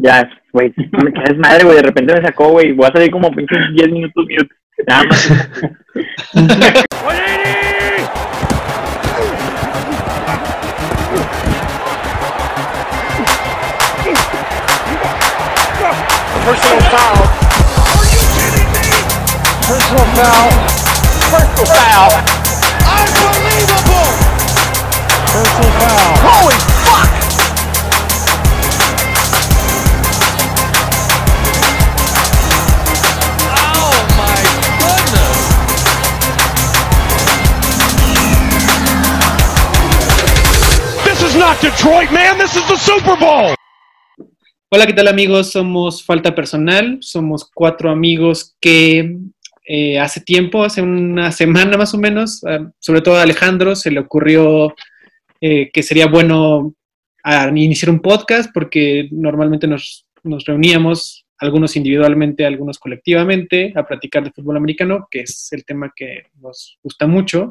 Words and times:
Ya, 0.00 0.28
güey, 0.52 0.72
me 0.76 1.34
madre, 1.38 1.64
güey, 1.64 1.76
de 1.76 1.82
repente 1.82 2.14
me 2.14 2.22
sacó, 2.22 2.50
güey, 2.50 2.72
voy 2.72 2.86
a 2.86 2.92
salir 2.92 3.10
como 3.10 3.30
pinches 3.30 3.58
10 3.74 3.90
minutos 3.90 4.26
mute. 4.28 4.48
Nada 4.86 5.04
más. 5.04 5.32
Personal 16.44 16.82
foul. 16.90 17.26
Personal 19.68 20.06
foul. 20.14 20.52
Personal 21.30 21.66
foul. 21.66 22.12
Unbelievable. 22.96 24.08
Personal 25.32 25.72
foul. 25.78 26.14
Holy 26.24 26.77
not 41.38 41.60
Detroit, 41.62 42.10
man. 42.10 42.36
This 42.36 42.56
is 42.56 42.66
the 42.66 42.76
Super 42.76 43.16
Bowl. 43.16 43.54
Hola, 44.70 44.86
¿qué 44.86 44.92
tal 44.92 45.06
amigos? 45.06 45.52
Somos 45.52 46.04
Falta 46.04 46.34
Personal, 46.34 46.98
somos 47.00 47.48
cuatro 47.54 47.90
amigos 47.90 48.56
que 48.60 49.16
eh, 49.64 50.00
hace 50.00 50.20
tiempo, 50.20 50.64
hace 50.64 50.82
una 50.82 51.30
semana 51.30 51.76
más 51.76 51.94
o 51.94 51.98
menos, 51.98 52.42
eh, 52.44 52.58
sobre 52.80 53.02
todo 53.02 53.16
a 53.16 53.22
Alejandro 53.22 53.76
se 53.76 53.90
le 53.90 54.00
ocurrió 54.00 54.74
eh, 55.40 55.70
que 55.72 55.82
sería 55.84 56.06
bueno 56.06 56.74
ah, 57.22 57.48
iniciar 57.54 57.90
un 57.90 58.00
podcast 58.00 58.50
porque 58.52 59.08
normalmente 59.12 59.68
nos, 59.68 60.06
nos 60.24 60.44
reuníamos, 60.44 61.24
algunos 61.38 61.76
individualmente, 61.76 62.44
algunos 62.44 62.80
colectivamente, 62.80 63.72
a 63.76 63.86
platicar 63.86 64.24
de 64.24 64.32
fútbol 64.32 64.56
americano, 64.56 65.06
que 65.08 65.20
es 65.20 65.52
el 65.52 65.64
tema 65.64 65.92
que 65.94 66.24
nos 66.40 66.78
gusta 66.82 67.06
mucho. 67.06 67.50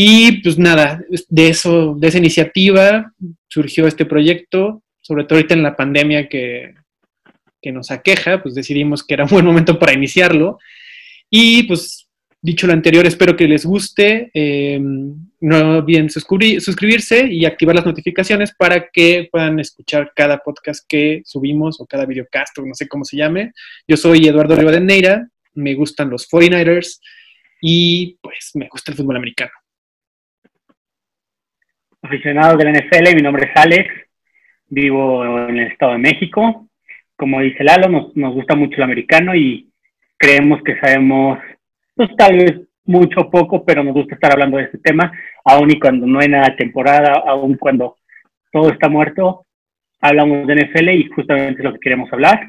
Y 0.00 0.42
pues 0.42 0.58
nada, 0.58 1.02
de 1.28 1.48
eso, 1.48 1.96
de 1.98 2.06
esa 2.06 2.18
iniciativa 2.18 3.12
surgió 3.48 3.88
este 3.88 4.04
proyecto 4.06 4.84
sobre 5.08 5.24
todo 5.24 5.38
ahorita 5.38 5.54
en 5.54 5.62
la 5.62 5.74
pandemia 5.74 6.28
que, 6.28 6.74
que, 7.62 7.72
nos 7.72 7.90
aqueja, 7.90 8.42
pues 8.42 8.54
decidimos 8.54 9.02
que 9.02 9.14
era 9.14 9.24
un 9.24 9.30
buen 9.30 9.46
momento 9.46 9.78
para 9.78 9.94
iniciarlo. 9.94 10.58
Y 11.30 11.62
pues, 11.62 12.10
dicho 12.42 12.66
lo 12.66 12.74
anterior, 12.74 13.06
espero 13.06 13.34
que 13.34 13.48
les 13.48 13.64
guste. 13.64 14.30
Eh, 14.34 14.78
no 15.40 15.78
olviden 15.78 16.10
suscribirse 16.10 17.26
y 17.26 17.46
activar 17.46 17.74
las 17.74 17.86
notificaciones 17.86 18.52
para 18.54 18.90
que 18.90 19.30
puedan 19.32 19.58
escuchar 19.60 20.12
cada 20.14 20.38
podcast 20.38 20.84
que 20.86 21.22
subimos 21.24 21.80
o 21.80 21.86
cada 21.86 22.04
videocast 22.04 22.58
o 22.58 22.66
no 22.66 22.74
sé 22.74 22.86
cómo 22.86 23.06
se 23.06 23.16
llame. 23.16 23.52
Yo 23.88 23.96
soy 23.96 24.28
Eduardo 24.28 24.56
Rivadeneira, 24.56 25.26
me 25.54 25.74
gustan 25.74 26.10
los 26.10 26.28
49ers 26.28 27.00
y 27.62 28.18
pues 28.20 28.50
me 28.52 28.68
gusta 28.68 28.90
el 28.90 28.96
fútbol 28.98 29.16
americano. 29.16 29.52
Aficionado 32.00 32.56
de 32.56 32.64
la 32.64 32.70
NFL, 32.70 33.16
mi 33.16 33.22
nombre 33.22 33.50
es 33.50 33.60
Alex 33.60 33.92
vivo 34.68 35.24
en 35.48 35.56
el 35.56 35.72
Estado 35.72 35.92
de 35.92 35.98
México. 35.98 36.68
Como 37.16 37.40
dice 37.40 37.64
Lalo, 37.64 37.88
nos, 37.88 38.16
nos 38.16 38.34
gusta 38.34 38.54
mucho 38.54 38.76
el 38.76 38.84
americano 38.84 39.34
y 39.34 39.68
creemos 40.16 40.62
que 40.62 40.78
sabemos, 40.78 41.38
pues 41.96 42.10
tal 42.16 42.36
vez 42.36 42.60
mucho 42.84 43.22
o 43.22 43.30
poco, 43.30 43.64
pero 43.64 43.82
nos 43.82 43.94
gusta 43.94 44.14
estar 44.14 44.32
hablando 44.32 44.58
de 44.58 44.64
este 44.64 44.78
tema, 44.78 45.12
aun 45.44 45.70
y 45.70 45.80
cuando 45.80 46.06
no 46.06 46.20
hay 46.20 46.28
nada 46.28 46.54
temporada, 46.56 47.22
aun 47.26 47.56
cuando 47.56 47.96
todo 48.52 48.70
está 48.70 48.88
muerto, 48.88 49.44
hablamos 50.00 50.46
de 50.46 50.54
NFL 50.54 50.88
y 50.90 51.08
justamente 51.08 51.60
es 51.60 51.64
lo 51.64 51.72
que 51.72 51.80
queremos 51.80 52.12
hablar. 52.12 52.48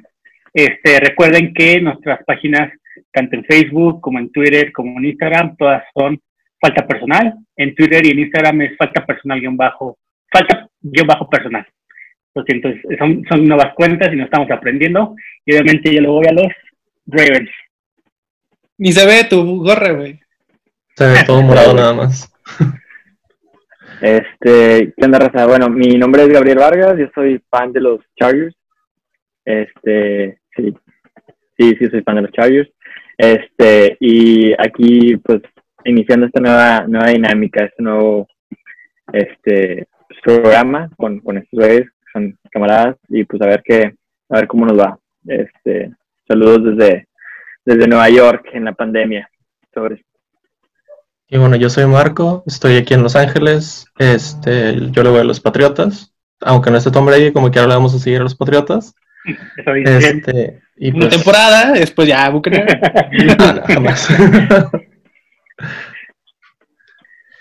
Este, 0.53 1.00
recuerden 1.00 1.53
que 1.53 1.81
nuestras 1.81 2.23
páginas, 2.23 2.72
tanto 3.11 3.36
en 3.36 3.45
Facebook 3.45 4.00
como 4.00 4.20
en 4.20 4.31
Twitter, 4.31 4.72
como 4.72 5.00
en 5.00 5.05
Instagram, 5.05 5.58
todas 5.58 5.83
son 5.95 6.20
falta 6.59 6.86
personal. 6.87 7.33
En 7.55 7.75
Twitter 7.75 8.05
y 8.05 8.11
en 8.11 8.20
Instagram 8.20 8.61
es 8.61 8.77
falta 8.77 9.05
personal 9.05 9.39
guion 9.39 9.58
bajo, 9.58 9.97
falta 10.31 10.67
guion 10.81 11.08
bajo 11.08 11.30
personal. 11.30 11.65
Lo 12.36 12.43
siento, 12.43 12.70
son, 12.97 13.23
son 13.27 13.45
nuevas 13.45 13.73
cuentas 13.73 14.14
y 14.14 14.15
nos 14.15 14.25
estamos 14.25 14.49
aprendiendo. 14.52 15.15
Y 15.45 15.53
obviamente 15.53 15.93
yo 15.93 16.02
le 16.02 16.08
voy 16.08 16.27
a 16.27 16.33
los 16.33 16.52
Ravens. 17.08 17.49
Ni 18.77 18.92
se 18.92 19.05
ve 19.05 19.25
tu 19.30 19.64
gorra, 19.64 19.92
güey. 19.92 20.20
Se 20.95 21.05
ve 21.05 21.23
todo 21.25 21.42
morado 21.42 21.73
nada 21.73 21.93
más. 21.93 22.31
Este, 24.02 24.93
¿qué 24.95 25.05
onda, 25.05 25.20
raza? 25.20 25.45
Bueno, 25.45 25.70
mi 25.70 25.97
nombre 25.97 26.23
es 26.23 26.30
Gabriel 26.30 26.59
Vargas, 26.59 26.97
yo 26.97 27.08
soy 27.14 27.41
fan 27.49 27.73
de 27.73 27.81
los 27.81 27.99
Chargers. 28.17 28.55
Este, 29.43 30.39
sí, 30.55 30.73
sí, 31.58 31.76
sí, 31.77 31.87
soy 31.89 32.02
fan 32.02 32.15
de 32.15 32.21
los 32.21 32.31
Chargers. 32.31 32.70
Este, 33.17 33.97
y 33.99 34.53
aquí, 34.53 35.17
pues, 35.17 35.41
iniciando 35.85 36.25
esta 36.25 36.39
nueva, 36.39 36.85
nueva 36.87 37.09
dinámica, 37.09 37.65
este 37.65 37.83
nuevo, 37.83 38.27
este, 39.11 39.87
programa 40.23 40.89
con, 40.97 41.19
con 41.19 41.37
estos 41.37 41.59
güeyes 41.59 41.87
son 42.11 42.37
camaradas 42.51 42.97
y 43.07 43.23
pues 43.23 43.41
a 43.41 43.47
ver 43.47 43.61
qué, 43.63 43.95
a 44.29 44.35
ver 44.35 44.47
cómo 44.47 44.65
nos 44.65 44.77
va. 44.77 44.99
Este, 45.25 45.91
saludos 46.27 46.75
desde, 46.75 47.07
desde 47.65 47.87
Nueva 47.87 48.09
York 48.09 48.47
en 48.53 48.65
la 48.65 48.73
pandemia. 48.73 49.29
Sobre. 49.73 50.03
Y 51.27 51.37
bueno, 51.37 51.55
yo 51.55 51.69
soy 51.69 51.85
Marco, 51.85 52.43
estoy 52.47 52.77
aquí 52.77 52.95
en 52.95 53.03
Los 53.03 53.15
Ángeles, 53.15 53.85
este, 53.99 54.75
yo 54.91 55.03
le 55.03 55.09
voy 55.11 55.19
a 55.19 55.23
los 55.23 55.39
Patriotas, 55.39 56.11
aunque 56.41 56.71
no 56.71 56.77
esté 56.77 56.89
Tom 56.89 57.05
Brady, 57.05 57.31
como 57.31 57.51
que 57.51 57.59
ahora 57.59 57.69
le 57.69 57.75
vamos 57.75 57.93
a 57.93 57.99
seguir 57.99 58.21
a 58.21 58.23
los 58.23 58.35
Patriotas. 58.35 58.95
Este, 59.85 60.61
y 60.77 60.91
Una 60.91 61.01
pues, 61.01 61.17
temporada, 61.17 61.73
después 61.73 62.07
ya 62.07 62.29
no, 62.31 63.61
jamás. 63.67 64.07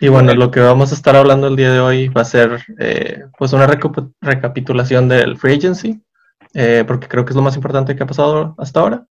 Y 0.01 0.09
bueno, 0.09 0.33
lo 0.35 0.51
que 0.51 0.61
vamos 0.61 0.93
a 0.93 0.95
estar 0.95 1.17
hablando 1.17 1.49
el 1.49 1.57
día 1.57 1.73
de 1.73 1.81
hoy 1.81 2.09
va 2.09 2.21
a 2.21 2.25
ser 2.25 2.65
eh, 2.79 3.25
pues 3.37 3.53
una 3.53 3.67
recapitulación 3.67 5.09
del 5.09 5.37
Free 5.37 5.55
Agency, 5.55 6.01
eh, 6.55 6.85
porque 6.87 7.09
creo 7.09 7.25
que 7.25 7.31
es 7.31 7.37
lo 7.37 7.43
más 7.43 7.57
importante 7.57 7.97
que 7.97 8.05
ha 8.05 8.07
pasado 8.07 8.55
hasta 8.59 8.81
ahora. 8.81 9.07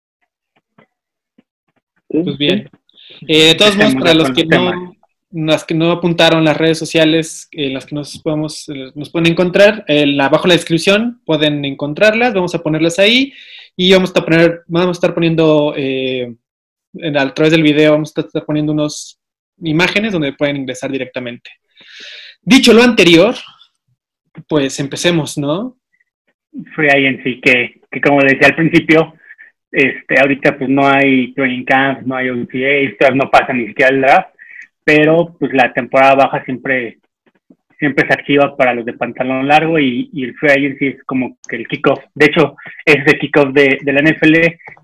Pues 2.07 2.37
bien. 2.37 2.69
Eh, 3.27 3.49
de 3.49 3.55
todos 3.55 3.77
modos, 3.77 3.95
para 3.95 4.13
los 4.13 4.31
que 4.33 4.45
no, 4.45 4.95
las 5.31 5.65
que 5.65 5.75
no 5.75 5.91
apuntaron 5.91 6.45
las 6.45 6.57
redes 6.57 6.79
sociales, 6.79 7.49
en 7.51 7.73
las 7.73 7.87
que 7.87 7.95
nos 7.95 8.19
podemos, 8.19 8.67
nos 8.95 9.09
pueden 9.09 9.33
encontrar, 9.33 9.87
abajo 10.21 10.45
en 10.45 10.49
la 10.49 10.55
descripción 10.55 11.23
pueden 11.25 11.65
encontrarlas, 11.65 12.35
vamos 12.35 12.55
a 12.55 12.63
ponerlas 12.63 12.99
ahí 12.99 13.33
y 13.75 13.91
vamos 13.93 14.13
a 14.15 14.23
poner, 14.23 14.65
vamos 14.67 14.89
a 14.89 14.93
estar 14.93 15.15
poniendo 15.15 15.73
a 15.73 17.35
través 17.35 17.53
del 17.53 17.63
video, 17.63 17.93
vamos 17.93 18.13
a 18.15 18.21
estar 18.21 18.45
poniendo 18.45 18.73
unos 18.73 19.19
imágenes 19.59 20.13
donde 20.13 20.33
pueden 20.33 20.57
ingresar 20.57 20.91
directamente. 20.91 21.51
Dicho 22.43 22.73
lo 22.73 22.83
anterior, 22.83 23.35
pues 24.49 24.79
empecemos, 24.81 25.39
¿no? 25.39 25.77
Free 26.75 26.89
Agency, 26.89 27.41
que, 27.41 27.81
que 27.91 28.01
como 28.01 28.21
decía 28.21 28.49
al 28.49 28.57
principio, 28.57 29.15
este, 29.71 30.21
ahorita 30.21 30.57
pues 30.57 30.71
no 30.71 30.87
hay 30.87 31.33
training 31.35 31.65
camps, 31.65 32.07
no 32.07 32.17
hay 32.17 32.31
OTA, 32.31 33.11
no 33.13 33.31
pasa 33.31 33.53
ni 33.53 33.67
siquiera 33.67 33.91
el 33.91 34.03
draft, 34.03 34.29
pero 34.85 35.37
pues 35.39 35.53
la 35.53 35.73
temporada 35.73 36.15
baja 36.15 36.45
siempre, 36.45 36.99
siempre 37.79 38.07
se 38.07 38.13
activa 38.13 38.57
para 38.57 38.75
los 38.75 38.85
de 38.85 38.93
pantalón 38.93 39.49
largo 39.49 39.79
y, 39.81 40.11
el 40.15 40.35
Free 40.37 40.51
Agency 40.51 40.87
es 40.89 41.05
como 41.05 41.39
que 41.49 41.57
el 41.57 41.67
kickoff. 41.67 42.05
De 42.15 42.27
hecho, 42.27 42.57
ese 42.85 43.19
kickoff 43.19 43.53
de, 43.53 43.79
de 43.83 43.93
la 43.93 44.03
NFL 44.03 44.35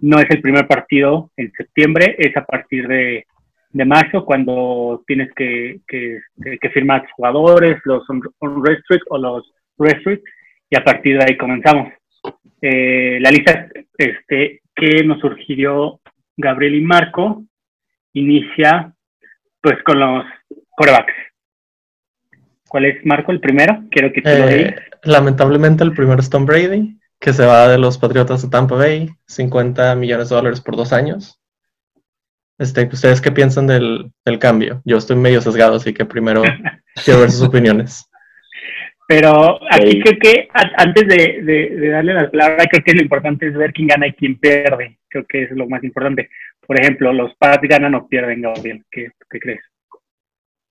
no 0.01 0.19
es 0.19 0.29
el 0.31 0.41
primer 0.41 0.67
partido 0.67 1.31
en 1.37 1.53
septiembre, 1.53 2.17
es 2.19 2.37
a 2.37 2.45
partir 2.45 2.89
de 2.89 3.27
de 3.73 3.85
marzo 3.85 4.25
cuando 4.25 5.03
tienes 5.07 5.31
que, 5.35 5.81
que, 5.87 6.21
que 6.61 6.71
firmar 6.71 7.01
a 7.01 7.03
tus 7.05 7.13
jugadores, 7.13 7.81
los 7.85 8.03
unrestricted 8.41 9.07
o 9.11 9.19
los 9.19 9.53
restrict, 9.79 10.25
y 10.69 10.77
a 10.77 10.85
partir 10.85 11.19
de 11.19 11.25
ahí 11.25 11.37
comenzamos. 11.37 11.93
Eh, 12.61 13.19
la 13.21 13.31
lista 13.31 13.69
este, 13.97 14.61
que 14.75 15.03
nos 15.05 15.21
surgió 15.21 16.01
Gabriel 16.37 16.75
y 16.75 16.81
Marco 16.83 17.45
inicia 18.13 18.93
pues 19.63 19.83
con 19.85 20.01
los 20.01 20.25
corebacks. 20.71 21.15
¿Cuál 22.69 22.85
es, 22.85 23.05
Marco, 23.05 23.33
el 23.33 23.41
primero? 23.41 23.83
Quiero 23.91 24.13
que 24.13 24.23
tú 24.23 24.29
lo 24.29 24.49
eh, 24.49 24.77
Lamentablemente 25.03 25.83
el 25.83 25.93
primero 25.93 26.21
es 26.21 26.31
Tom 26.31 26.47
Brady, 26.47 26.99
que 27.19 27.33
se 27.33 27.45
va 27.45 27.69
de 27.69 27.79
los 27.79 27.99
Patriotas 27.99 28.43
de 28.43 28.49
Tampa 28.49 28.77
Bay, 28.77 29.09
50 29.27 29.95
millones 29.97 30.29
de 30.29 30.37
dólares 30.37 30.61
por 30.61 30.77
dos 30.77 30.93
años. 30.93 31.40
Este, 32.61 32.91
¿Ustedes 32.93 33.23
qué 33.23 33.33
piensan 33.33 33.67
del, 33.67 34.13
del, 34.23 34.39
cambio? 34.39 34.83
Yo 34.85 34.99
estoy 34.99 35.17
medio 35.17 35.41
sesgado, 35.41 35.77
así 35.77 35.95
que 35.95 36.05
primero 36.05 36.43
quiero 37.05 37.21
ver 37.21 37.31
sus 37.31 37.49
opiniones. 37.49 38.05
Pero 39.09 39.59
aquí 39.73 39.99
creo 40.03 40.19
que 40.21 40.49
antes 40.77 41.09
de, 41.09 41.43
de, 41.43 41.89
darle 41.89 42.13
las 42.13 42.31
palabras, 42.31 42.67
creo 42.71 42.85
que 42.85 42.93
lo 42.93 43.01
importante 43.01 43.49
es 43.49 43.55
ver 43.55 43.73
quién 43.73 43.89
gana 43.89 44.09
y 44.09 44.13
quién 44.13 44.39
pierde. 44.39 44.99
Creo 45.09 45.25
que 45.27 45.45
es 45.45 45.51
lo 45.53 45.67
más 45.69 45.83
importante. 45.83 46.29
Por 46.67 46.79
ejemplo, 46.79 47.15
los 47.15 47.35
Pats 47.37 47.67
ganan 47.67 47.95
o 47.95 48.07
pierden, 48.07 48.43
Gabriel. 48.43 48.85
¿Qué, 48.91 49.09
qué 49.31 49.41
crees? 49.41 49.61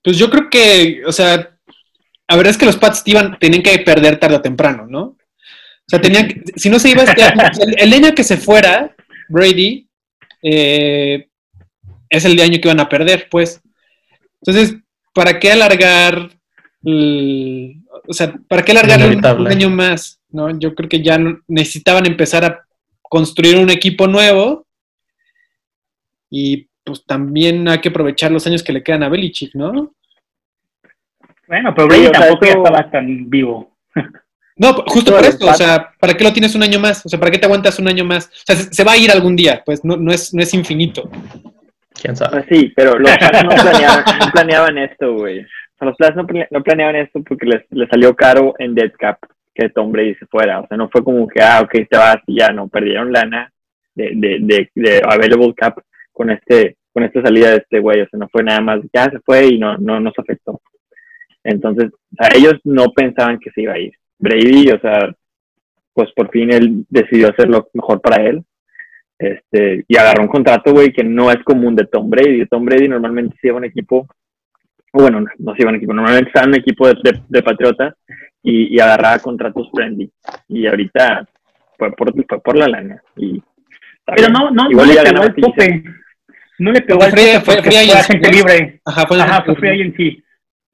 Pues 0.02 0.16
yo 0.16 0.30
creo 0.30 0.48
que, 0.48 1.02
o 1.04 1.10
sea, 1.12 1.36
la 1.36 2.36
verdad 2.36 2.52
es 2.52 2.56
que 2.56 2.66
los 2.66 2.76
Pats 2.76 3.02
iban, 3.06 3.36
tenían 3.40 3.64
que 3.64 3.76
perder 3.80 4.16
tarde 4.16 4.36
o 4.36 4.40
temprano, 4.40 4.86
¿no? 4.88 5.00
O 5.02 5.88
sea, 5.88 6.00
tenía 6.00 6.28
que- 6.28 6.40
si 6.54 6.70
no 6.70 6.78
se 6.78 6.90
iba 6.90 7.02
este 7.02 7.24
año, 7.24 7.42
el, 7.66 7.80
el 7.80 7.92
año 7.92 8.14
que 8.14 8.22
se 8.22 8.36
fuera, 8.36 8.94
Brady, 9.28 9.88
eh, 10.40 11.26
es 12.10 12.24
el 12.24 12.38
año 12.40 12.58
que 12.60 12.68
iban 12.68 12.80
a 12.80 12.88
perder, 12.88 13.28
pues. 13.30 13.62
Entonces, 14.42 14.76
¿para 15.14 15.38
qué 15.38 15.52
alargar? 15.52 16.30
el- 16.84 17.82
o 18.06 18.12
sea, 18.12 18.34
¿para 18.48 18.62
qué 18.62 18.72
alargar 18.72 19.00
un, 19.38 19.46
año 19.46 19.70
más? 19.70 20.20
¿no? 20.30 20.58
Yo 20.58 20.74
creo 20.74 20.88
que 20.88 21.02
ya 21.02 21.18
necesitaban 21.46 22.06
empezar 22.06 22.44
a 22.44 22.66
construir 23.02 23.56
un 23.56 23.70
equipo 23.70 24.06
nuevo 24.06 24.66
y 26.30 26.68
pues 26.84 27.04
también 27.04 27.68
hay 27.68 27.80
que 27.80 27.88
aprovechar 27.88 28.30
los 28.30 28.46
años 28.46 28.62
que 28.62 28.72
le 28.72 28.82
quedan 28.82 29.02
a 29.02 29.08
Belichick, 29.08 29.54
¿no? 29.54 29.94
Bueno, 31.46 31.74
pero 31.74 31.90
Sí, 31.90 32.00
Brady 32.00 32.06
o 32.06 32.10
sea, 32.10 32.20
tampoco 32.20 32.46
ya 32.46 32.52
estaba 32.52 32.90
tan 32.90 33.28
vivo. 33.28 33.76
No, 34.56 34.74
justo 34.86 35.12
por 35.12 35.24
esto, 35.24 35.46
o 35.46 35.54
sea, 35.54 35.90
¿para 35.98 36.14
qué 36.14 36.22
lo 36.22 36.32
tienes 36.32 36.54
un 36.54 36.62
año 36.62 36.78
más? 36.78 37.04
O 37.06 37.08
sea, 37.08 37.18
¿para 37.18 37.30
qué 37.30 37.38
te 37.38 37.46
aguantas 37.46 37.78
un 37.78 37.88
año 37.88 38.04
más? 38.04 38.26
O 38.26 38.42
sea, 38.44 38.56
se, 38.56 38.72
se 38.72 38.84
va 38.84 38.92
a 38.92 38.96
ir 38.96 39.10
algún 39.10 39.34
día, 39.34 39.62
pues 39.64 39.82
no, 39.84 39.96
no, 39.96 40.12
es, 40.12 40.34
no 40.34 40.42
es 40.42 40.52
infinito. 40.52 41.10
¿Quién 42.00 42.16
sabe? 42.16 42.38
Ah, 42.38 42.44
Sí, 42.48 42.72
pero 42.74 42.98
los 42.98 43.10
Pats 43.18 43.44
no 43.44 43.50
planeaban, 43.50 44.04
no 44.18 44.32
planeaban 44.32 44.78
esto, 44.78 45.14
güey. 45.14 45.40
O 45.40 45.46
sea, 45.78 45.88
los 45.88 45.96
Pats 45.96 46.16
no, 46.16 46.26
no 46.50 46.62
planeaban 46.62 46.96
esto 46.96 47.22
porque 47.22 47.46
les, 47.46 47.62
les 47.70 47.88
salió 47.88 48.14
caro 48.14 48.54
en 48.58 48.74
dead 48.74 48.92
cap 48.98 49.18
que 49.54 49.68
Tom 49.68 49.92
Brady 49.92 50.14
se 50.14 50.26
fuera. 50.26 50.60
O 50.60 50.66
sea, 50.66 50.76
no 50.76 50.88
fue 50.88 51.04
como 51.04 51.28
que, 51.28 51.42
ah, 51.42 51.60
ok, 51.62 51.72
te 51.88 51.98
vas 51.98 52.18
y 52.26 52.38
ya 52.38 52.50
no, 52.50 52.68
perdieron 52.68 53.12
lana 53.12 53.52
de, 53.94 54.12
de, 54.14 54.38
de, 54.40 54.70
de 54.74 55.02
available 55.04 55.54
cap 55.54 55.78
con 56.12 56.30
este 56.30 56.76
con 56.92 57.04
esta 57.04 57.22
salida 57.22 57.50
de 57.50 57.56
este 57.58 57.78
güey. 57.78 58.00
O 58.00 58.08
sea, 58.08 58.18
no 58.18 58.28
fue 58.28 58.42
nada 58.42 58.60
más, 58.60 58.80
ya 58.92 59.04
se 59.10 59.20
fue 59.20 59.46
y 59.46 59.58
no, 59.58 59.76
no 59.78 60.00
nos 60.00 60.18
afectó. 60.18 60.60
Entonces, 61.44 61.90
o 61.92 62.16
sea, 62.18 62.36
ellos 62.36 62.54
no 62.64 62.92
pensaban 62.92 63.38
que 63.38 63.50
se 63.50 63.62
iba 63.62 63.74
a 63.74 63.78
ir. 63.78 63.92
Brady, 64.18 64.70
o 64.70 64.80
sea, 64.80 65.14
pues 65.94 66.10
por 66.12 66.30
fin 66.30 66.52
él 66.52 66.84
decidió 66.88 67.30
hacer 67.30 67.48
lo 67.48 67.68
mejor 67.72 68.00
para 68.00 68.24
él. 68.24 68.42
Este, 69.20 69.84
y 69.86 69.96
agarró 69.98 70.22
un 70.22 70.28
contrato, 70.28 70.72
güey, 70.72 70.94
que 70.94 71.04
no 71.04 71.30
es 71.30 71.36
común 71.44 71.76
de 71.76 71.84
Tom 71.84 72.08
Brady. 72.08 72.46
Tom 72.46 72.64
Brady 72.64 72.88
normalmente 72.88 73.36
se 73.38 73.48
lleva 73.48 73.58
un 73.58 73.66
equipo, 73.66 74.08
o 74.92 75.02
bueno, 75.02 75.20
no, 75.20 75.26
no 75.38 75.52
se 75.52 75.58
lleva 75.58 75.72
un 75.72 75.76
equipo, 75.76 75.92
normalmente 75.92 76.30
está 76.30 76.44
en 76.44 76.48
un 76.48 76.54
equipo 76.54 76.88
de, 76.88 76.94
de, 77.02 77.20
de 77.28 77.42
patriotas 77.42 77.94
y, 78.42 78.74
y 78.74 78.80
agarraba 78.80 79.18
contratos 79.18 79.68
friendly. 79.74 80.10
Y 80.48 80.66
ahorita 80.66 81.28
fue 81.76 81.92
por, 81.92 82.14
fue 82.14 82.40
por 82.40 82.56
la 82.56 82.68
lana. 82.68 83.02
Y, 83.16 83.42
Pero 84.06 84.28
no, 84.30 84.50
no, 84.52 84.70
no 84.70 84.84
le 84.86 84.94
pegó 85.02 85.22
al 85.22 85.34
tope. 85.34 85.84
No 86.58 86.72
le 86.72 86.80
pegó 86.80 87.00
Fue 87.00 87.08
al 87.08 87.12
tope 87.12 87.40
fue 87.40 87.62
fue 87.62 87.92
agente 87.92 88.30
¿no? 88.30 88.36
libre. 88.38 88.80
Ajá, 88.86 89.06
fue 89.06 89.20
Ajá, 89.20 89.42
fue 89.44 89.54
free 89.56 89.68
agency. 89.68 90.24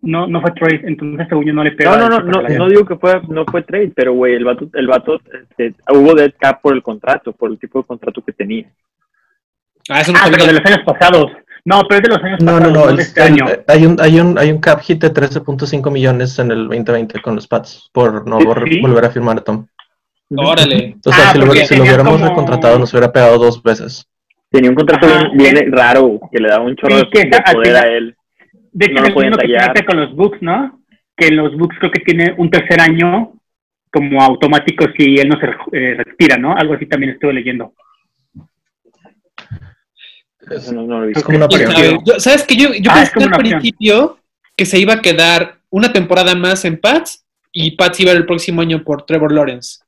No, 0.07 0.27
no 0.27 0.41
fue 0.41 0.53
trade, 0.53 0.83
entonces 0.85 1.27
según 1.29 1.45
yo 1.47 1.53
no 1.53 1.65
le 1.65 1.73
pegó. 1.73 1.97
No, 1.97 2.09
no, 2.09 2.21
no, 2.21 2.43
no, 2.43 2.49
no 2.49 2.69
digo 2.69 2.85
que 2.85 2.97
fue, 2.97 3.21
no 3.29 3.45
fue 3.45 3.63
trade, 3.63 3.93
pero 3.95 4.13
güey, 4.15 4.35
el 4.35 4.45
vato, 4.45 4.69
el 4.73 4.87
vato, 4.87 5.21
este, 5.51 5.75
hubo 5.93 6.15
dead 6.15 6.33
cap 6.39 6.61
por 6.63 6.75
el 6.75 6.83
contrato, 6.83 7.33
por 7.33 7.51
el 7.51 7.59
tipo 7.59 7.81
de 7.81 7.87
contrato 7.87 8.23
que 8.25 8.33
tenía. 8.33 8.71
Ah, 9.89 10.01
eso 10.01 10.13
no 10.13 10.19
Ah, 10.23 10.29
pero 10.31 10.47
de 10.47 10.53
los 10.55 10.65
años 10.65 10.81
pasados. 10.85 11.31
No, 11.65 11.83
pero 11.89 11.97
es 11.97 12.03
de 12.03 12.09
los 12.15 12.23
años 12.25 12.41
No, 12.43 12.53
no, 12.53 12.59
pasados, 12.59 12.75
no. 12.79 12.87
de 12.87 12.93
el- 12.93 13.01
este 13.01 13.23
año. 13.23 13.45
hay, 13.67 13.87
un, 13.87 13.97
hay, 14.01 14.21
un, 14.21 14.39
hay 14.39 14.51
un 14.53 14.59
cap 14.61 14.81
hit 14.81 15.01
de 15.01 15.13
13.5 15.13 15.91
millones 15.91 16.39
en 16.39 16.51
el 16.53 16.69
2020 16.69 17.21
con 17.21 17.35
los 17.35 17.47
Pats 17.49 17.91
por 17.93 18.27
no 18.29 18.39
¿Sí? 18.41 18.47
vol- 18.47 18.83
volver 18.83 19.05
a 19.05 19.11
firmar 19.11 19.39
a 19.39 19.41
Tom. 19.43 19.67
Órale. 20.37 20.87
Entonces, 20.95 21.25
Ah, 21.27 21.33
si, 21.33 21.39
lo, 21.39 21.53
si 21.53 21.81
hubiéramos 21.81 22.15
como- 22.15 22.29
recontratado, 22.29 22.79
nos 22.79 22.93
hubiera 22.93 23.13
pegado 23.13 23.39
dos 23.39 23.63
veces. 23.63 24.07
Tenía 24.51 24.71
un 24.71 24.77
contrato 24.77 25.07
Ajá, 25.07 25.29
bien, 25.35 25.71
raro, 25.73 26.21
que 26.31 26.39
le 26.41 26.49
daba 26.49 26.65
un 26.65 26.77
chorro 26.77 26.99
Sí, 26.99 27.05
de, 27.05 27.11
que 27.11 27.29
de 27.29 27.37
al 27.37 27.55
poder 27.55 27.67
final- 27.67 27.85
a 27.85 27.89
él. 27.89 28.16
De 28.79 28.87
hecho, 28.87 28.95
no 28.97 29.01
lo 29.03 29.07
es 29.09 29.15
podían 29.15 29.33
lo 29.33 29.39
que 29.39 29.85
con 29.87 29.97
los 30.01 30.15
books, 30.15 30.43
¿no? 30.43 30.83
Que 31.17 31.29
en 31.29 31.37
los 31.37 31.57
books 31.57 31.77
creo 31.79 31.91
que 31.91 32.01
tiene 32.01 32.35
un 32.37 32.51
tercer 32.51 32.79
año 32.79 33.33
como 33.91 34.23
automático 34.23 34.85
si 34.97 35.15
él 35.17 35.29
no 35.31 35.41
se 35.41 35.47
eh, 35.73 35.95
retira, 36.05 36.37
¿no? 36.37 36.55
Algo 36.55 36.75
así 36.75 36.85
también 36.85 37.13
estuve 37.13 37.33
leyendo. 37.33 37.73
Eso 40.51 40.73
no, 40.73 40.83
no 40.83 41.01
lo 41.01 41.05
he 41.07 41.11
Es 41.11 41.15
visto. 41.15 41.25
como 41.27 41.39
una 41.39 41.49
¿Quién 41.49 41.67
opción. 41.69 41.83
sabe? 41.91 41.99
Yo- 42.05 42.21
¿Sabes 42.21 42.45
que 42.45 42.55
Yo, 42.57 42.69
yo 42.75 42.91
Ah, 42.91 42.95
pensé 42.97 43.13
al 43.29 43.35
opción. 43.35 43.59
principio 43.61 44.19
que 44.55 44.67
se 44.67 44.79
iba 44.79 44.95
a 44.95 45.01
quedar 45.03 45.57
una 45.71 45.93
temporada 45.93 46.35
más 46.35 46.65
en 46.65 46.79
Pats 46.79 47.27
y 47.53 47.77
Pats 47.77 48.01
iba 48.01 48.13
el 48.13 48.27
próximo 48.27 48.61
año 48.61 48.85
por 48.85 49.05
Trevor 49.07 49.33
Lawrence. 49.33 49.81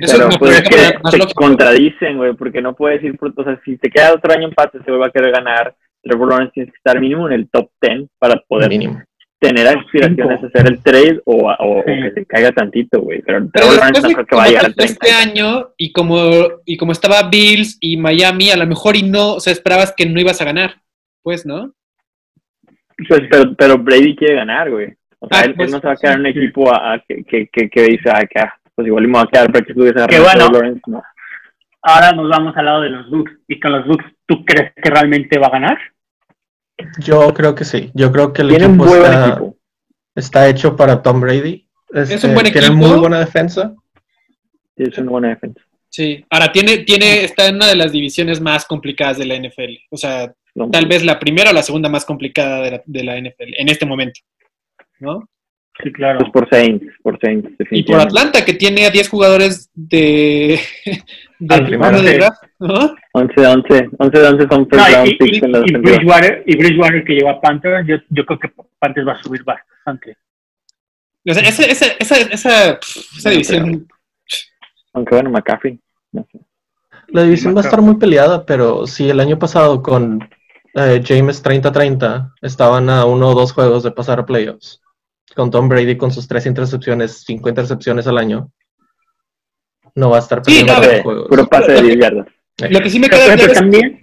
Eso 0.00 0.16
Pero 0.18 0.28
pues 0.38 0.50
es 0.52 0.62
parece 0.62 0.62
que 1.02 1.10
se 1.10 1.18
lógico. 1.18 1.40
contradicen, 1.42 2.16
güey, 2.18 2.34
porque 2.34 2.60
no 2.60 2.74
puedes 2.74 3.02
ir, 3.02 3.16
por, 3.16 3.32
o 3.34 3.44
sea, 3.44 3.58
si 3.64 3.78
te 3.78 3.88
queda 3.88 4.12
otro 4.12 4.32
año 4.32 4.48
en 4.48 4.54
paz, 4.54 4.70
se 4.72 4.90
vuelve 4.90 5.06
a 5.06 5.10
querer 5.10 5.30
ganar. 5.32 5.74
Trevor 6.02 6.28
Lawrence 6.30 6.52
tienes 6.52 6.72
que 6.72 6.76
estar 6.78 7.00
mínimo 7.00 7.26
en 7.26 7.32
el 7.34 7.48
top 7.50 7.70
10 7.80 8.08
para 8.18 8.36
poder 8.48 8.68
Mínimo. 8.70 9.02
tener 9.40 9.66
aspiraciones 9.68 10.38
Cinco. 10.40 10.44
a 10.44 10.48
hacer 10.60 10.72
el 10.72 10.82
trade 10.82 11.20
o, 11.24 11.50
a- 11.50 11.56
o, 11.60 11.84
que 11.84 12.10
se 12.14 12.26
caiga 12.26 12.52
tantito, 12.52 13.00
güey. 13.00 13.22
Pero 13.22 13.38
Pero 13.52 13.66
Trevor 13.66 13.76
Lawrence 13.76 14.00
no 14.02 14.08
creo 14.14 14.26
que 14.26 14.36
vaya 14.36 14.60
al 14.60 14.74
pasó 14.74 14.76
30. 14.76 14.84
este 14.92 15.10
año 15.12 15.68
y 15.76 15.92
como, 15.92 16.20
y 16.64 16.76
como 16.76 16.92
estaba 16.92 17.28
Bills 17.28 17.76
y 17.80 17.96
Miami, 17.96 18.50
a 18.50 18.56
lo 18.56 18.66
mejor 18.66 18.96
y 18.96 19.02
no, 19.02 19.34
o 19.34 19.40
sea, 19.40 19.52
esperabas 19.52 19.92
que 19.96 20.06
no 20.06 20.20
ibas 20.20 20.40
a 20.40 20.44
ganar, 20.44 20.76
pues, 21.22 21.44
¿no? 21.46 21.72
Pues, 23.08 23.22
pero, 23.30 23.54
pero 23.56 23.78
Brady 23.78 24.16
quiere 24.16 24.34
ganar, 24.36 24.70
güey. 24.70 24.94
O 25.20 25.28
sea, 25.28 25.40
Ah, 25.40 25.44
él, 25.44 25.50
él 25.50 25.56
pues, 25.56 25.70
no 25.70 25.80
se 25.80 25.86
va 25.86 25.92
a 25.92 25.96
quedar 25.96 26.14
en 26.14 26.26
un 26.26 26.32
sí. 26.32 26.38
equipo 26.38 26.72
a, 26.74 26.94
a 26.94 26.98
que, 27.06 27.24
que, 27.24 27.46
que, 27.52 27.68
que 27.70 27.82
dice, 27.82 28.10
ah, 28.12 28.24
que, 28.28 28.40
ah, 28.40 28.52
pues 28.74 28.86
igual 28.86 29.06
me 29.06 29.12
voy 29.18 29.22
a 29.22 29.30
quedar 29.30 29.52
para 29.52 29.64
que 29.64 29.74
tú 29.74 29.80
Qué 30.08 30.20
bueno. 30.20 30.48
Lawrence, 30.52 30.80
no. 30.86 31.02
Ahora 31.88 32.12
nos 32.12 32.28
vamos 32.28 32.56
al 32.56 32.64
lado 32.64 32.80
de 32.82 32.90
los 32.90 33.08
books. 33.10 33.32
¿Y 33.48 33.58
con 33.58 33.72
los 33.72 33.86
books 33.86 34.04
tú 34.26 34.44
crees 34.44 34.72
que 34.82 34.90
realmente 34.90 35.38
va 35.38 35.46
a 35.46 35.50
ganar? 35.50 35.78
Yo 37.00 37.32
creo 37.34 37.54
que 37.54 37.64
sí. 37.64 37.90
Yo 37.94 38.12
creo 38.12 38.32
que 38.32 38.42
el 38.42 38.48
Tiene 38.50 38.66
un 38.66 38.74
equipo 38.74 38.86
buen 38.90 39.02
está, 39.04 39.26
equipo. 39.28 39.56
está 40.14 40.48
hecho 40.48 40.76
para 40.76 41.02
Tom 41.02 41.20
Brady. 41.20 41.66
Es 41.92 42.22
un 42.24 42.34
buen 42.34 42.44
Tiene 42.52 42.66
equipo. 42.66 42.74
muy 42.74 42.98
buena 42.98 43.18
defensa. 43.20 43.74
Sí, 44.76 44.84
es 44.84 44.98
una 44.98 45.10
buena 45.10 45.28
defensa. 45.30 45.60
Sí. 45.88 46.24
Ahora 46.30 46.52
tiene, 46.52 46.78
tiene, 46.78 47.24
está 47.24 47.46
en 47.48 47.56
una 47.56 47.66
de 47.66 47.76
las 47.76 47.90
divisiones 47.92 48.40
más 48.40 48.64
complicadas 48.66 49.18
de 49.18 49.24
la 49.26 49.36
NFL. 49.36 49.74
O 49.90 49.96
sea, 49.96 50.32
No, 50.54 50.70
tal 50.70 50.86
vez 50.86 51.02
la 51.04 51.18
primera 51.18 51.50
o 51.50 51.54
la 51.54 51.62
segunda 51.62 51.88
más 51.88 52.04
complicada 52.04 52.60
de 52.62 52.70
la, 52.72 52.82
de 52.84 53.04
la 53.04 53.16
NFL 53.20 53.54
en 53.56 53.68
este 53.70 53.86
momento. 53.86 54.20
¿No? 55.00 55.28
Sí, 55.82 55.92
claro. 55.92 56.18
Pues 56.18 56.30
por 56.32 56.48
Saints, 56.50 56.84
por 57.02 57.18
Saints, 57.20 57.50
Y 57.70 57.84
por. 57.84 58.00
Atlanta, 58.00 58.44
que 58.44 58.52
tiene 58.54 58.84
a 58.86 58.90
10 58.90 59.08
jugadores 59.08 59.70
de, 59.74 60.60
de, 61.40 61.54
Al 61.54 61.64
primero, 61.66 62.02
de 62.02 62.08
sí. 62.08 62.14
draft, 62.16 62.42
¿no? 62.58 62.94
11 63.12 63.40
de 63.40 63.46
11, 63.46 63.88
11 63.98 64.18
de 64.18 64.26
11 64.28 64.46
son 64.48 64.60
No, 64.62 64.66
first 64.68 64.94
round 64.94 65.08
y, 65.08 65.16
picks 65.16 65.36
y- 65.38 65.44
en 65.44 65.52
la 65.52 65.58
y. 65.60 65.72
Bridgewater, 65.72 66.42
y 66.46 66.56
Bridgewater 66.56 67.04
que 67.04 67.12
lleva 67.14 67.30
a 67.32 67.40
Panthers, 67.40 67.86
yo, 67.86 67.96
yo 68.10 68.26
creo 68.26 68.38
que 68.38 68.50
Panthers 68.78 69.06
va 69.06 69.12
a 69.12 69.22
subir 69.22 69.44
bastante. 69.44 70.16
O 71.28 71.34
sea, 71.34 71.42
esa, 71.42 71.62
esa, 71.64 71.86
esa, 71.98 72.16
esa, 72.16 72.70
esa 72.80 73.24
No, 73.24 73.30
división. 73.30 73.88
Aunque 74.94 75.14
bueno, 75.14 75.30
McCaffrey, 75.30 75.78
no 76.12 76.26
sé. 76.32 76.40
La 77.08 77.22
división 77.22 77.54
va 77.56 77.60
a 77.60 77.64
estar 77.64 77.80
muy 77.80 77.96
peleada, 77.96 78.44
pero 78.44 78.86
si 78.86 79.08
el 79.08 79.20
año 79.20 79.38
pasado 79.38 79.82
con 79.82 80.28
eh, 80.74 81.02
James 81.06 81.42
30-30 81.42 82.32
estaban 82.42 82.90
a 82.90 83.04
uno 83.04 83.28
o 83.30 83.34
dos 83.34 83.52
juegos 83.52 83.82
de 83.82 83.90
pasar 83.92 84.18
a 84.20 84.26
playoffs, 84.26 84.80
con 85.34 85.50
Tom 85.50 85.68
Brady 85.68 85.96
con 85.96 86.10
sus 86.10 86.26
tres 86.28 86.46
intercepciones, 86.46 87.22
cinco 87.26 87.48
intercepciones 87.48 88.06
al 88.06 88.18
año, 88.18 88.50
no 89.98 90.10
va 90.10 90.16
a 90.16 90.20
estar 90.20 90.38
Sí, 90.44 90.50
perdiendo 90.64 90.72
no, 90.72 90.78
tantos 90.80 90.90
Pase- 90.92 91.02
juegos. 91.02 91.28
puro 91.28 91.46
pase 91.46 91.72
de 91.72 91.76
Lo 91.76 91.80
que- 91.82 91.86
10 91.94 91.98
yardas. 92.00 92.26
Lo 92.70 92.80
que 92.80 92.90
sí 92.90 92.98
me 93.00 93.08
queda 93.08 93.24
claro 93.26 93.42
es- 93.42 93.52
también 93.58 94.00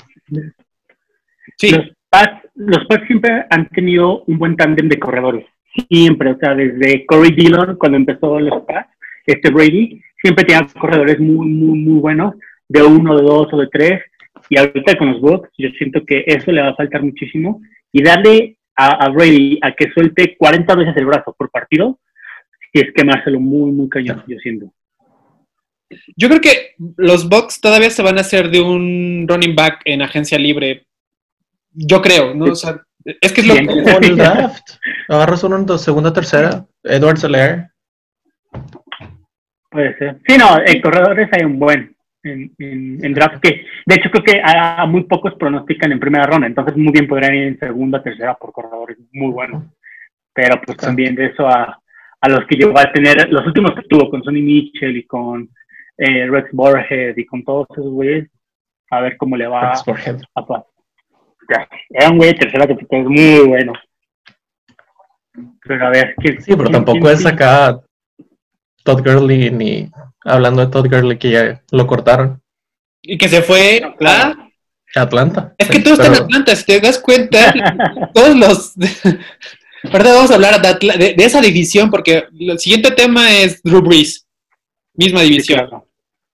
Sí, 1.58 1.72
los 1.72 1.86
Pats, 2.10 2.42
los 2.56 2.86
Pats 2.88 3.08
siempre 3.08 3.46
han 3.50 3.68
tenido 3.70 4.24
un 4.28 4.38
buen 4.38 4.56
tándem 4.56 4.88
de 4.90 5.00
corredores. 5.00 5.46
Siempre, 5.90 6.32
o 6.32 6.38
sea, 6.38 6.54
desde 6.56 7.06
Corey 7.06 7.32
Dillon, 7.32 7.76
cuando 7.78 7.98
empezó 7.98 8.40
los 8.40 8.64
Pats, 8.66 8.90
este 9.26 9.52
Brady, 9.52 10.02
siempre 10.22 10.46
tenía 10.46 10.68
corredores 10.80 11.20
muy, 11.20 11.48
muy, 11.48 11.78
muy 11.80 12.00
buenos, 12.00 12.36
de 12.68 12.84
uno, 12.84 13.16
de 13.18 13.24
dos 13.24 13.48
o 13.54 13.58
de 13.58 13.68
tres. 13.72 14.02
Y 14.50 14.58
ahorita 14.60 14.98
con 14.98 15.12
los 15.12 15.22
Bucks, 15.22 15.50
yo 15.58 15.70
siento 15.78 16.06
que 16.06 16.24
eso 16.28 16.52
le 16.52 16.62
va 16.62 16.70
a 16.70 16.76
faltar 16.76 17.02
muchísimo. 17.04 17.62
Y 17.92 18.04
darle 18.04 18.58
a, 18.76 19.06
a 19.06 19.10
Brady 19.10 19.60
a 19.62 19.72
que 19.74 19.90
suelte 19.92 20.36
40 20.38 20.76
veces 20.76 20.96
el 20.98 21.06
brazo 21.06 21.34
por 21.38 21.50
partido, 21.50 22.00
y 22.74 22.82
es 22.82 22.94
quemárselo 22.94 23.40
muy, 23.40 23.72
muy 23.72 23.88
cañón, 23.90 24.24
yo 24.28 24.38
siento. 24.40 24.72
Yo 26.16 26.30
creo 26.30 26.42
que 26.42 26.76
los 26.98 27.28
Bucks 27.30 27.62
todavía 27.62 27.90
se 27.90 28.04
van 28.04 28.18
a 28.18 28.22
hacer 28.22 28.50
de 28.50 28.62
un 28.62 29.26
running 29.28 29.56
back 29.56 29.82
en 29.86 30.02
agencia 30.02 30.38
libre. 30.38 30.86
Yo 31.72 32.02
creo, 32.02 32.34
¿no? 32.34 32.46
O 32.46 32.56
sea, 32.56 32.82
es 33.04 33.34
que 33.34 33.42
es 33.42 33.48
lo 33.48 33.56
que. 33.56 34.08
El 34.08 34.18
draft. 34.18 34.78
Agarras 35.10 35.44
uno 35.44 35.58
en 35.58 35.80
segunda, 35.80 36.14
tercera. 36.14 36.66
Edward 36.84 37.18
Selaire. 37.18 37.70
Puede 39.70 39.98
ser. 39.98 40.18
Sí, 40.28 40.38
no, 40.38 40.58
en 40.66 40.82
corredores 40.82 41.30
hay 41.34 41.46
un 41.46 41.60
buen 41.60 41.96
en, 42.24 42.52
en, 42.58 43.06
en 43.06 43.14
draft 43.14 43.40
que, 43.42 43.66
de 43.86 43.96
hecho, 43.96 44.10
creo 44.10 44.24
que 44.24 44.42
a, 44.44 44.82
a 44.82 44.86
muy 44.86 45.04
pocos 45.04 45.36
pronostican 45.36 45.92
en 45.92 46.00
primera 46.00 46.26
ronda, 46.26 46.48
entonces 46.48 46.76
muy 46.76 46.92
bien 46.92 47.08
podrían 47.08 47.36
ir 47.36 47.44
en 47.44 47.60
segunda, 47.60 48.02
tercera 48.02 48.36
por 48.36 48.52
corredores 48.52 48.98
muy 49.12 49.32
buenos. 49.32 49.64
Pero 50.34 50.56
pues 50.56 50.76
Exacto. 50.76 50.86
también 50.88 51.16
de 51.16 51.28
eso 51.28 51.48
a, 51.48 51.80
a 52.22 52.30
los 52.30 52.46
que 52.48 52.56
llegó 52.56 52.78
a 52.78 52.92
tener, 52.92 53.30
los 53.32 53.46
últimos 53.46 53.74
que 53.76 53.84
tuvo 53.84 54.10
con 54.10 54.24
Sonny 54.24 54.42
Mitchell 54.42 54.98
y 54.98 55.06
con 55.06 55.50
eh, 55.98 56.28
Rex 56.30 56.50
Borhead 56.52 57.16
y 57.18 57.26
con 57.26 57.44
todos 57.44 57.68
esos 57.72 57.92
güeyes, 57.92 58.30
a 58.92 59.02
ver 59.02 59.18
cómo 59.18 59.36
le 59.38 59.48
va 59.48 59.74
Rex 59.86 60.22
a 60.36 60.46
pa- 60.46 60.66
Ya, 61.50 61.68
Era 61.90 62.10
un 62.12 62.18
güey 62.18 62.34
de 62.34 62.40
tercera 62.40 62.66
que 62.68 62.74
es 62.74 63.06
muy 63.06 63.40
bueno. 63.48 63.74
Pero 65.68 65.88
a 65.88 65.90
ver, 65.90 66.16
¿quién- 66.18 66.42
Sí, 66.42 66.52
pero 66.52 66.64
quién- 66.64 66.72
tampoco 66.74 67.00
quién 67.00 67.14
es 67.14 67.26
acá 67.26 67.80
Todd 68.84 69.02
Gurley 69.04 69.50
ni 69.52 69.90
hablando 70.24 70.66
de 70.66 70.72
Todd 70.72 70.88
Gurley 70.88 71.18
que 71.18 71.32
ya 71.32 71.62
lo 71.72 71.88
cortaron. 71.88 72.42
Y 73.02 73.18
que 73.18 73.28
se 73.28 73.42
fue 73.42 73.82
¿la? 74.00 74.36
a 74.96 75.02
Atlanta. 75.02 75.54
Es 75.58 75.68
que 75.70 75.78
Sí, 75.78 75.84
todo 75.84 75.94
está 75.96 76.08
en 76.08 76.24
Atlanta, 76.24 76.56
si 76.56 76.66
te 76.66 76.80
das 76.80 77.00
cuenta, 77.00 77.54
todos 78.14 78.36
los... 78.36 78.74
Ahorita 79.84 80.14
vamos 80.16 80.32
a 80.32 80.36
hablar 80.36 80.60
de, 80.62 80.68
Atla- 80.68 80.98
de- 80.98 81.14
de 81.14 81.24
esa 81.26 81.42
división 81.42 81.92
porque 81.92 82.26
el 82.40 82.58
siguiente 82.58 82.90
tema 82.92 83.32
es 83.32 83.62
Drew 83.62 83.82
Brees, 83.82 84.28
misma 84.96 85.20
Sí, 85.20 85.30
división. 85.30 85.60
claro. 85.60 85.85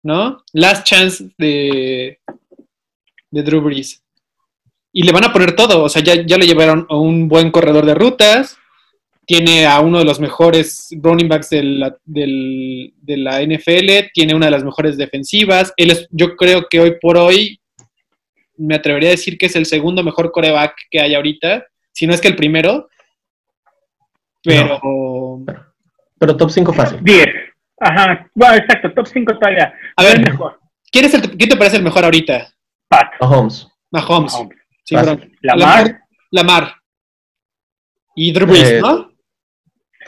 ¿No? 0.03 0.43
Last 0.53 0.85
chance 0.85 1.29
de, 1.37 2.19
de 3.29 3.43
Drew 3.43 3.61
Brees. 3.61 4.03
Y 4.93 5.03
le 5.03 5.11
van 5.11 5.23
a 5.25 5.31
poner 5.31 5.55
todo, 5.55 5.83
o 5.83 5.89
sea, 5.89 6.03
ya, 6.03 6.15
ya 6.25 6.37
le 6.37 6.45
llevaron 6.45 6.85
a 6.89 6.97
un 6.97 7.27
buen 7.29 7.49
corredor 7.51 7.85
de 7.85 7.93
rutas, 7.93 8.57
tiene 9.25 9.65
a 9.65 9.79
uno 9.79 9.99
de 9.99 10.03
los 10.05 10.19
mejores 10.19 10.89
running 11.01 11.29
backs 11.29 11.49
de 11.51 11.63
la, 11.63 11.97
del- 12.03 12.93
de 12.97 13.17
la 13.17 13.41
NFL, 13.41 14.09
tiene 14.13 14.35
una 14.35 14.47
de 14.47 14.51
las 14.51 14.63
mejores 14.65 14.97
defensivas. 14.97 15.71
Él 15.77 15.91
es, 15.91 16.07
yo 16.11 16.35
creo 16.35 16.67
que 16.69 16.81
hoy 16.81 16.95
por 16.99 17.15
hoy 17.17 17.61
me 18.57 18.75
atrevería 18.75 19.09
a 19.09 19.11
decir 19.11 19.37
que 19.37 19.45
es 19.45 19.55
el 19.55 19.65
segundo 19.65 20.03
mejor 20.03 20.31
coreback 20.31 20.75
que 20.89 20.99
hay 20.99 21.15
ahorita, 21.15 21.65
si 21.93 22.05
no 22.05 22.13
es 22.13 22.19
que 22.19 22.27
el 22.27 22.35
primero. 22.35 22.89
Pero 24.43 25.45
Pero 26.19 26.35
top 26.35 26.49
5 26.49 26.73
fácil. 26.73 26.99
10. 27.01 27.27
Ajá. 27.81 28.29
Bueno, 28.35 28.55
exacto. 28.55 28.93
Top 28.93 29.07
5 29.07 29.39
todavía. 29.39 29.73
A 29.97 30.03
ver. 30.03 30.21
Mejor. 30.21 30.59
¿quién, 30.91 31.05
es 31.05 31.13
el, 31.15 31.21
¿quién 31.37 31.49
te 31.49 31.57
parece 31.57 31.77
el 31.77 31.83
mejor 31.83 32.03
ahorita? 32.03 32.47
Pat. 32.87 33.13
Mahomes. 33.19 33.67
Mahomes. 33.91 34.33
Mahomes. 34.33 34.57
Sí. 34.83 34.95
Lamar. 35.41 35.99
Lamar. 36.31 36.75
Y 38.15 38.31
Drew 38.31 38.47
Brees, 38.47 38.71
Eh, 38.71 38.81
¿no? 38.81 39.11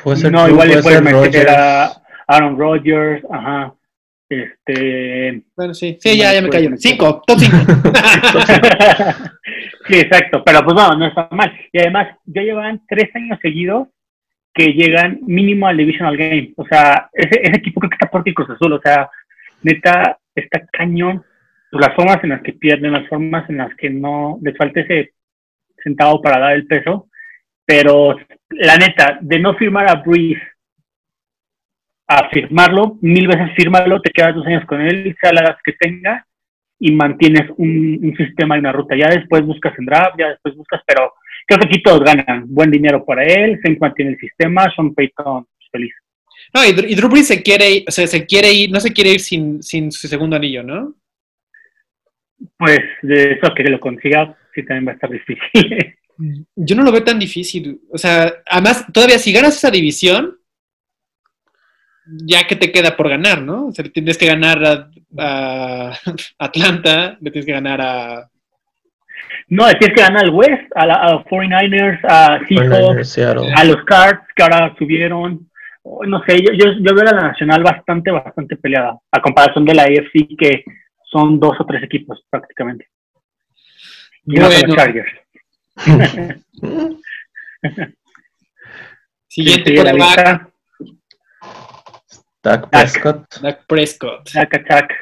Puede 0.04 0.18
ser 0.18 0.32
No, 0.32 0.44
Drew, 0.44 0.54
igual 0.54 0.68
le 0.68 0.82
puede 0.82 1.02
puedes 1.02 1.20
ser 1.20 1.32
meter 1.46 1.50
a 1.50 1.92
Aaron 2.28 2.58
Rodgers. 2.58 3.24
Ajá. 3.32 3.74
Este. 4.30 5.44
Bueno, 5.56 5.74
sí. 5.74 5.98
Sí, 6.00 6.18
ya, 6.18 6.34
ya 6.34 6.42
me 6.42 6.50
callo. 6.50 6.72
Cinco, 6.78 7.22
top 7.26 7.40
cinco. 7.40 7.58
sí, 9.88 9.96
exacto. 9.96 10.44
Pero 10.44 10.64
pues 10.64 10.74
bueno, 10.76 10.96
no 10.98 11.08
está 11.08 11.28
mal. 11.32 11.52
Y 11.72 11.80
además, 11.80 12.18
ya 12.26 12.42
llevan 12.42 12.82
tres 12.88 13.10
años 13.16 13.40
seguidos 13.42 13.88
que 14.54 14.74
llegan 14.74 15.20
mínimo 15.22 15.68
al 15.68 15.78
Divisional 15.78 16.18
Game. 16.18 16.54
O 16.58 16.66
sea, 16.66 17.10
ese, 17.14 17.42
ese 17.42 17.58
equipo 17.58 17.80
creo 17.80 17.90
que 17.90 17.96
está 17.96 18.10
por 18.10 18.24
Cruz 18.24 18.50
Azul. 18.50 18.74
O 18.74 18.82
sea, 18.82 19.10
neta, 19.64 20.18
está 20.36 20.66
cañón. 20.72 21.24
Pues, 21.72 21.86
las 21.88 21.96
formas 21.96 22.24
en 22.24 22.30
las 22.30 22.42
que 22.42 22.54
pierden, 22.54 22.92
las 22.92 23.08
formas 23.08 23.50
en 23.50 23.58
las 23.58 23.76
que 23.76 23.90
no 23.90 24.38
les 24.42 24.56
falta 24.58 24.82
ese 24.82 25.14
centavo 25.84 26.22
para 26.22 26.40
dar 26.40 26.54
el 26.54 26.68
peso. 26.68 27.08
Pero 27.66 28.16
la 28.50 28.78
neta, 28.78 29.18
de 29.22 29.40
no 29.40 29.56
firmar 29.56 29.90
a 29.90 29.96
Breeze 29.96 30.42
a 32.08 32.30
firmarlo, 32.30 32.98
mil 33.02 33.28
veces 33.28 33.56
fírmalo, 33.56 34.02
te 34.02 34.12
quedas 34.12 34.36
dos 34.36 34.46
años 34.46 34.66
con 34.66 34.82
él, 34.82 35.16
sea 35.20 35.32
la 35.32 35.58
que 35.64 35.72
tenga, 35.74 36.28
y 36.78 36.92
mantienes 36.92 37.50
un, 37.58 38.00
un 38.04 38.16
sistema 38.18 38.56
y 38.56 38.60
una 38.60 38.74
ruta. 38.74 38.96
Ya 38.96 39.08
después 39.08 39.42
buscas 39.44 39.74
en 39.80 39.86
draft, 39.86 40.16
ya 40.20 40.30
después 40.30 40.56
buscas, 40.56 40.82
pero 40.86 41.14
creo 41.46 41.60
que 41.60 41.66
aquí 41.68 41.84
todos 41.84 42.02
ganan. 42.02 42.46
Buen 42.48 42.72
dinero 42.72 43.04
para 43.06 43.24
él, 43.24 43.60
se 43.62 43.78
mantiene 43.78 44.12
el 44.12 44.20
sistema, 44.20 44.72
Sean 44.76 44.94
Payton 44.94 45.46
pues, 45.46 45.70
feliz. 45.72 45.94
No, 46.54 46.64
y, 46.66 46.92
y 46.92 46.96
Drew 46.96 47.10
Brees 47.10 47.28
se 47.28 47.42
quiere 47.42 47.84
o 47.88 47.92
sea, 47.92 48.08
se 48.08 48.26
quiere 48.26 48.52
ir, 48.52 48.72
no 48.72 48.80
se 48.80 48.92
quiere 48.92 49.12
ir 49.12 49.20
sin, 49.20 49.62
sin 49.64 49.92
su 49.92 50.08
segundo 50.08 50.36
anillo, 50.36 50.64
¿no? 50.64 50.96
Pues 52.58 52.80
de 53.02 53.34
eso 53.34 53.54
que 53.56 53.64
lo 53.64 53.80
consiga, 53.80 54.38
sí 54.54 54.64
también 54.64 54.88
va 54.88 54.92
a 54.92 54.96
estar 54.96 55.10
difícil. 55.10 55.96
Yo 56.56 56.76
no 56.76 56.84
lo 56.84 56.92
veo 56.92 57.04
tan 57.04 57.20
difícil. 57.20 57.82
O 57.92 57.98
sea, 57.98 58.34
además, 58.46 58.86
todavía 58.92 59.18
si 59.18 59.32
ganas 59.32 59.56
esa 59.56 59.72
división, 59.72 60.38
ya 62.06 62.46
que 62.46 62.56
te 62.56 62.72
queda 62.72 62.96
por 62.96 63.10
ganar, 63.10 63.42
¿no? 63.42 63.68
O 63.68 63.72
sea, 63.72 63.86
le 63.86 63.92
tienes 63.92 64.18
que 64.18 64.26
ganar 64.26 64.64
a, 64.66 64.92
a 65.18 66.00
Atlanta, 66.38 67.18
le 67.22 67.32
tienes 67.32 67.46
que 67.46 67.54
ganar 67.54 67.82
a... 67.82 68.30
no, 69.50 69.68
tienes 69.78 69.96
que 69.96 70.02
ganar 70.02 70.24
al 70.24 70.32
West, 70.32 70.72
a, 70.76 70.86
la, 70.86 70.96
a 70.96 71.24
49ers, 71.26 72.00
a 72.04 72.40
49ers, 72.40 73.04
Seahawks, 73.04 73.52
a 73.56 73.64
los 73.66 73.84
Cards 73.86 74.22
que 74.36 74.44
ahora 74.44 74.74
subieron. 74.78 75.50
No 75.84 76.24
sé, 76.26 76.42
yo, 76.42 76.54
yo, 76.54 76.72
yo 76.72 76.96
veo 76.96 77.08
a 77.08 77.14
la 77.14 77.28
Nacional 77.30 77.62
bastante, 77.62 78.10
bastante 78.12 78.56
peleada, 78.56 78.98
a 79.12 79.22
comparación 79.22 79.66
de 79.66 79.76
la 79.76 79.84
AFC 79.84 80.36
que 80.38 80.64
son 81.12 81.40
dos 81.40 81.60
o 81.60 81.66
tres 81.66 81.84
equipos 81.84 82.26
prácticamente. 82.30 82.88
Y 84.26 84.40
Bueno. 84.40 84.50
los 84.50 84.76
Chargers. 84.76 85.12
Siguiente 89.28 89.72
Sí, 89.72 89.78
sí, 89.78 89.84
la 89.84 90.48
Dak 92.44 92.70
Prescott. 92.70 93.40
Dak 93.42 93.66
Prescott. 93.68 94.26
Chac, 94.26 94.68
chac. 94.68 94.94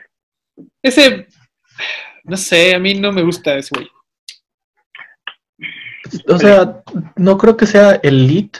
Ese, 0.81 1.27
no 2.23 2.37
sé, 2.37 2.75
a 2.75 2.79
mí 2.79 2.93
no 2.93 3.11
me 3.11 3.23
gusta 3.23 3.55
ese 3.55 3.75
güey. 3.75 3.89
O 6.27 6.37
sea, 6.37 6.81
no 7.15 7.37
creo 7.37 7.57
que 7.57 7.65
sea 7.65 7.99
elite, 8.03 8.59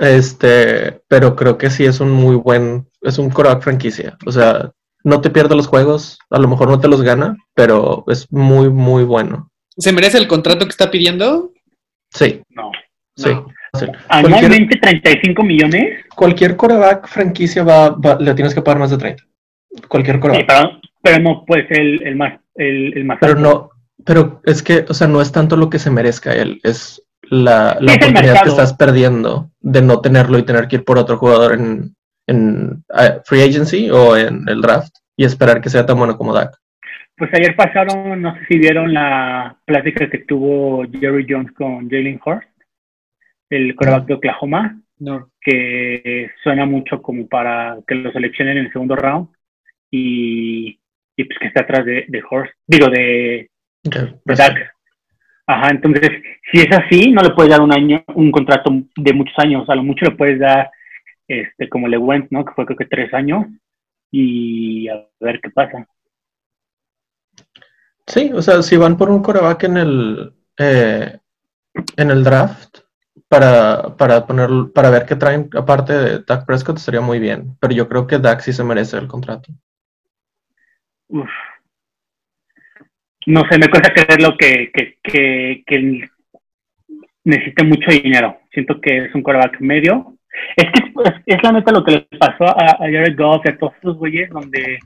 este, 0.00 1.00
pero 1.08 1.34
creo 1.36 1.58
que 1.58 1.70
sí 1.70 1.84
es 1.84 2.00
un 2.00 2.10
muy 2.10 2.36
buen, 2.36 2.86
es 3.02 3.18
un 3.18 3.30
coreback 3.30 3.62
franquicia. 3.62 4.16
O 4.26 4.32
sea, 4.32 4.70
no 5.04 5.20
te 5.20 5.30
pierde 5.30 5.56
los 5.56 5.66
juegos, 5.66 6.18
a 6.30 6.38
lo 6.38 6.48
mejor 6.48 6.68
no 6.68 6.80
te 6.80 6.88
los 6.88 7.02
gana, 7.02 7.36
pero 7.54 8.04
es 8.08 8.30
muy, 8.32 8.68
muy 8.70 9.04
bueno. 9.04 9.50
¿Se 9.76 9.92
merece 9.92 10.18
el 10.18 10.28
contrato 10.28 10.64
que 10.64 10.70
está 10.70 10.90
pidiendo? 10.90 11.52
Sí, 12.10 12.42
No. 12.50 12.70
sí. 13.16 13.30
No. 13.30 13.46
Cualquier, 13.70 13.98
Anualmente 14.08 14.76
35 14.78 15.42
millones. 15.42 16.04
cualquier 16.16 16.56
coreback 16.56 17.06
franquicia 17.06 17.62
va, 17.62 17.90
va- 17.90 18.16
le 18.18 18.32
tienes 18.34 18.54
que 18.54 18.62
pagar 18.62 18.78
más 18.80 18.90
de 18.90 18.96
30. 18.96 19.22
Cualquier 19.88 20.16
Sí, 20.16 20.20
coreback. 20.22 20.46
pero, 20.48 20.80
pero 21.02 21.18
no 21.22 21.44
puede 21.44 21.68
ser 21.68 21.80
el, 21.80 22.02
el 22.02 22.16
más. 22.16 22.40
El, 22.54 22.96
el 22.96 23.04
más 23.04 23.18
Pero 23.20 23.32
alto. 23.36 23.42
no, 23.42 23.70
pero 24.04 24.40
es 24.44 24.62
que, 24.62 24.84
o 24.88 24.94
sea, 24.94 25.08
no 25.08 25.20
es 25.20 25.32
tanto 25.32 25.56
lo 25.56 25.70
que 25.70 25.78
se 25.78 25.90
merezca 25.90 26.32
él, 26.34 26.60
es 26.62 27.02
la, 27.22 27.76
la 27.80 27.92
Es 27.92 27.98
el 27.98 28.04
oportunidad 28.10 28.42
que 28.42 28.48
estás 28.48 28.74
perdiendo 28.74 29.50
de 29.60 29.82
no 29.82 30.00
tenerlo 30.00 30.38
y 30.38 30.44
tener 30.44 30.68
que 30.68 30.76
ir 30.76 30.84
por 30.84 30.98
otro 30.98 31.18
jugador 31.18 31.54
en, 31.54 31.94
en 32.26 32.84
eh, 32.98 33.20
free 33.24 33.42
agency 33.42 33.90
o 33.90 34.16
en 34.16 34.48
el 34.48 34.60
draft 34.60 34.94
y 35.16 35.24
esperar 35.24 35.60
que 35.60 35.70
sea 35.70 35.84
tan 35.84 35.98
bueno 35.98 36.16
como 36.16 36.32
Dak. 36.32 36.56
Pues 37.16 37.30
ayer 37.34 37.56
pasaron, 37.56 38.22
no 38.22 38.32
sé 38.36 38.40
si 38.48 38.58
vieron 38.58 38.94
la 38.94 39.56
plática 39.64 40.08
que 40.08 40.18
tuvo 40.18 40.84
Jerry 40.92 41.26
Jones 41.28 41.50
con 41.52 41.90
Jalen 41.90 42.20
Hurst, 42.24 42.48
el 43.50 43.74
coreback 43.74 44.06
de 44.06 44.14
Oklahoma, 44.14 44.80
No. 45.00 45.28
que 45.40 46.30
suena 46.44 46.64
mucho 46.64 47.02
como 47.02 47.26
para 47.26 47.76
que 47.88 47.96
lo 47.96 48.12
seleccionen 48.12 48.58
en 48.58 48.66
el 48.66 48.72
segundo 48.72 48.94
round 48.94 49.28
y, 49.90 50.78
y 51.16 51.24
pues 51.24 51.38
que 51.40 51.48
está 51.48 51.62
atrás 51.62 51.84
de, 51.84 52.04
de 52.06 52.22
Hurst, 52.30 52.52
digo, 52.68 52.88
de, 52.88 53.50
Okay, 53.86 54.14
de 54.24 54.34
Dak. 54.34 54.74
Ajá, 55.46 55.70
entonces, 55.70 56.10
si 56.52 56.60
es 56.60 56.68
así, 56.76 57.10
no 57.10 57.22
le 57.22 57.30
puedes 57.30 57.50
dar 57.50 57.62
un 57.62 57.72
año, 57.72 58.04
un 58.14 58.30
contrato 58.30 58.70
de 58.96 59.12
muchos 59.14 59.38
años, 59.38 59.68
a 59.68 59.74
lo 59.74 59.82
mucho 59.82 60.04
le 60.04 60.10
puedes 60.10 60.38
dar, 60.38 60.70
este, 61.26 61.68
como 61.68 61.88
Le 61.88 61.96
Went, 61.96 62.30
¿no? 62.30 62.44
Que 62.44 62.52
fue 62.52 62.66
creo 62.66 62.76
que 62.76 62.84
tres 62.84 63.12
años, 63.14 63.46
y 64.10 64.88
a 64.88 65.06
ver 65.20 65.40
qué 65.40 65.50
pasa. 65.50 65.86
Sí, 68.06 68.30
o 68.34 68.42
sea, 68.42 68.62
si 68.62 68.76
van 68.76 68.96
por 68.96 69.10
un 69.10 69.22
coreback 69.22 69.64
en 69.64 69.76
el 69.76 70.32
eh, 70.58 71.18
en 71.96 72.10
el 72.10 72.24
draft 72.24 72.78
para, 73.28 73.96
para 73.96 74.26
poner, 74.26 74.50
para 74.74 74.90
ver 74.90 75.06
qué 75.06 75.16
traen 75.16 75.48
aparte 75.54 75.92
de 75.92 76.18
Dak 76.20 76.46
Prescott 76.46 76.78
estaría 76.78 77.00
muy 77.00 77.18
bien. 77.18 77.56
Pero 77.60 77.74
yo 77.74 77.88
creo 77.88 78.06
que 78.06 78.18
Dak 78.18 78.40
sí 78.40 78.52
se 78.52 78.64
merece 78.64 78.96
el 78.96 79.06
contrato. 79.08 79.52
Uf. 81.08 81.28
No 83.28 83.42
sé, 83.50 83.58
me 83.58 83.68
cuesta 83.68 83.92
creerlo 83.92 84.38
que, 84.38 84.72
que, 84.72 84.96
que, 85.02 85.62
que 85.66 86.08
necesite 87.24 87.62
mucho 87.62 87.90
dinero. 87.90 88.38
Siento 88.50 88.80
que 88.80 89.04
es 89.04 89.14
un 89.14 89.22
quarterback 89.22 89.60
medio. 89.60 90.14
Es 90.56 90.64
que 90.72 90.78
es, 91.04 91.14
es 91.26 91.42
la 91.42 91.52
neta 91.52 91.70
lo 91.70 91.84
que 91.84 91.90
le 91.90 92.08
pasó 92.18 92.44
a, 92.44 92.70
a 92.70 92.78
Jared 92.78 93.18
Goff 93.18 93.42
y 93.44 93.50
a 93.50 93.58
todos 93.58 93.74
esos 93.82 93.98
güeyes 93.98 94.30
donde 94.30 94.78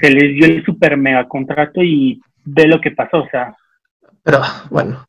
se 0.00 0.10
les 0.10 0.34
dio 0.34 0.46
el 0.46 0.64
super 0.64 0.96
mega 0.96 1.26
contrato 1.26 1.82
y 1.82 2.22
ve 2.44 2.68
lo 2.68 2.80
que 2.80 2.92
pasó. 2.92 3.22
O 3.22 3.28
sea, 3.28 3.52
Pero 4.22 4.38
bueno, 4.70 5.04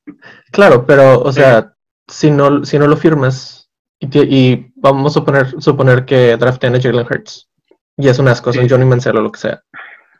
claro, 0.51 0.84
pero 0.84 1.22
o 1.22 1.32
sea, 1.32 1.74
si 2.08 2.32
no, 2.32 2.65
si 2.65 2.80
no 2.80 2.88
lo 2.88 2.98
firmas 2.98 3.70
y, 4.00 4.08
y 4.18 4.72
vamos 4.77 5.12
a 5.12 5.20
suponer, 5.20 5.62
suponer 5.62 6.06
que 6.06 6.36
draftean 6.38 6.74
a 6.74 6.82
Jalen 6.82 7.06
Hurts 7.06 7.51
y 7.98 8.08
es 8.08 8.18
un 8.18 8.30
asco, 8.30 8.51
son 8.51 8.68
Johnny 8.68 8.86
Manziel 8.86 9.18
o 9.18 9.22
lo 9.22 9.32
que 9.32 9.42
sea, 9.42 9.62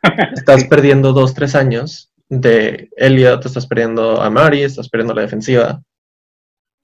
estás 0.34 0.64
perdiendo 0.66 1.12
dos, 1.12 1.34
tres 1.34 1.56
años 1.56 2.13
de 2.28 2.88
Elliot, 2.96 3.44
estás 3.44 3.66
perdiendo 3.66 4.20
a 4.22 4.30
Mari, 4.30 4.62
estás 4.62 4.88
perdiendo 4.88 5.14
la 5.14 5.22
defensiva. 5.22 5.80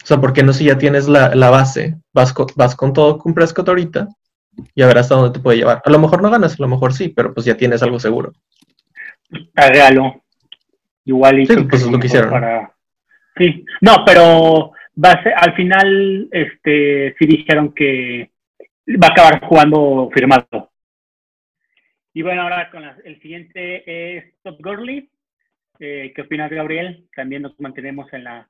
O 0.02 0.06
sea, 0.06 0.18
¿por 0.18 0.32
qué 0.32 0.42
no 0.42 0.52
si 0.52 0.64
ya 0.64 0.78
tienes 0.78 1.09
la, 1.09 1.35
la 1.35 1.50
base? 1.50 1.97
Vas 2.12 2.32
con, 2.32 2.47
vas 2.56 2.75
con 2.75 2.92
todo 2.92 3.18
con 3.18 3.35
Prescott 3.35 3.68
ahorita 3.68 4.09
y 4.75 4.82
a 4.82 4.87
ver 4.87 4.99
hasta 4.99 5.14
dónde 5.14 5.32
te 5.38 5.42
puede 5.42 5.59
llevar. 5.59 5.82
A 5.85 5.90
lo 5.90 5.99
mejor 5.99 6.23
no 6.23 6.30
ganas, 6.30 6.54
a 6.54 6.62
lo 6.62 6.68
mejor 6.68 6.92
sí, 6.92 7.09
pero 7.09 7.32
pues 7.35 7.47
ya 7.47 7.56
tienes 7.56 7.82
algo 7.82 7.99
seguro. 8.00 8.32
agregalo. 9.54 10.23
Igual 11.04 11.40
y 11.40 11.47
Sí, 11.47 11.56
pues 11.68 11.82
es 11.82 11.90
lo 11.90 11.99
que 11.99 12.06
hicieron. 12.06 12.30
para- 12.30 12.75
Sí, 13.37 13.64
no, 13.80 14.04
pero 14.04 14.73
va 15.02 15.12
a 15.12 15.23
ser- 15.23 15.35
al 15.37 15.54
final, 15.54 16.28
este, 16.32 17.14
sí 17.18 17.26
dijeron 17.26 17.73
que 17.73 18.30
va 19.02 19.09
a 19.09 19.11
acabar 19.12 19.40
jugando 19.47 20.11
firmado. 20.12 20.70
Y 22.12 22.23
bueno, 22.23 22.42
ahora 22.42 22.70
con 22.70 22.82
el 22.85 23.20
siguiente 23.23 24.16
es 24.18 24.35
Todd 24.42 24.56
Gurley. 24.61 25.09
Eh, 25.81 26.13
¿Qué 26.15 26.23
opinas, 26.23 26.51
Gabriel? 26.51 27.09
También 27.17 27.43
nos 27.43 27.59
mantenemos 27.59 28.13
en 28.13 28.25
la 28.25 28.49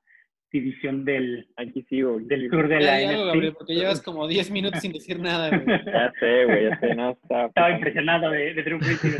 división 0.51 1.05
del, 1.05 1.49
Aquí 1.57 1.83
sigo. 1.85 2.19
del 2.19 2.51
sur 2.51 2.67
de 2.67 2.81
la 2.81 3.01
NFC. 3.01 3.27
Gabriel, 3.27 3.55
porque 3.57 3.75
llevas 3.75 4.03
como 4.03 4.27
10 4.27 4.51
minutos 4.51 4.81
sin 4.81 4.93
decir 4.93 5.21
nada, 5.21 5.49
güey. 5.49 5.65
Ya 5.87 6.13
sé, 6.19 6.45
güey, 6.45 6.65
ya 6.65 6.81
sé, 6.81 6.95
no, 6.97 7.11
está. 7.11 7.47
Estaba 7.47 7.71
impresionado 7.71 8.31
de, 8.31 8.55
de 8.55 8.63
Drew 8.65 8.79
Brees 8.79 9.05
y. 9.05 9.11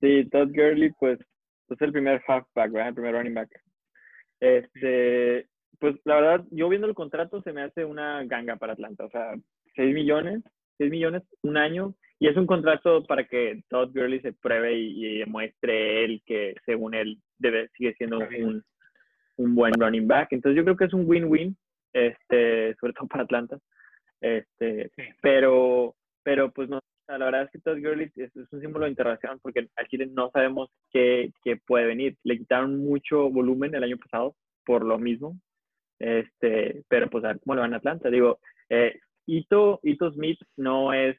Sí, 0.00 0.28
Todd 0.30 0.48
Gurley, 0.54 0.90
pues, 0.98 1.18
es 1.68 1.80
el 1.80 1.92
primer 1.92 2.22
halfback, 2.26 2.72
¿verdad? 2.72 2.88
El 2.88 2.94
primer 2.94 3.14
running 3.14 3.34
back. 3.34 3.50
Este, 4.40 5.46
pues, 5.78 5.96
la 6.04 6.14
verdad, 6.16 6.44
yo 6.50 6.68
viendo 6.70 6.86
el 6.86 6.94
contrato 6.94 7.42
se 7.42 7.52
me 7.52 7.62
hace 7.62 7.84
una 7.84 8.24
ganga 8.24 8.56
para 8.56 8.72
Atlanta. 8.72 9.04
O 9.04 9.10
sea, 9.10 9.34
6 9.74 9.94
millones, 9.94 10.42
6 10.78 10.90
millones, 10.90 11.22
un 11.42 11.58
año. 11.58 11.94
Y 12.18 12.28
es 12.28 12.36
un 12.36 12.46
contrato 12.46 13.04
para 13.04 13.24
que 13.24 13.62
Todd 13.68 13.90
Gurley 13.94 14.20
se 14.20 14.32
pruebe 14.32 14.74
y, 14.78 15.04
y 15.04 15.18
demuestre 15.18 16.04
él 16.04 16.22
que, 16.24 16.54
según 16.64 16.94
él, 16.94 17.18
debe, 17.38 17.68
sigue 17.76 17.94
siendo 17.94 18.18
un, 18.18 18.62
un 19.36 19.54
buen 19.54 19.74
running 19.78 20.08
back. 20.08 20.28
Entonces, 20.32 20.56
yo 20.56 20.64
creo 20.64 20.76
que 20.76 20.84
es 20.86 20.94
un 20.94 21.06
win-win, 21.06 21.56
este, 21.92 22.74
sobre 22.76 22.92
todo 22.94 23.06
para 23.08 23.24
Atlanta. 23.24 23.58
Este, 24.20 24.90
Sí. 24.96 25.02
pero, 25.20 25.94
pero 26.22 26.50
pues 26.50 26.68
no, 26.70 26.80
la 27.06 27.18
verdad 27.18 27.42
es 27.42 27.50
que 27.50 27.58
Todd 27.58 27.78
Gurley 27.78 28.10
es, 28.16 28.34
es 28.34 28.52
un 28.52 28.60
símbolo 28.60 28.86
de 28.86 28.90
interrogación 28.92 29.38
porque 29.40 29.68
al 29.76 29.86
Chile 29.88 30.08
no 30.10 30.30
sabemos 30.32 30.70
qué, 30.90 31.32
qué 31.44 31.56
puede 31.56 31.86
venir. 31.86 32.16
Le 32.24 32.38
quitaron 32.38 32.78
mucho 32.78 33.30
volumen 33.30 33.74
el 33.74 33.84
año 33.84 33.98
pasado 33.98 34.34
por 34.64 34.84
lo 34.84 34.98
mismo, 34.98 35.38
este, 36.00 36.82
pero 36.88 37.08
pues 37.08 37.24
a 37.24 37.28
ver 37.28 37.40
cómo 37.40 37.54
le 37.54 37.60
van 37.60 37.74
a 37.74 37.76
Atlanta. 37.76 38.10
Digo, 38.10 38.40
eh, 38.70 38.98
Ito, 39.26 39.80
Ito 39.82 40.12
Smith 40.12 40.40
no 40.56 40.92
es, 40.92 41.16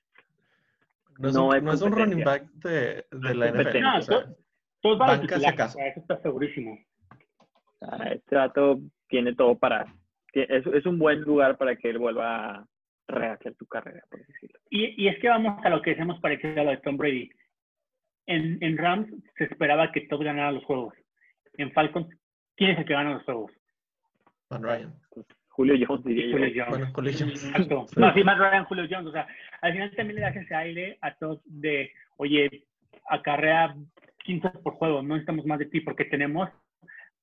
No 1.18 1.30
es, 1.30 1.36
un, 1.36 1.56
es 1.56 1.64
no 1.64 1.74
es 1.74 1.82
un 1.82 1.92
running 1.94 2.24
back 2.24 2.44
de, 2.54 3.06
de 3.12 3.34
la 3.36 3.48
es 3.48 3.54
NFL. 3.54 3.56
competencia. 3.56 3.98
o 3.98 4.02
sea, 4.02 4.20
No, 4.22 4.36
Todos 4.82 4.98
van 5.00 5.10
a 5.10 5.18
banca 5.18 5.22
titular, 5.36 5.54
acaso. 5.54 5.78
o 5.78 5.82
sea, 5.82 5.88
eso 5.88 6.00
está 6.02 6.22
segurísimo. 6.22 6.78
ah, 7.82 8.10
este 8.12 8.36
dato 8.36 8.80
tiene 9.08 9.36
todo 9.36 9.58
para, 9.58 9.86
es, 10.34 10.66
es 10.68 10.86
un 10.86 11.00
buen 11.00 11.22
lugar 11.22 11.58
para 11.58 11.76
que 11.76 11.90
él 11.90 11.98
vuelva 11.98 12.56
a 12.58 12.68
rehacer 13.08 13.56
su 13.56 13.66
carrera, 13.68 14.04
por 14.10 14.26
decirlo. 14.26 14.60
Y, 14.70 15.04
y 15.04 15.08
es 15.08 15.20
que 15.20 15.30
vamos 15.30 15.64
a 15.64 15.70
lo 15.70 15.82
que 15.82 15.92
decíamos 15.92 16.20
parecido 16.20 16.62
a 16.62 16.66
lo 16.66 16.72
de 16.72 16.78
Tom 16.78 16.98
Brady. 16.98 17.30
En, 18.26 18.62
en 18.62 18.78
Rams 18.78 19.10
se 19.38 19.46
esperaba 19.46 19.92
que 19.92 20.02
todos 20.02 20.24
ganaran 20.26 20.56
los 20.56 20.66
juegos. 20.66 20.94
En 21.54 21.72
Falcons, 21.72 22.08
¿quién 22.58 22.72
es 22.72 22.80
el 22.80 22.86
que 22.86 22.94
gana 22.94 23.14
los 23.14 23.24
juegos? 23.24 23.52
Van 24.50 24.64
Ryan. 24.64 24.94
Julio 25.58 25.76
Jones 25.88 26.04
diría 26.06 26.26
yo. 26.28 26.32
Julio 26.38 26.54
Jones. 26.56 26.70
Bueno, 26.80 26.94
Collisions. 26.94 27.46
Exacto. 27.46 27.86
Sí. 27.90 27.96
No, 28.00 28.14
sí, 28.14 28.24
más 28.24 28.38
Ryan, 28.38 28.66
Julio 28.66 28.86
Jones. 28.90 29.08
O 29.08 29.12
sea, 29.12 29.28
al 29.62 29.74
final 29.74 29.92
también 29.96 30.16
le 30.16 30.22
das 30.22 30.36
ese 30.36 30.56
aire 30.56 30.98
a 31.02 31.14
todos 31.16 31.42
de, 31.46 31.92
oye, 32.18 32.64
acarrea 33.10 33.76
15 34.24 34.50
por 34.64 34.74
juego, 34.76 35.02
no 35.02 35.16
necesitamos 35.16 35.46
más 35.46 35.58
de 35.60 35.66
ti 35.66 35.82
porque 35.82 36.06
tenemos 36.06 36.50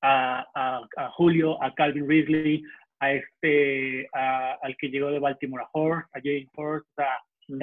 a, 0.03 0.47
a, 0.55 0.87
a 0.97 1.11
Julio, 1.11 1.63
a 1.63 1.75
Calvin 1.75 2.09
Ridley, 2.09 2.63
a 3.01 3.13
este, 3.13 4.09
a- 4.13 4.59
al 4.63 4.77
que 4.77 4.89
llegó 4.89 5.11
de 5.11 5.19
Baltimore, 5.19 5.63
a 5.65 5.69
Horst, 5.73 6.09
a 6.17 6.21
Jalen 6.21 6.49
Horst. 6.57 6.87
O 6.91 6.95
sea, 6.97 7.19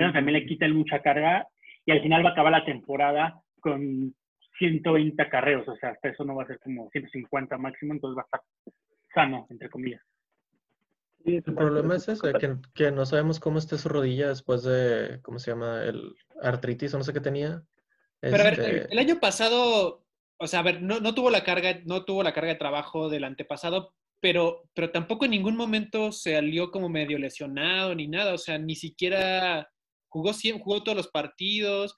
eso 0.06 0.14
también 0.14 0.34
le 0.40 0.46
quitan 0.46 0.72
mucha 0.76 1.02
carga 1.02 1.48
y 1.86 1.92
al 1.92 2.02
final 2.02 2.24
va 2.24 2.30
a 2.30 2.32
acabar 2.34 2.52
la 2.52 2.64
temporada 2.66 3.36
con 3.60 4.14
120 4.60 5.28
carreos, 5.30 5.68
o 5.68 5.76
sea, 5.78 5.90
hasta 5.90 6.10
eso 6.10 6.24
no 6.24 6.36
va 6.36 6.44
a 6.44 6.48
ser 6.48 6.60
como 6.60 6.88
150 6.92 7.58
máximo, 7.58 7.94
entonces 7.94 8.16
va 8.18 8.22
a 8.22 8.26
estar 8.26 8.42
sano, 9.14 9.48
entre 9.50 9.70
comillas. 9.70 10.02
Sí, 11.26 11.36
El 11.36 11.54
problema 11.54 11.96
es 11.96 12.08
ese, 12.08 12.34
que, 12.34 12.56
que 12.74 12.92
no 12.92 13.06
sabemos 13.06 13.40
cómo 13.40 13.60
esté 13.60 13.78
su 13.78 13.90
rodilla 13.90 14.30
después 14.30 14.64
de, 14.64 15.20
¿cómo 15.22 15.40
se 15.40 15.52
llama? 15.52 15.84
El 15.84 16.16
artritis 16.42 16.94
o 16.94 16.98
no 16.98 17.04
sé 17.04 17.14
qué 17.14 17.20
tenía. 17.20 17.64
Pero 18.20 18.38
a 18.38 18.44
ver, 18.44 18.60
Este, 18.60 18.92
el 18.92 19.00
año 19.00 19.20
pasado, 19.20 20.06
o 20.38 20.48
sea, 20.48 20.60
a 20.60 20.64
ver, 20.64 20.82
no, 20.82 21.00
no 21.00 21.14
tuvo 21.14 21.30
la 21.30 21.44
carga, 21.44 21.80
no 21.86 22.06
tuvo 22.06 22.24
la 22.24 22.34
carga 22.34 22.50
de 22.50 22.60
trabajo 22.60 23.10
del 23.10 23.24
antepasado, 23.24 23.94
pero, 24.20 24.64
pero 24.74 24.92
tampoco 24.92 25.26
en 25.26 25.32
ningún 25.32 25.56
momento 25.56 26.12
se 26.12 26.36
salió 26.36 26.72
como 26.72 26.90
medio 26.90 27.18
lesionado 27.18 27.94
ni 27.96 28.08
nada, 28.08 28.34
o 28.34 28.38
sea, 28.38 28.58
ni 28.58 28.76
siquiera 28.76 29.70
jugó, 30.08 30.32
jugó 30.60 30.84
todos 30.84 30.96
los 30.96 31.08
partidos. 31.08 31.96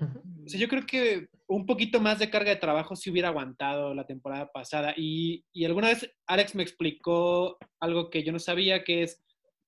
O 0.00 0.48
sea, 0.48 0.60
yo 0.60 0.68
creo 0.68 0.86
que 0.86 1.28
un 1.48 1.66
poquito 1.66 2.00
más 2.00 2.18
de 2.18 2.30
carga 2.30 2.50
de 2.50 2.56
trabajo 2.56 2.94
sí 2.96 3.10
hubiera 3.10 3.28
aguantado 3.28 3.94
la 3.94 4.06
temporada 4.06 4.50
pasada. 4.52 4.94
Y, 4.96 5.44
y 5.52 5.64
alguna 5.64 5.88
vez 5.88 6.10
Alex 6.26 6.54
me 6.54 6.62
explicó 6.62 7.58
algo 7.80 8.08
que 8.10 8.22
yo 8.22 8.32
no 8.32 8.38
sabía, 8.38 8.84
que 8.84 9.02
es, 9.02 9.22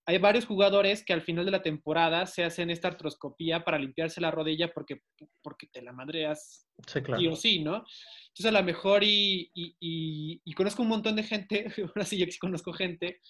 hay 0.06 0.18
varios 0.18 0.46
jugadores 0.46 1.04
que 1.04 1.12
al 1.12 1.22
final 1.22 1.44
de 1.44 1.50
la 1.50 1.62
temporada 1.62 2.26
se 2.26 2.44
hacen 2.44 2.70
esta 2.70 2.88
artroscopía 2.88 3.64
para 3.64 3.78
limpiarse 3.78 4.20
la 4.20 4.30
rodilla 4.30 4.72
porque, 4.72 5.02
porque 5.42 5.66
te 5.66 5.82
la 5.82 5.92
madreas 5.92 6.66
Sí, 6.86 7.02
claro. 7.02 7.20
sí 7.20 7.28
o 7.28 7.36
sí, 7.36 7.58
¿no? 7.60 7.84
Entonces 8.28 8.46
a 8.46 8.50
lo 8.52 8.62
mejor 8.62 9.02
y, 9.04 9.50
y- 9.54 9.76
y- 9.80 10.40
y 10.44 10.52
conozco 10.54 10.82
un 10.82 10.88
montón 10.88 11.16
de 11.16 11.24
gente, 11.24 11.66
ahora 11.94 12.04
sí 12.06 12.16
yo 12.18 12.26
sí 12.26 12.38
conozco 12.38 12.72
gente, 12.72 13.20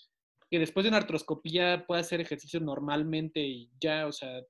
que 0.50 0.58
después 0.58 0.84
de 0.84 0.88
una 0.90 0.98
artroscopía 0.98 1.84
puede 1.86 2.00
hacer 2.02 2.20
ejercicio 2.20 2.60
normalmente 2.60 3.40
y 3.40 3.70
ya, 3.80 4.06
o 4.06 4.12
sea, 4.12 4.40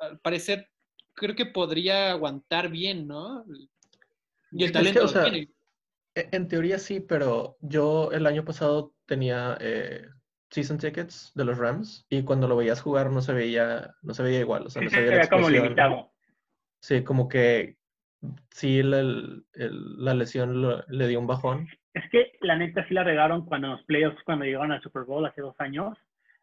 al 0.00 0.18
parecer 0.20 0.68
creo 1.14 1.34
que 1.34 1.46
podría 1.46 2.10
aguantar 2.10 2.68
bien, 2.70 3.06
¿no? 3.06 3.44
Y 4.52 4.62
el 4.62 4.64
Es 4.64 4.66
que, 4.66 4.72
talento 4.72 5.00
o 5.00 5.02
lo 5.04 5.08
sea, 5.08 5.22
tiene. 5.24 5.48
E- 6.14 6.28
En 6.32 6.48
teoría 6.48 6.78
sí, 6.78 7.00
pero 7.00 7.56
yo 7.60 8.12
el 8.12 8.26
año 8.26 8.44
pasado 8.44 8.92
tenía 9.06 9.56
eh, 9.60 10.06
season 10.50 10.78
tickets 10.78 11.32
de 11.34 11.44
los 11.44 11.58
Rams 11.58 12.06
y 12.08 12.22
cuando 12.22 12.46
lo 12.46 12.56
veías 12.56 12.80
jugar 12.80 13.10
no 13.10 13.20
se 13.20 13.32
veía, 13.32 13.94
no 14.02 14.14
se 14.14 14.22
veía 14.22 14.40
igual, 14.40 14.66
o 14.66 14.70
sea, 14.70 14.80
Sí, 14.80 14.84
no 14.86 14.90
se 14.90 15.00
veía 15.00 15.16
la 15.16 15.22
ve 15.22 15.28
como 15.28 15.50
limitado. 15.50 16.12
Sí, 16.80 17.02
como 17.02 17.28
que 17.28 17.76
sí 18.50 18.82
la, 18.82 19.00
el- 19.00 19.44
el- 19.54 20.04
la 20.04 20.14
lesión 20.14 20.62
lo- 20.62 20.84
le 20.88 21.08
dio 21.08 21.18
un 21.18 21.26
bajón. 21.26 21.68
Es 21.94 22.08
que 22.10 22.32
la 22.40 22.56
neta 22.56 22.86
sí 22.88 22.94
la 22.94 23.04
regaron 23.04 23.44
cuando 23.46 23.68
los 23.68 23.82
playoffs, 23.84 24.22
cuando 24.24 24.44
llegaron 24.44 24.72
al 24.72 24.82
Super 24.82 25.04
Bowl 25.04 25.24
hace 25.26 25.40
dos 25.40 25.54
años, 25.58 25.96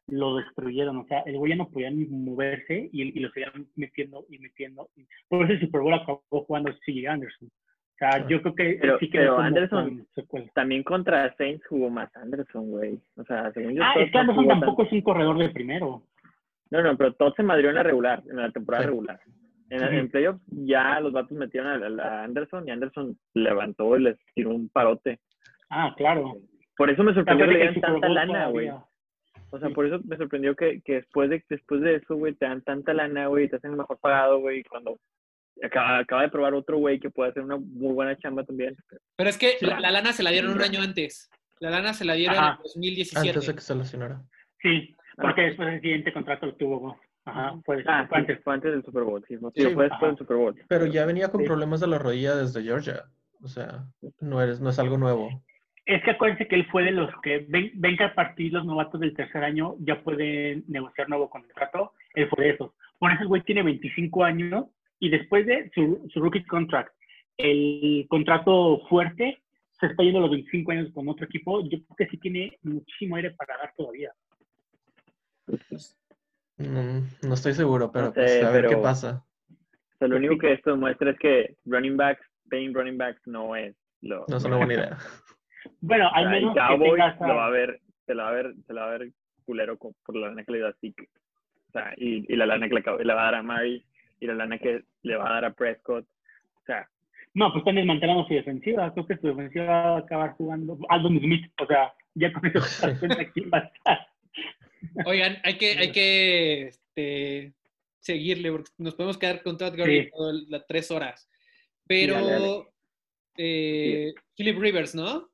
lo 0.08 0.38
destruyeron. 0.38 0.98
O 0.98 1.06
sea, 1.06 1.20
el 1.22 1.38
güey 1.38 1.52
ya 1.52 1.56
no 1.58 1.70
podía 1.70 1.90
ni 1.92 2.06
moverse 2.06 2.90
y, 2.92 3.02
y 3.18 3.20
lo 3.20 3.30
seguían 3.32 3.68
metiendo 3.76 4.26
y 4.30 4.38
metiendo. 4.40 4.90
Por 5.30 5.44
eso 5.46 5.54
el 5.54 5.60
Super 5.62 5.82
Bowl 5.82 5.94
acabó 5.94 6.22
jugando 6.30 6.72
C.J. 6.86 7.12
Anderson. 7.12 7.48
O 7.48 7.98
sea, 7.98 8.28
yo 8.28 8.42
creo 8.42 8.56
que 8.56 8.78
Pero- 8.82 8.98
sí 9.00 9.10
quedó 9.10 9.38
pero 9.38 9.40
Anderson- 9.42 10.08
con. 10.28 10.50
También 10.56 10.82
contra 10.84 11.34
Saints 11.36 11.66
jugó 11.68 11.90
más 11.90 12.14
Anderson, 12.16 12.72
güey. 12.72 13.00
O 13.16 13.24
sea, 13.26 13.52
según 13.54 13.76
yo. 13.76 13.84
Ah, 13.84 13.94
es 14.00 14.12
que 14.12 14.18
Anderson 14.18 14.48
tampoco 14.48 14.84
es 14.84 14.92
un 14.92 15.02
corredor 15.02 15.38
de 15.38 15.50
primero. 15.50 16.02
No, 16.72 16.82
no, 16.82 16.98
pero 16.98 17.14
Todd 17.14 17.34
se 17.36 17.44
madrió 17.44 17.70
en 17.70 17.76
la 17.76 17.84
regular, 17.84 18.24
en 18.30 18.38
la 18.38 18.50
temporada 18.52 18.84
Sí. 18.86 18.90
regular. 18.90 19.20
En, 19.70 19.82
en 19.84 20.10
playoffs 20.10 20.42
ya 20.48 21.00
los 21.00 21.14
vatos 21.14 21.32
metieron 21.38 22.00
a, 22.00 22.04
a 22.04 22.24
Anderson 22.24 22.68
y 22.68 22.72
Anderson 22.72 23.18
levantó 23.34 23.96
y 23.98 24.04
les 24.04 24.18
tiró 24.34 24.50
un 24.50 24.68
parote. 24.70 25.20
Ah, 25.70 25.94
claro. 25.96 26.34
Por 26.76 26.90
eso 26.90 27.04
me 27.04 27.14
sorprendió 27.14 27.46
que 27.46 27.52
le 27.54 27.58
dieran 27.60 27.80
tanta 27.82 28.10
lana, 28.10 28.48
güey. 28.48 28.70
O 29.52 29.60
sea, 29.60 29.68
Sí. 29.70 29.74
por 29.76 29.86
eso 29.86 30.00
me 30.06 30.18
sorprendió 30.18 30.56
que, 30.56 30.82
que 30.82 30.94
después 30.96 31.30
de 31.30 31.44
después 31.50 31.82
de 31.82 31.96
eso, 31.96 32.16
güey, 32.16 32.34
te 32.34 32.46
dan 32.46 32.62
tanta 32.62 32.94
lana, 32.94 33.28
güey, 33.28 33.50
te 33.50 33.58
hacen 33.58 33.76
mejor 33.76 33.98
pagado, 34.00 34.40
güey, 34.40 34.60
y 34.60 34.64
cuando 34.64 34.98
acaba, 35.64 36.00
acaba 36.00 36.22
de 36.24 36.30
probar 36.30 36.54
otro 36.54 36.78
güey 36.78 37.00
que 37.00 37.10
puede 37.10 37.32
hacer 37.32 37.44
una 37.44 37.58
muy 37.58 37.94
buena 37.94 38.18
chamba 38.18 38.44
también. 38.44 38.76
Pero 39.18 39.30
es 39.30 39.38
que 39.38 39.58
Sí. 39.60 39.66
la, 39.66 39.80
la 39.80 39.92
lana 39.92 40.14
se 40.14 40.24
la 40.24 40.32
dieron 40.32 40.52
un 40.54 40.62
año 40.62 40.82
antes. 40.82 41.30
La 41.60 41.70
lana 41.70 41.94
se 41.94 42.06
la 42.06 42.14
dieron 42.14 42.38
Ajá. 42.38 42.56
en 42.58 42.64
2017. 42.64 43.30
Antes 43.30 43.48
de 43.48 43.54
que 43.56 43.62
se 43.62 43.76
lesionara. 43.76 44.22
Sí, 44.62 44.96
porque 45.18 45.42
Ah. 45.42 45.46
después 45.46 45.68
el 45.74 45.82
siguiente 45.82 46.14
contrato 46.14 46.46
lo 46.48 46.56
tuvo. 46.56 47.00
Ajá, 47.26 47.54
fue, 47.66 47.84
Ah, 47.86 48.08
fue 48.10 48.18
antes. 48.18 48.40
fue 48.44 48.54
antes 48.56 48.72
del 48.72 48.84
Super 48.84 49.04
Bowl, 49.04 49.24
sí, 49.28 49.38
fue, 49.38 49.52
Sí, 49.54 49.62
fue 49.62 49.70
después 49.70 49.92
ajá. 49.92 50.08
del 50.08 50.18
Super 50.18 50.38
Bowl. 50.38 50.56
Pero 50.68 50.86
ya 50.88 51.06
venía 51.06 51.28
con 51.30 51.42
Sí. 51.42 51.48
problemas 51.48 51.80
de 51.82 51.88
la 51.88 52.00
rodilla 52.00 52.36
desde 52.36 52.64
Georgia. 52.64 53.04
O 53.44 53.48
sea, 53.48 53.86
no, 54.22 54.42
eres, 54.42 54.60
no 54.60 54.70
es 54.72 54.80
algo 54.80 54.98
nuevo. 54.98 55.30
Es 55.92 56.02
que 56.04 56.12
acuérdense 56.12 56.48
que 56.48 56.56
él 56.56 56.66
fue 56.72 56.84
de 56.84 56.92
los 56.92 57.10
que 57.22 57.46
ven, 57.50 57.72
ven 57.74 57.98
que 57.98 58.06
a 58.06 58.16
partir 58.16 58.54
los 58.54 58.66
novatos 58.66 59.02
del 59.02 59.14
tercer 59.14 59.44
año 59.44 59.76
ya 59.80 60.02
pueden 60.02 60.64
negociar 60.70 61.10
nuevo 61.10 61.30
contrato. 61.30 61.92
Él 62.14 62.30
fue 62.30 62.46
de 62.46 62.52
esos. 62.52 62.72
Por 62.98 63.12
eso 63.12 63.24
el 63.24 63.28
güey 63.28 63.42
tiene 63.42 63.62
25 63.62 64.24
años 64.24 64.66
y 65.00 65.10
después 65.10 65.46
de 65.46 65.70
su, 65.76 66.08
su 66.14 66.22
rookie 66.22 66.46
contract, 66.46 66.94
el 67.36 68.06
contrato 68.08 68.82
fuerte, 68.88 69.42
se 69.82 69.88
está 69.88 70.04
yendo 70.04 70.20
a 70.20 70.22
los 70.22 70.32
25 70.32 70.72
años 70.72 70.94
con 70.94 71.10
otro 71.10 71.26
equipo. 71.26 71.62
Yo 71.64 71.80
creo 71.80 71.96
que 71.98 72.08
sí 72.08 72.18
tiene 72.20 72.58
muchísimo 72.62 73.18
aire 73.18 73.32
para 73.32 73.58
dar 73.58 73.74
todavía. 73.76 74.14
No, 76.58 77.02
no 77.22 77.34
estoy 77.34 77.54
seguro, 77.54 77.92
pero 77.92 78.06
No 78.08 78.14
pues, 78.14 78.42
a 78.42 78.52
ver 78.52 78.68
qué 78.68 78.78
pasa. 78.78 79.26
O 79.50 79.98
sea, 80.00 80.08
lo 80.08 80.16
único 80.16 80.38
que 80.38 80.54
esto 80.54 80.72
demuestra 80.72 81.12
es 81.12 81.20
que 81.20 81.58
running 81.66 81.98
backs, 81.98 82.26
paying 82.50 82.74
running 82.74 82.98
backs 82.98 83.22
no 83.26 83.58
es 83.58 83.76
lo... 84.00 84.26
No 84.30 84.38
es 84.38 84.46
una 84.46 84.56
buena 84.56 84.74
idea. 84.76 84.98
Bueno, 85.82 86.10
al 86.14 86.30
menos 86.30 86.54
que 86.54 86.60
Cowboys 86.60 86.92
tengas 86.94 87.22
a- 87.22 87.28
lo 87.28 87.36
va 87.36 87.46
a 87.48 87.50
ver, 87.50 87.80
se 88.06 88.14
lo 88.16 88.24
va 88.24 88.30
a 88.30 88.34
ver, 88.34 88.54
se 88.68 88.74
lo 88.74 88.82
va 88.82 88.88
a 88.88 88.98
ver 88.98 89.12
culero 89.46 89.78
con- 89.78 89.96
por 90.06 90.16
la 90.16 90.28
lana 90.30 90.44
que 90.44 90.52
le 90.52 90.58
dio 90.60 90.68
a 90.68 90.74
Zeke. 90.82 91.10
O 91.70 91.72
sea, 91.72 91.94
y, 91.98 92.26
y 92.32 92.36
la 92.36 92.46
lana 92.46 92.68
que 92.68 92.76
le, 92.76 92.84
le 93.06 93.14
va 93.14 93.22
a 93.22 93.26
dar 93.26 93.36
a 93.36 93.44
Murray 93.44 93.84
y 94.20 94.28
la 94.28 94.34
lana 94.34 94.58
que 94.58 94.84
le 95.04 95.16
va 95.16 95.30
a 95.30 95.34
dar 95.34 95.46
a 95.46 95.54
Prescott. 95.54 96.06
O 96.62 96.66
sea, 96.66 96.88
No, 97.34 97.50
pues 97.52 97.62
están 97.62 97.76
desmantelando 97.76 98.28
su 98.28 98.34
defensiva. 98.34 98.92
Creo 98.94 99.08
que 99.08 99.18
su 99.18 99.28
defensiva 99.28 99.66
va 99.66 99.96
a 99.96 100.00
acabar 100.00 100.32
jugando 100.32 100.78
Aldon 100.90 101.20
Smith. 101.20 101.52
O 101.62 101.66
sea, 101.66 101.94
ya 102.14 102.32
con 102.34 102.46
eso 102.46 102.60
te 102.88 103.00
cuenta 103.00 103.32
quién 103.32 103.50
va 103.54 103.58
a 103.60 103.62
estar. 103.62 104.08
Oigan, 105.06 105.38
hay 105.44 105.58
que, 105.58 105.78
hay 105.78 105.92
que 105.92 106.68
este, 106.68 107.54
seguirle, 108.00 108.52
porque 108.52 108.70
nos 108.80 108.96
podemos 108.96 109.18
quedar 109.18 109.42
con 109.44 109.58
Todd 109.58 109.78
Gurley 109.78 110.04
Sí. 110.06 110.10
todas 110.12 110.36
las 110.50 110.68
tres 110.68 110.92
horas. 110.92 111.30
Pero 111.88 112.16
dale, 112.16 112.32
dale. 112.32 112.64
eh, 113.38 114.14
Philip 114.36 114.60
Rivers, 114.60 114.94
¿no? 114.94 115.30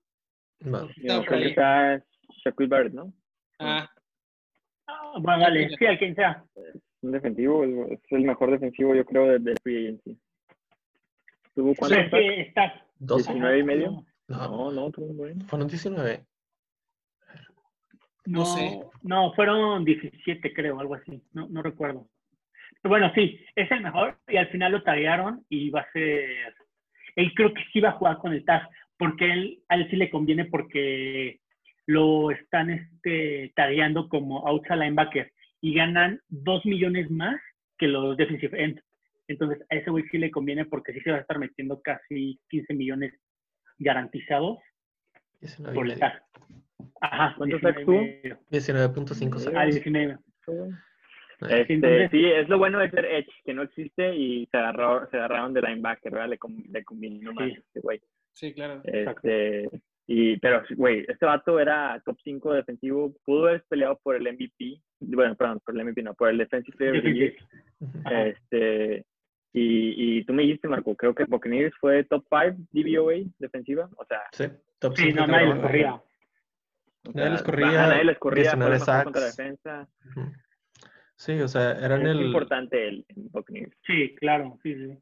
No. 0.62 0.90
Está 0.90 1.18
por 1.18 1.26
Creo 1.26 1.40
que 1.42 1.48
está 1.50 2.04
Shaquille 2.44 2.68
Barrett, 2.70 2.94
¿no? 2.94 3.14
Ah, 3.60 3.90
Ah, 4.90 5.14
bueno, 5.20 5.40
dale, 5.42 5.70
sí, 5.78 5.86
a 5.86 5.98
quien 5.98 6.16
sea. 6.16 6.44
Un 7.02 7.12
defensivo, 7.12 7.64
es 7.66 8.00
el 8.12 8.22
mejor 8.24 8.52
defensivo, 8.52 8.96
yo 8.96 9.04
creo, 9.06 9.28
de, 9.28 9.40
de 9.40 9.56
Free 9.62 9.86
Agency. 9.88 10.18
¿Tuvo 11.54 11.74
Pero 11.74 11.80
cuántos? 11.80 12.00
es 12.00 12.10
que 12.12 12.42
está. 12.42 12.86
Dos. 13.00 13.26
19 13.28 13.60
y 13.60 13.64
medio. 13.64 14.06
No, 14.30 14.38
No, 14.48 14.72
no, 14.72 14.92
tuvo 14.92 15.08
un 15.08 15.18
buen. 15.18 15.42
fueron 15.42 15.68
19. 15.68 16.26
No 18.26 18.40
No, 18.40 18.46
sé. 18.46 18.80
no, 19.04 19.34
fueron 19.34 19.84
17, 19.86 20.54
creo, 20.54 20.80
algo 20.80 20.96
así. 20.96 21.22
No, 21.34 21.48
no 21.50 21.62
recuerdo. 21.62 22.08
Pero 22.82 22.90
bueno, 22.90 23.12
sí, 23.14 23.40
es 23.56 23.70
el 23.72 23.82
mejor 23.82 24.18
y 24.28 24.38
al 24.38 24.48
final 24.50 24.72
lo 24.72 24.84
taguearon 24.84 25.46
y 25.50 25.70
va 25.70 25.82
a 25.82 25.92
ser. 25.92 26.56
Él 27.16 27.34
creo 27.36 27.54
que 27.54 27.64
sí 27.74 27.80
va 27.82 27.90
a 27.90 27.94
jugar 27.94 28.18
con 28.20 28.32
el 28.34 28.46
tag, 28.46 28.70
porque 28.98 29.32
él, 29.32 29.64
a 29.70 29.76
él 29.76 29.88
sí 29.90 29.96
le 29.96 30.10
conviene 30.10 30.46
porque 30.46 31.40
lo 31.86 32.32
están 32.32 32.70
este, 32.70 33.52
tagueando 33.56 34.10
como 34.10 34.46
outside 34.48 34.78
linebacker 34.78 35.32
y 35.62 35.74
ganan 35.74 36.22
2 36.30 36.66
millones 36.66 37.10
más 37.10 37.40
que 37.78 37.88
los 37.88 38.18
defensive 38.18 38.62
end. 38.62 38.82
Entonces 39.28 39.64
a 39.70 39.76
ese 39.76 39.90
güey 39.90 40.04
sí 40.12 40.18
le 40.18 40.32
conviene 40.32 40.66
porque 40.66 40.94
sí 40.94 41.00
se 41.02 41.12
va 41.12 41.18
a 41.18 41.22
estar 41.22 41.38
metiendo 41.40 41.82
casi 41.82 42.40
15 42.50 42.74
millones 42.74 43.14
garantizados 43.78 44.58
19 45.42 45.74
y 45.74 45.76
por 45.76 45.90
el 45.92 46.00
tag. 46.00 46.24
Ajá, 47.02 47.36
¿Cuántos 47.38 47.62
19 47.62 47.74
sacks 47.74 47.86
tuvo? 47.86 48.02
y 48.02 48.06
medio. 48.06 48.40
19.5 48.52 49.36
Ah, 49.36 49.40
sacks. 49.40 49.84
19. 49.84 50.18
Este, 51.40 52.10
sí, 52.10 52.26
es 52.26 52.50
lo 52.50 52.58
bueno 52.58 52.80
de 52.80 52.90
ser 52.90 53.06
Edge, 53.06 53.30
que 53.46 53.54
no 53.54 53.62
existe 53.62 54.16
y 54.16 54.48
se, 54.48 54.58
agarró, 54.58 55.08
se 55.12 55.18
agarraron 55.18 55.54
de 55.54 55.62
linebacker, 55.62 56.12
¿verdad? 56.12 56.30
Le, 56.30 56.38
com- 56.40 56.64
le 56.72 56.84
combinó 56.84 57.32
más 57.34 57.48
Sí. 57.50 57.54
este 57.58 57.80
güey. 57.82 58.02
Sí, 58.38 58.54
claro. 58.54 58.82
Este, 58.84 59.70
y, 60.06 60.38
pero, 60.40 60.64
güey, 60.76 61.06
este 61.08 61.26
vato 61.26 61.60
era 61.60 62.02
top 62.06 62.18
5 62.24 62.54
defensivo, 62.54 63.14
pudo 63.26 63.48
haber 63.48 63.64
peleado 63.68 64.00
por 64.04 64.16
el 64.16 64.24
MVP, 64.32 64.82
bueno, 65.00 65.36
perdón, 65.36 65.60
por 65.66 65.76
el 65.78 65.84
MVP, 65.86 66.02
no, 66.04 66.14
por 66.14 66.30
el 66.30 66.38
Defensive 66.38 66.78
Player 66.78 66.98
of 66.98 67.04
the 67.04 67.14
Year. 67.14 67.34
Ujú. 67.82 68.00
Ajá. 68.06 68.28
Este, 68.28 69.06
y, 69.54 70.18
y 70.20 70.24
tú 70.26 70.34
me 70.34 70.44
dijiste, 70.44 70.68
Marco, 70.68 70.96
creo 70.96 71.14
que 71.16 71.26
Buccaneers 71.26 71.76
fue 71.80 72.04
top 72.06 72.26
5 72.30 72.58
DVOA 72.72 73.16
defensiva, 73.40 73.90
o 73.98 74.06
sea, 74.06 74.22
Sí, 74.32 74.46
top 74.80 74.96
Sí, 74.96 75.04
cinco 75.06 75.22
no, 75.22 75.28
nadie 75.28 75.48
la- 75.48 75.62
corría. 75.62 76.02
Nadie 77.14 77.30
les 77.32 77.42
corría, 77.44 77.68
nadie 77.88 78.04
les 78.04 78.18
corría, 78.20 78.52
fue 78.52 78.60
19 78.66 78.76
el 78.76 78.80
mejor 78.82 79.04
contra 79.06 79.26
defensa. 79.26 79.88
Sí, 81.16 81.40
o 81.42 81.48
sea, 81.48 81.72
eran 81.84 82.02
Es 82.02 82.08
el. 82.16 82.22
importante 82.28 82.88
el, 82.88 83.06
el 83.10 83.24
Buccaneers, 83.32 83.74
Sí, 83.88 84.14
claro, 84.16 84.58
sí, 84.64 84.76
sí. 84.76 84.98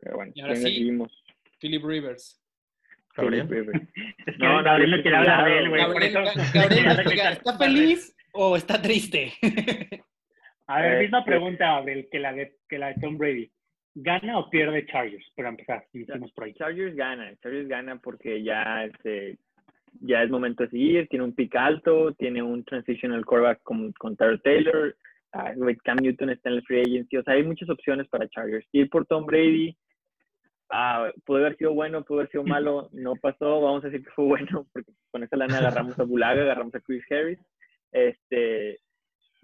pero 0.00 0.16
bueno, 0.16 0.32
Y 0.34 0.40
ahora 0.40 0.54
¿quién 0.54 0.66
sí. 0.66 0.74
seguimos? 0.74 1.22
Philip 1.58 1.84
Rivers. 1.84 2.42
Gabriel. 3.16 3.48
Philip 3.48 3.66
No, 4.38 4.56
no, 4.58 4.62
Gabriel 4.62 4.90
no 4.90 5.02
quiere 5.02 5.16
hablar 5.16 5.44
de 5.46 5.58
él, 5.58 5.68
güey. 5.70 5.82
por 5.84 6.52
Gabriel, 6.52 6.96
¿está 7.32 7.58
feliz 7.58 8.16
o 8.32 8.56
está 8.56 8.80
triste? 8.82 9.32
A 10.68 10.80
ver, 10.82 11.02
misma 11.02 11.20
Este- 11.20 11.30
pregunta, 11.30 11.64
Gabriel, 11.66 12.08
que 12.10 12.18
la 12.18 12.32
de, 12.32 12.56
que 12.68 12.78
la 12.78 12.88
de 12.88 12.94
Tom 13.00 13.16
Brady. 13.16 13.50
¿Gana 13.94 14.38
o 14.38 14.50
pierde 14.50 14.84
Chargers? 14.86 15.24
Para 15.34 15.48
empezar, 15.48 15.86
iniciamos 15.94 16.30
por 16.32 16.44
ahí. 16.44 16.52
Chargers 16.54 16.94
gana, 16.94 17.34
Chargers 17.42 17.68
gana 17.68 17.98
porque 17.98 18.42
ya 18.42 18.84
este 18.84 19.38
ya 20.02 20.22
es 20.22 20.28
momento 20.28 20.64
de 20.64 20.68
seguir, 20.70 21.08
tiene 21.08 21.24
un 21.24 21.34
pick 21.34 21.56
alto, 21.56 22.12
tiene 22.14 22.42
un 22.42 22.62
transitional 22.64 23.24
quarterback 23.24 23.62
con, 23.62 23.92
con 23.92 24.14
Tyler 24.14 24.38
Taylor, 24.42 24.94
güey, 25.56 25.76
Cam 25.76 25.96
Newton 25.96 26.28
está 26.28 26.50
en 26.50 26.56
el 26.56 26.62
free 26.64 26.80
agency, 26.82 27.16
o 27.16 27.22
sea, 27.22 27.32
hay 27.32 27.42
muchas 27.44 27.70
opciones 27.70 28.06
para 28.08 28.28
Chargers. 28.28 28.66
Ir 28.72 28.90
por 28.90 29.06
Tom 29.06 29.24
Brady, 29.24 29.74
ah, 30.70 31.10
puede 31.24 31.44
haber 31.44 31.56
sido 31.56 31.74
bueno, 31.74 32.04
puede 32.04 32.22
haber 32.22 32.30
sido 32.30 32.44
malo, 32.44 32.88
no 32.92 33.14
pasó, 33.16 33.60
vamos 33.60 33.84
a 33.84 33.88
decir 33.88 34.04
que 34.04 34.12
fue 34.12 34.24
bueno, 34.24 34.66
porque 34.72 34.92
con 35.10 35.22
esa 35.22 35.36
lana 35.36 35.58
agarramos 35.58 35.98
a 35.98 36.04
Bulaga, 36.04 36.42
agarramos 36.42 36.74
a 36.74 36.80
Chris 36.80 37.04
Harris, 37.10 37.38
este, 37.92 38.80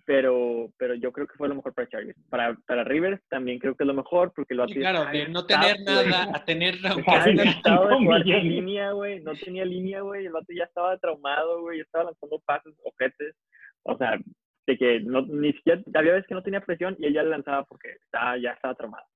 pero, 0.05 0.73
pero 0.79 0.95
yo 0.95 1.13
creo 1.13 1.27
que 1.27 1.37
fue 1.37 1.49
lo 1.49 1.55
mejor 1.55 1.75
para 1.75 1.89
Chargers. 1.89 2.19
Para, 2.29 2.55
para 2.67 2.85
Rivers 2.85 3.23
también 3.29 3.59
creo 3.59 3.77
que 3.77 3.85
es 3.85 3.87
lo 3.87 3.95
mejor, 3.95 4.33
porque 4.35 4.55
lo 4.55 4.67
Sí, 4.67 4.75
claro, 4.75 5.11
de 5.11 5.29
no 5.29 5.47
tener 5.47 5.81
nada 5.81 6.31
a 6.35 6.45
tener 6.45 6.75
de 8.25 8.43
línea, 8.43 8.93
güey. 8.93 9.21
No 9.21 9.33
tenía 9.35 9.65
línea, 9.65 10.01
güey. 10.01 10.27
El 10.27 10.33
vato 10.33 10.53
ya 10.53 10.65
estaba 10.65 10.97
traumado, 10.99 11.61
güey. 11.61 11.81
Estaba 11.81 12.05
lanzando 12.05 12.41
pases, 12.45 12.75
ojetes. 12.85 13.37
O 13.85 13.97
sea, 13.97 14.19
de 14.67 14.79
que 14.79 15.01
no, 15.01 15.23
ni 15.23 15.53
siquiera, 15.53 15.81
había 15.95 16.13
veces 16.13 16.27
que 16.27 16.35
no 16.35 16.43
tenía 16.43 16.61
presión 16.61 16.97
y 16.99 17.09
le 17.09 17.23
lanzaba 17.23 17.65
porque 17.65 17.91
estaba, 18.05 18.37
ya 18.39 18.51
estaba 18.51 18.75
traumado. 18.75 19.07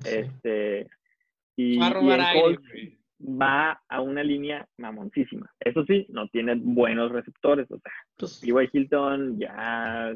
Sí. 0.00 0.16
Este, 0.16 0.88
y, 1.56 1.78
Va 1.78 1.88
a 1.88 2.00
y 2.02 2.10
el 2.10 2.20
aire, 2.20 2.40
Colts 2.42 2.68
güey. 2.70 2.98
va 3.40 3.80
a 3.88 4.00
una 4.00 4.22
línea 4.22 4.66
mamoncísima. 4.76 5.50
Eso 5.60 5.84
sí, 5.86 6.06
no 6.10 6.28
tiene 6.28 6.54
buenos 6.56 7.10
receptores. 7.12 7.70
O 7.70 7.78
sea, 7.78 7.92
Pues, 8.16 8.40
T.Y. 8.40 8.68
Hilton 8.72 9.38
ya... 9.38 10.14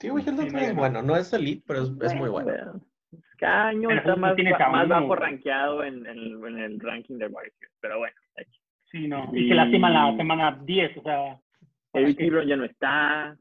sí, 0.00 0.08
güey, 0.08 0.24
Hilton 0.24 0.50
Sí, 0.50 0.56
es 0.56 0.74
no, 0.74 0.80
bueno. 0.80 1.02
No 1.02 1.16
es 1.16 1.32
elite, 1.32 1.62
pero 1.66 1.82
es, 1.82 1.92
es 2.02 2.14
muy 2.14 2.28
bueno. 2.28 2.80
Cada 3.38 3.68
año 3.68 3.88
Pero 3.88 4.00
está 4.00 4.16
más, 4.16 4.36
a 4.38 4.68
más 4.70 4.88
bajo 4.88 5.16
rankeado 5.16 5.82
en, 5.84 6.06
en 6.06 6.18
el, 6.18 6.32
en 6.46 6.58
el 6.58 6.80
ranking 6.80 7.18
de 7.18 7.26
Warriors. 7.26 7.56
Pero 7.80 7.98
bueno, 7.98 8.14
Sí, 8.90 9.08
no. 9.08 9.30
Y- 9.32 9.46
Y 9.46 9.48
se 9.48 9.54
lastima 9.54 9.88
la 9.90 10.14
semana 10.16 10.60
10, 10.64 10.98
o 10.98 11.02
sea. 11.02 11.38
¿para 11.90 12.04
Eric 12.04 12.18
qué? 12.18 12.26
Ebron 12.26 12.46
ya 12.46 12.56
no 12.56 12.64
está. 12.64 13.36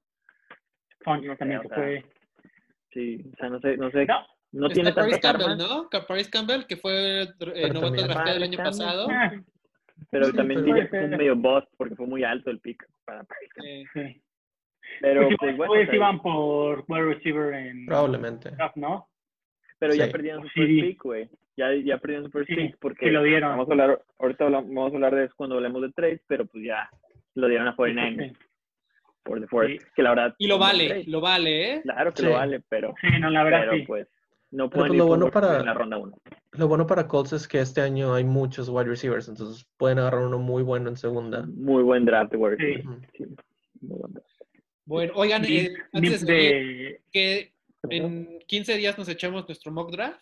No 1.06 1.20
sé, 1.22 1.36
también 1.38 1.60
o 1.60 1.64
se 1.64 1.68
sea, 1.70 1.78
fue. 1.78 2.06
Sí, 2.94 3.26
o 3.34 3.36
sea, 3.38 3.50
no 3.50 3.60
sé, 3.60 3.78
no 3.78 3.92
sé. 3.92 4.06
No. 4.06 4.26
No 4.54 4.68
Está 4.68 4.74
tiene 4.74 4.94
Paris 4.94 5.20
tantas 5.22 5.46
Campbell, 5.48 5.68
¿no? 5.68 5.90
Paris 6.08 6.30
Campbell, 6.30 6.66
que 6.68 6.76
fue 6.78 7.22
eh, 7.24 7.28
Pero 7.40 7.74
novato 7.74 7.80
también- 7.82 8.08
drafteado 8.08 8.38
el 8.38 8.44
año 8.44 8.58
Campbell, 8.58 8.78
pasado. 8.80 9.08
Ah, 9.10 9.32
pero 10.10 10.26
Sí, 10.26 10.34
también 10.36 10.66
diría 10.66 10.84
que 10.84 10.90
fue 10.90 11.04
un 11.06 11.10
medio 11.12 11.36
boss 11.36 11.64
porque 11.78 11.96
fue 11.96 12.08
muy 12.08 12.24
alto 12.24 12.50
el 12.50 12.60
pick 12.60 12.86
para 13.06 13.24
Paris 13.24 13.50
Campbell. 13.54 13.88
Sí. 13.94 14.22
Pero 15.00 15.28
Pues, 15.28 15.38
pues 15.40 15.58
bueno, 15.58 15.74
o 15.74 15.86
sea, 15.86 15.96
iban 15.96 16.22
por 16.22 16.84
wide 16.88 17.04
receiver 17.14 17.54
en 17.54 17.86
Probablemente. 17.86 18.52
draft, 18.52 18.76
¿no? 18.76 19.08
pero 19.80 19.96
ya 19.96 20.06
sí. 20.06 20.12
perdieron 20.12 20.44
su 20.44 20.50
Sí. 20.50 20.60
first 20.62 20.82
pick, 20.82 21.04
güey. 21.04 21.30
Ya, 21.58 21.74
ya 21.74 21.98
perdieron 21.98 22.26
su 22.26 22.32
first 22.32 22.50
Sí, 22.50 22.56
pick 22.56 22.78
porque 22.80 23.06
sí 23.08 23.12
lo 23.12 23.24
dieron. 23.24 23.50
vamos 23.52 23.68
a 23.68 23.72
hablar, 23.72 24.02
ahorita 24.20 24.44
hablamos- 24.46 24.68
vamos 24.74 24.92
a 24.92 24.96
hablar 24.96 25.16
de 25.16 25.24
eso 25.26 25.34
cuando 25.36 25.56
hablemos 25.56 25.82
de 25.82 25.92
trades, 25.94 26.22
pero 26.28 26.46
pues 26.46 26.64
ya 26.64 26.88
lo 27.36 27.48
dieron 27.48 27.68
a 27.68 27.76
49 27.76 28.34
Sí, 28.38 28.46
por 29.24 29.40
the 29.42 29.48
Force, 29.48 29.74
Sí. 29.80 29.86
que 29.96 30.04
la 30.04 30.10
verdad 30.12 30.36
y 30.38 30.48
lo 30.48 30.58
vale, 30.60 31.04
lo 31.08 31.20
vale, 31.22 31.74
¿eh? 31.76 31.82
Claro 31.84 32.12
que 32.14 32.22
Sí. 32.22 32.26
lo 32.28 32.34
vale, 32.34 32.62
pero 32.70 32.94
Sí, 33.02 33.08
no, 33.20 33.30
la 33.32 33.44
verdad 33.44 33.60
pero 33.62 33.74
sí. 33.74 33.84
pues 33.88 34.08
no 34.52 34.70
pueden 34.70 34.88
pues, 34.90 34.94
ir 34.94 34.98
lo 35.00 35.08
por 35.08 35.18
bueno 35.18 35.32
para- 35.32 35.60
en 35.60 35.66
la 35.66 35.74
ronda 35.74 35.98
1. 35.98 36.18
Lo 36.54 36.68
bueno 36.68 36.86
para 36.86 37.08
Colts 37.08 37.34
es 37.34 37.48
que 37.48 37.60
este 37.62 37.82
año 37.82 38.14
hay 38.14 38.24
muchos 38.26 38.68
wide 38.70 38.86
receivers, 38.90 39.28
entonces 39.30 39.66
pueden 39.78 40.00
agarrar 40.00 40.22
uno 40.26 40.38
muy 40.38 40.64
bueno 40.64 40.90
en 40.90 40.98
segunda. 40.98 41.46
Muy 41.48 41.82
buen 41.84 42.06
draft 42.06 42.32
de 42.32 42.38
Warriors. 42.38 42.84
Sí. 42.84 42.90
Sí, 43.18 43.36
muy 43.82 43.98
buen 44.00 44.14
draft. 44.14 44.28
Bueno, 44.86 45.14
oigan, 45.16 45.46
eh, 45.46 45.74
antes 45.94 46.26
de 46.26 47.02
que 47.12 47.54
en 47.90 48.40
15 48.48 48.76
días 48.78 48.98
nos 48.98 49.08
echamos 49.08 49.48
nuestro 49.48 49.72
mock 49.72 49.92
draft. 49.92 50.22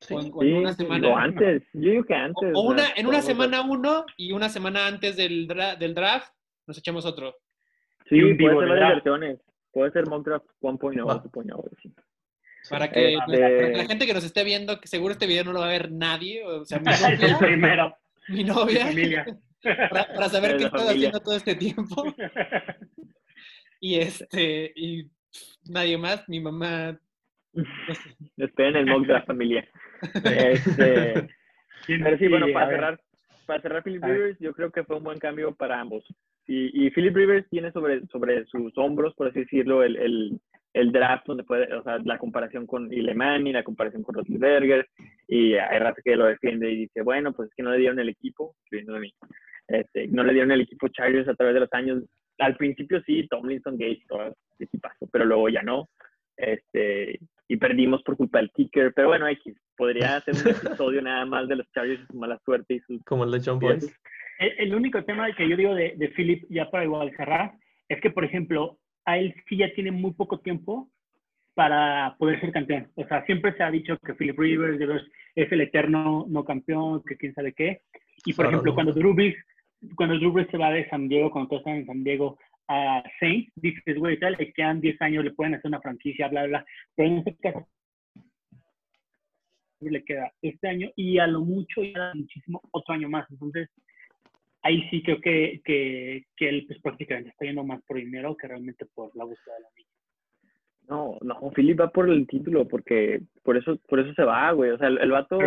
Sí. 0.00 0.14
O 0.14 0.20
en, 0.20 0.30
o 0.32 0.42
en 0.42 0.56
una 0.58 0.72
Sí, 0.74 0.82
semana. 0.82 1.08
o 1.08 1.16
antes, 1.16 1.62
yo 1.72 1.90
digo 1.90 2.04
que 2.04 2.14
antes. 2.14 2.52
O 2.54 2.60
una, 2.68 2.84
en 2.96 3.06
una 3.06 3.20
semana 3.22 3.62
uno 3.62 4.04
y 4.16 4.30
una 4.32 4.48
semana 4.48 4.86
antes 4.86 5.16
del, 5.16 5.48
dra- 5.48 5.76
del 5.76 5.94
draft 5.94 6.32
nos 6.66 6.78
echamos 6.78 7.04
otro. 7.06 7.34
Sí, 8.08 8.20
puede 8.34 8.58
ser 8.58 8.68
varias 8.68 8.88
versiones. 8.94 9.40
Puede 9.72 9.90
ser 9.92 10.06
mock 10.06 10.24
draft 10.24 10.46
1.0, 10.60 11.04
Va. 11.06 11.22
2.0, 11.22 11.68
sí. 11.82 11.92
Para 12.70 12.90
que, 12.90 13.14
Este- 13.14 13.18
para 13.38 13.48
que 13.70 13.72
la 13.76 13.86
gente 13.86 14.06
que 14.06 14.14
nos 14.14 14.24
esté 14.24 14.44
viendo, 14.44 14.80
que 14.80 14.88
seguro 14.88 15.12
este 15.12 15.26
video 15.26 15.44
no 15.44 15.52
lo 15.52 15.60
va 15.60 15.66
a 15.66 15.70
ver 15.70 15.90
nadie, 15.90 16.44
o 16.44 16.64
sea, 16.64 16.78
mi 16.80 16.84
el 17.12 17.20
novia, 17.20 17.38
primero. 17.38 17.96
mi 18.28 18.36
Mi 18.36 18.44
novia, 18.44 18.86
familia. 18.86 19.26
para, 19.90 20.06
para 20.14 20.28
saber 20.28 20.52
De 20.52 20.56
qué 20.58 20.62
la 20.64 20.68
estás 20.68 20.88
haciendo 20.90 21.20
todo 21.20 21.36
este 21.36 21.54
tiempo. 21.54 22.04
Y 23.80 23.94
este, 24.00 24.72
y 24.74 25.08
nadie 25.70 25.96
más, 25.96 26.28
mi 26.28 26.40
mamá. 26.40 26.98
no 27.52 27.64
sé. 27.94 28.16
Esperen 28.36 28.74
el 28.74 28.86
mock 28.86 29.06
draft 29.06 29.28
familia. 29.28 29.68
Este, 30.24 31.28
pero 31.86 32.18
sí, 32.18 32.26
bueno, 32.26 32.46
para 32.52 32.70
cerrar, 32.70 33.00
para 33.46 33.62
cerrar 33.62 33.82
Philip. 33.84 34.02
Rivers, 34.02 34.36
yo 34.40 34.52
creo 34.52 34.72
que 34.72 34.82
fue 34.82 34.96
un 34.96 35.04
buen 35.04 35.18
cambio 35.18 35.54
para 35.54 35.80
ambos. 35.80 36.04
Y, 36.48 36.86
y 36.86 36.90
Philip 36.90 37.14
Rivers 37.14 37.48
tiene 37.50 37.70
sobre, 37.72 38.06
sobre 38.06 38.46
sus 38.46 38.76
hombros, 38.78 39.14
por 39.14 39.28
así 39.28 39.40
decirlo, 39.40 39.82
el, 39.82 39.96
el, 39.96 40.40
el 40.72 40.92
draft 40.92 41.26
donde 41.26 41.44
puede, 41.44 41.72
o 41.74 41.82
sea, 41.82 41.98
la 41.98 42.18
comparación 42.18 42.66
con 42.66 42.90
Ilemani, 42.90 43.52
la 43.52 43.62
comparación 43.62 44.02
con 44.02 44.14
Roethlisberger, 44.14 44.88
y 45.28 45.54
hay 45.54 45.78
rato 45.78 46.00
que 46.02 46.16
lo 46.16 46.24
defiende 46.24 46.72
y 46.72 46.76
dice, 46.76 47.02
bueno, 47.02 47.34
pues 47.34 47.50
es 47.50 47.54
que 47.54 47.62
no 47.62 47.70
le 47.70 47.78
dieron 47.78 47.98
el 47.98 48.08
equipo, 48.08 48.56
mí, 48.70 49.12
este, 49.68 50.08
no 50.08 50.24
le 50.24 50.32
dieron 50.32 50.50
el 50.50 50.62
equipo 50.62 50.88
Chargers 50.88 51.28
a 51.28 51.34
través 51.34 51.54
de 51.54 51.60
los 51.60 51.72
años. 51.74 52.02
Al 52.38 52.56
principio 52.56 53.02
sí, 53.02 53.28
Tomlinson, 53.28 53.76
Gage, 53.76 54.04
todo 54.08 54.34
equipazo, 54.58 55.06
pero 55.12 55.26
luego 55.26 55.50
ya 55.50 55.62
no. 55.62 55.90
Este, 56.34 57.18
y 57.48 57.56
perdimos 57.56 58.02
por 58.02 58.16
culpa 58.16 58.38
del 58.38 58.50
kicker, 58.52 58.94
pero 58.94 59.08
bueno, 59.08 59.28
X, 59.28 59.54
podría 59.76 60.16
hacer 60.16 60.34
un 60.34 60.40
episodio 60.80 61.02
nada 61.02 61.26
más 61.26 61.46
de 61.48 61.56
los 61.56 61.70
Chargers 61.72 62.02
y 62.02 62.06
su 62.06 62.18
mala 62.18 62.38
suerte 62.44 62.74
y 62.74 62.80
sus 62.80 63.02
Como 63.04 63.24
el 63.24 63.32
de 63.32 63.42
John 63.44 63.58
Boyce. 63.58 63.92
El, 64.38 64.52
el 64.58 64.74
único 64.74 65.04
tema 65.04 65.32
que 65.32 65.48
yo 65.48 65.56
digo 65.56 65.74
de, 65.74 65.94
de 65.96 66.08
Philip, 66.08 66.44
ya 66.48 66.70
para 66.70 66.84
igual 66.84 67.14
cerrar, 67.16 67.52
es 67.88 68.00
que, 68.00 68.10
por 68.10 68.24
ejemplo, 68.24 68.78
a 69.04 69.18
él 69.18 69.34
sí 69.48 69.56
ya 69.56 69.72
tiene 69.74 69.90
muy 69.90 70.12
poco 70.12 70.40
tiempo 70.40 70.90
para 71.54 72.14
poder 72.18 72.40
ser 72.40 72.52
campeón. 72.52 72.88
O 72.94 73.04
sea, 73.06 73.24
siempre 73.26 73.52
se 73.56 73.64
ha 73.64 73.70
dicho 73.70 73.98
que 73.98 74.14
Philip 74.14 74.38
Rivers 74.38 74.78
es 75.34 75.50
el 75.50 75.60
eterno 75.60 76.24
no 76.28 76.44
campeón, 76.44 77.02
que 77.04 77.16
quién 77.16 77.34
sabe 77.34 77.52
qué. 77.52 77.80
Y, 78.24 78.32
por 78.32 78.46
ejemplo, 78.46 78.74
cuando 78.74 78.92
Drew 78.92 79.14
Brees, 79.14 79.36
cuando 79.96 80.16
Drew 80.18 80.30
Brees 80.30 80.48
se 80.50 80.56
va 80.56 80.70
de 80.70 80.88
San 80.88 81.08
Diego, 81.08 81.30
cuando 81.30 81.48
todos 81.48 81.62
están 81.62 81.76
en 81.76 81.86
San 81.86 82.04
Diego, 82.04 82.38
a 82.68 83.02
Saints, 83.18 83.50
dices, 83.56 83.96
güey, 83.96 84.20
tal, 84.20 84.36
le 84.38 84.52
quedan 84.52 84.80
10 84.80 85.02
años, 85.02 85.24
le 85.24 85.32
pueden 85.32 85.54
hacer 85.54 85.68
una 85.68 85.80
franquicia, 85.80 86.28
bla, 86.28 86.46
bla. 86.46 86.66
Pero 86.94 87.08
en 87.08 87.18
este 87.18 87.36
caso, 87.36 87.66
le 89.80 90.04
queda 90.04 90.32
este 90.42 90.68
año 90.68 90.90
y 90.94 91.18
a 91.18 91.26
lo 91.26 91.40
mucho 91.40 91.82
ya 91.82 92.12
muchísimo 92.14 92.60
otro 92.70 92.94
año 92.94 93.08
más. 93.08 93.28
Entonces, 93.30 93.68
ahí 94.68 94.88
sí 94.90 95.02
creo 95.02 95.20
que, 95.20 95.60
que, 95.64 96.24
que 96.36 96.48
él 96.48 96.64
pues, 96.66 96.80
prácticamente 96.80 97.30
está 97.30 97.44
yendo 97.44 97.64
más 97.64 97.80
por 97.86 97.96
dinero 97.96 98.36
que 98.36 98.46
realmente 98.48 98.86
por 98.94 99.14
la 99.16 99.24
búsqueda 99.24 99.54
de 99.56 99.62
la 99.62 99.68
misma. 99.76 99.92
No, 100.88 101.18
no, 101.20 101.50
Philip 101.54 101.78
va 101.80 101.90
por 101.90 102.08
el 102.08 102.26
título, 102.26 102.66
porque 102.66 103.20
por 103.42 103.58
eso, 103.58 103.76
por 103.88 104.00
eso 104.00 104.14
se 104.14 104.22
va, 104.24 104.50
güey. 104.52 104.70
O 104.70 104.78
sea, 104.78 104.88
el, 104.88 104.98
el 104.98 105.10
vato 105.10 105.38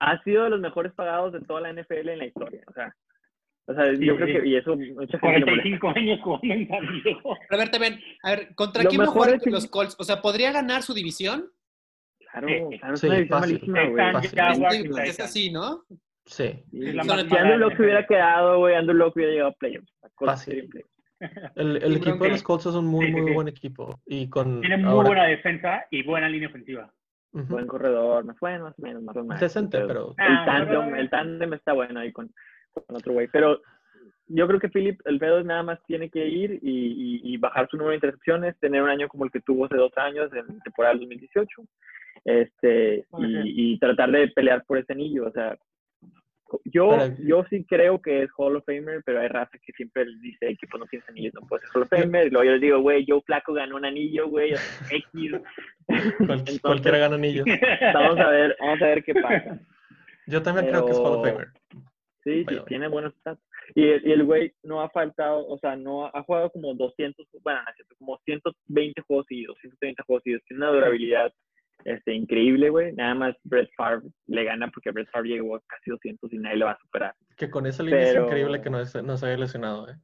ha 0.00 0.22
sido 0.22 0.44
de 0.44 0.50
los 0.50 0.60
mejores 0.60 0.92
pagados 0.92 1.32
de 1.32 1.40
toda 1.40 1.62
la 1.62 1.72
NFL 1.72 2.08
en 2.10 2.18
la 2.18 2.26
historia. 2.26 2.60
O 2.66 2.72
sea, 2.74 2.94
o 3.66 3.74
sea 3.74 3.92
yo 3.94 4.16
creo 4.16 4.42
que, 4.42 4.46
y 4.48 4.56
eso 4.56 4.76
mucha 4.76 5.18
gente 5.18 5.38
le 5.38 5.46
molesta. 5.46 5.80
45 5.80 5.88
años 5.96 6.20
jugando 6.22 7.34
a 7.50 7.56
ver, 7.56 7.70
te 7.70 7.78
ven, 7.78 8.00
a 8.22 8.30
ver, 8.32 8.54
¿contra 8.54 8.82
Lo 8.82 8.90
quién 8.90 9.00
va 9.00 9.04
a 9.04 9.06
mejor 9.06 9.22
jugar 9.22 9.34
es 9.36 9.42
que- 9.44 9.50
los 9.50 9.66
Colts? 9.70 9.96
O 9.98 10.04
sea, 10.04 10.20
¿podría 10.20 10.52
ganar 10.52 10.82
su 10.82 10.92
división? 10.92 11.46
Claro, 12.30 12.46
Sí. 12.48 12.78
claro, 12.78 12.94
es 12.94 13.00
Sí, 13.00 13.06
una 13.06 13.16
división 13.16 13.40
fácil. 13.40 13.60
malísima, 13.66 13.88
güey. 14.92 15.08
Es, 15.08 15.08
es 15.08 15.20
así, 15.20 15.50
¿no? 15.50 15.84
Sí, 16.30 16.44
Es 16.72 16.94
la 16.94 17.02
Andrew 17.02 17.58
Locke 17.58 17.76
de 17.78 17.82
hubiera 17.82 18.06
quedado, 18.06 18.58
güey, 18.60 18.76
Andrew 18.76 18.96
Locke 18.96 19.16
hubiera 19.16 19.32
llegado 19.32 19.50
a 19.50 19.54
playoffs. 19.54 19.92
Fácil. 20.16 20.70
el, 21.56 21.76
el 21.82 21.96
equipo 21.96 22.22
de 22.24 22.30
los 22.30 22.42
Colts 22.44 22.66
es 22.66 22.74
un 22.74 22.86
muy, 22.86 23.10
muy 23.10 23.26
sí. 23.28 23.34
buen 23.34 23.48
equipo. 23.48 23.98
Y 24.06 24.28
con 24.30 24.60
Tiene 24.60 24.76
muy 24.76 24.86
ahora- 24.92 25.08
buena 25.08 25.24
defensa 25.24 25.84
y 25.90 26.04
buena 26.04 26.28
línea 26.28 26.48
ofensiva. 26.48 26.92
Buen 27.32 27.66
corredor, 27.66 28.24
más 28.24 28.36
bueno, 28.40 28.64
más 28.64 28.78
o 28.78 28.82
menos, 28.82 29.02
más 29.02 29.16
o 29.16 29.22
menos. 29.24 29.40
Decente, 29.40 29.80
pero 29.86 30.14
El 30.18 30.24
Ah, 30.36 30.42
tándem, 30.46 30.68
pero- 30.84 30.96
el 30.96 31.10
tándem 31.10 31.52
está 31.54 31.72
bueno 31.72 31.98
ahí 32.00 32.12
con, 32.12 32.30
con 32.72 32.84
otro 32.96 33.12
güey. 33.12 33.28
Pero 33.32 33.60
yo 34.26 34.46
creo 34.46 34.60
que 34.60 34.68
Philip, 34.68 35.00
el 35.06 35.18
pedo 35.18 35.40
es 35.40 35.44
nada 35.44 35.62
más 35.64 35.80
tiene 35.86 36.10
que 36.10 36.26
ir 36.28 36.60
y, 36.62 36.70
y- 36.70 37.20
y 37.34 37.36
bajar 37.38 37.68
su 37.68 37.76
número 37.76 37.90
de 37.90 37.96
intercepciones, 37.96 38.56
tener 38.60 38.82
un 38.82 38.88
año 38.88 39.08
como 39.08 39.24
el 39.24 39.30
que 39.32 39.40
tuvo 39.40 39.64
hace 39.66 39.76
dos 39.76 39.92
años 39.96 40.30
en 40.32 40.60
temporada 40.60 40.92
del 40.94 41.00
2018, 41.00 41.62
este, 42.24 43.04
y, 43.18 43.72
y 43.74 43.78
tratar 43.78 44.10
de 44.12 44.28
pelear 44.28 44.64
por 44.64 44.78
ese 44.78 44.92
anillo. 44.92 45.26
O 45.26 45.32
sea, 45.32 45.56
yo, 46.64 46.96
yo 47.18 47.44
sí 47.48 47.64
creo 47.64 48.00
que 48.00 48.22
es 48.22 48.30
Hall 48.36 48.56
of 48.56 48.64
Famer, 48.64 49.02
pero 49.04 49.20
hay 49.20 49.28
raza 49.28 49.58
que 49.64 49.72
siempre 49.72 50.04
les 50.06 50.20
dice 50.20 50.56
que 50.60 50.66
pues 50.66 50.80
no 50.80 50.86
tienes 50.86 51.08
anillos, 51.08 51.34
no 51.34 51.46
puedes 51.46 51.64
ser 51.64 51.76
Hall 51.76 51.82
of 51.82 51.88
Famer. 51.88 52.26
Y 52.26 52.30
luego 52.30 52.44
yo 52.44 52.52
les 52.52 52.60
digo, 52.60 52.80
güey, 52.80 53.04
Joe 53.06 53.22
Flaco 53.22 53.52
ganó 53.52 53.76
un 53.76 53.84
anillo, 53.84 54.28
güey, 54.28 54.52
X. 54.90 55.32
Entonces, 55.88 56.60
cualquiera 56.60 56.98
gana 56.98 57.16
anillos. 57.16 57.44
Vamos 57.94 58.18
a 58.18 58.30
ver, 58.30 58.56
vamos 58.60 58.82
a 58.82 58.86
ver 58.86 59.04
qué 59.04 59.14
pasa. 59.14 59.58
Yo 60.26 60.42
también 60.42 60.68
creo 60.68 60.86
que 60.86 60.92
es 60.92 60.98
Hall 60.98 61.14
of 61.14 61.28
Famer. 61.28 61.48
Sí, 62.22 62.44
sí, 62.48 62.56
tiene 62.66 62.88
buenos 62.88 63.14
stats. 63.14 63.40
Y 63.74 63.84
el, 63.84 64.06
y 64.06 64.12
el 64.12 64.24
güey 64.24 64.52
no 64.62 64.82
ha 64.82 64.90
faltado, 64.90 65.46
o 65.46 65.58
sea, 65.58 65.76
no 65.76 66.06
ha, 66.06 66.10
ha 66.12 66.22
jugado 66.22 66.50
como 66.50 66.74
200, 66.74 67.26
bueno, 67.42 67.60
no 67.60 67.96
como 67.98 68.18
120 68.24 69.00
juegos 69.02 69.26
seguidos, 69.28 69.56
130 69.60 70.02
juegos 70.04 70.22
seguidos. 70.24 70.42
Tiene 70.46 70.64
una 70.64 70.72
durabilidad 70.72 71.32
este, 71.84 72.14
increíble, 72.14 72.70
güey. 72.70 72.92
Nada 72.92 73.14
más 73.14 73.36
Brett 73.44 73.70
Favre 73.76 74.08
le 74.26 74.44
gana 74.44 74.68
porque 74.72 74.90
Brett 74.90 75.10
Favre 75.10 75.30
llegó 75.30 75.56
a 75.56 75.60
casi 75.66 75.90
200 75.90 76.32
y 76.32 76.38
nadie 76.38 76.56
le 76.56 76.64
va 76.64 76.72
a 76.72 76.78
superar. 76.78 77.14
Que 77.36 77.50
con 77.50 77.66
esa 77.66 77.82
línea 77.82 78.00
Pero- 78.00 78.20
es 78.20 78.26
increíble 78.26 78.60
que 78.62 78.70
no, 78.70 78.84
se- 78.84 79.02
no 79.02 79.16
se 79.16 79.26
haya 79.26 79.36
lesionado. 79.38 79.88
¿eh? 79.90 79.94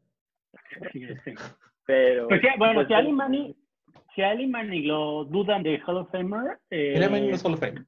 Sí, 0.92 1.06
sí. 1.24 1.34
Pero. 1.86 2.28
Pues 2.28 2.40
bueno, 2.58 2.74
pues, 2.74 2.88
si 2.88 2.94
Ali 2.94 3.12
Manning, 3.12 3.54
si 4.14 4.22
Ali 4.22 4.46
Manning 4.46 4.88
lo 4.88 5.24
dudan 5.24 5.62
de 5.62 5.80
Hall 5.86 5.98
of 5.98 6.10
Famer, 6.10 6.58
eh, 6.70 6.98
Manning 7.08 7.28
no 7.30 7.34
es 7.36 7.44
Hall 7.44 7.54
of 7.54 7.60
Fame. 7.60 7.84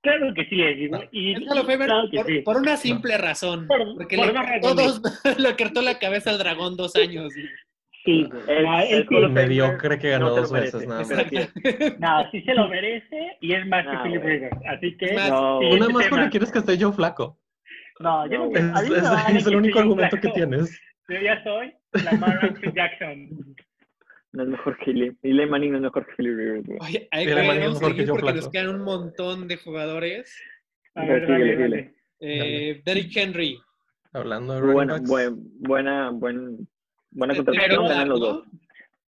claro 0.00 0.32
que 0.34 0.44
sí, 0.46 0.56
les 0.56 0.76
digo. 0.76 0.96
No. 0.98 1.04
Y, 1.12 1.32
Es 1.34 1.40
Hall 1.50 1.58
of 1.58 1.66
Famer 1.66 1.86
claro 1.88 2.08
por, 2.12 2.26
sí. 2.26 2.40
por 2.40 2.56
una 2.56 2.76
simple 2.76 3.16
razón. 3.18 3.66
Por- 3.68 3.94
porque 3.96 4.16
por 4.16 4.26
le, 4.26 4.32
una 4.32 4.60
cortó 4.60 4.68
razón. 4.82 5.02
dos- 5.02 5.38
le 5.38 5.56
cortó 5.56 5.82
la 5.82 5.98
cabeza 5.98 6.30
al 6.30 6.38
dragón 6.38 6.76
dos 6.76 6.96
años. 6.96 7.32
Sí. 8.04 8.28
El- 8.48 8.62
No, 8.64 8.80
él 8.80 8.86
el 8.90 9.08
sí- 9.08 9.14
Hall 9.14 9.24
of 9.24 9.32
Mediocre 9.32 9.98
que 9.98 10.10
ganó 10.10 10.28
no 10.28 10.36
dos 10.36 10.52
veces, 10.52 10.86
nada 10.86 11.00
más. 11.00 11.08
sí. 11.28 11.36
no, 11.98 12.30
sí 12.30 12.42
se 12.42 12.54
lo 12.54 12.68
merece 12.68 13.36
y 13.40 13.52
es 13.52 13.66
más 13.66 13.84
No, 13.84 13.90
que 13.90 14.08
Philip. 14.08 14.22
Rivers. 14.24 14.56
Así 14.66 14.96
que. 14.96 15.12
Más, 15.14 15.30
No. 15.30 15.58
Una 15.58 15.88
más 15.88 16.04
tema- 16.04 16.08
porque 16.10 16.30
quieres 16.30 16.52
que 16.52 16.58
esté 16.60 16.78
yo 16.78 16.92
flaco. 16.92 17.38
No, 18.00 18.26
yo 18.30 18.38
no, 18.38 18.50
No, 18.50 18.80
Es, 18.80 18.90
es- 18.90 19.36
es 19.36 19.46
el 19.46 19.50
que 19.52 19.56
único 19.56 19.78
argumento 19.80 20.16
que 20.16 20.22
flaco. 20.22 20.34
tienes. 20.36 20.80
Yo 21.08 21.20
ya 21.20 21.42
soy 21.42 21.72
Lamar 22.04 22.40
Jackson 22.40 22.72
Jackson. 22.74 23.56
No 24.32 24.42
es 24.42 24.48
mejor 24.50 24.78
que 24.78 24.90
Eli. 24.90 25.16
Eli 25.22 25.46
Manning 25.46 25.70
no 25.72 25.76
es 25.78 25.82
mejor 25.84 26.06
que 26.06 26.12
Philip 26.16 26.36
Rivers. 26.36 26.68
Oye, 26.80 27.08
hay 27.10 27.24
que 27.26 27.34
que 27.96 28.06
Joe 28.06 28.20
porque 28.20 28.32
nos 28.34 28.40
Flacco. 28.44 28.50
quedan 28.52 28.68
un 28.68 28.82
montón 28.84 29.48
de 29.48 29.56
jugadores. 29.56 30.40
A 30.94 31.04
ver, 31.04 31.26
dale, 31.26 31.44
síguele. 31.52 31.58
dale. 31.62 31.94
Eh, 32.20 32.82
Derrick 32.84 33.16
Henry. 33.16 33.58
Hablando 34.12 34.54
de 34.54 34.72
buena, 34.72 34.98
buen, 35.06 35.36
buena, 35.60 36.10
buen, 36.10 36.68
buena 37.10 37.34
Pero- 37.34 37.44
contratación, 37.44 37.88
ganan 37.88 38.08
los 38.08 38.20
dos. 38.20 38.44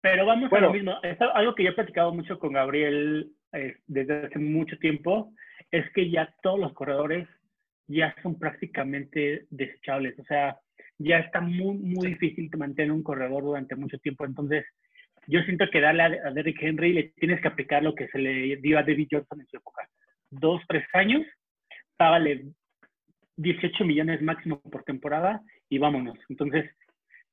Pero 0.00 0.26
vamos 0.26 0.50
Bueno. 0.50 0.66
a 0.66 0.68
lo 0.70 0.74
mismo. 0.74 0.98
Es 1.02 1.20
algo 1.20 1.54
que 1.54 1.64
yo 1.64 1.70
he 1.70 1.74
platicado 1.74 2.14
mucho 2.14 2.38
con 2.38 2.52
Gabriel 2.52 3.32
eh, 3.52 3.76
desde 3.86 4.26
hace 4.26 4.38
mucho 4.38 4.78
tiempo, 4.78 5.32
es 5.70 5.90
que 5.92 6.10
ya 6.10 6.32
todos 6.42 6.60
los 6.60 6.72
corredores 6.74 7.26
ya 7.88 8.14
son 8.22 8.38
prácticamente 8.38 9.46
desechables. 9.50 10.18
O 10.18 10.24
sea, 10.24 10.58
ya 10.98 11.18
está 11.18 11.40
muy, 11.40 11.76
muy 11.76 12.08
difícil 12.08 12.50
mantener 12.56 12.92
un 12.92 13.02
corredor 13.02 13.42
durante 13.42 13.74
mucho 13.76 13.98
tiempo. 13.98 14.24
Entonces, 14.24 14.64
yo 15.26 15.40
siento 15.42 15.64
que 15.72 15.80
darle 15.80 16.02
a, 16.02 16.06
a 16.28 16.30
Derrick 16.30 16.62
Henry 16.62 16.92
le 16.92 17.02
tienes 17.16 17.40
que 17.40 17.48
aplicar 17.48 17.82
lo 17.82 17.94
que 17.94 18.06
se 18.08 18.18
le 18.18 18.56
dio 18.58 18.78
a 18.78 18.82
David 18.82 19.08
Johnson 19.10 19.40
en 19.40 19.46
su 19.48 19.56
época. 19.56 19.88
Dos, 20.30 20.62
tres 20.68 20.84
años, 20.92 21.26
págale 21.96 22.46
18 23.36 23.84
millones 23.84 24.22
máximo 24.22 24.60
por 24.60 24.84
temporada 24.84 25.42
y 25.68 25.78
vámonos. 25.78 26.18
Entonces, 26.28 26.70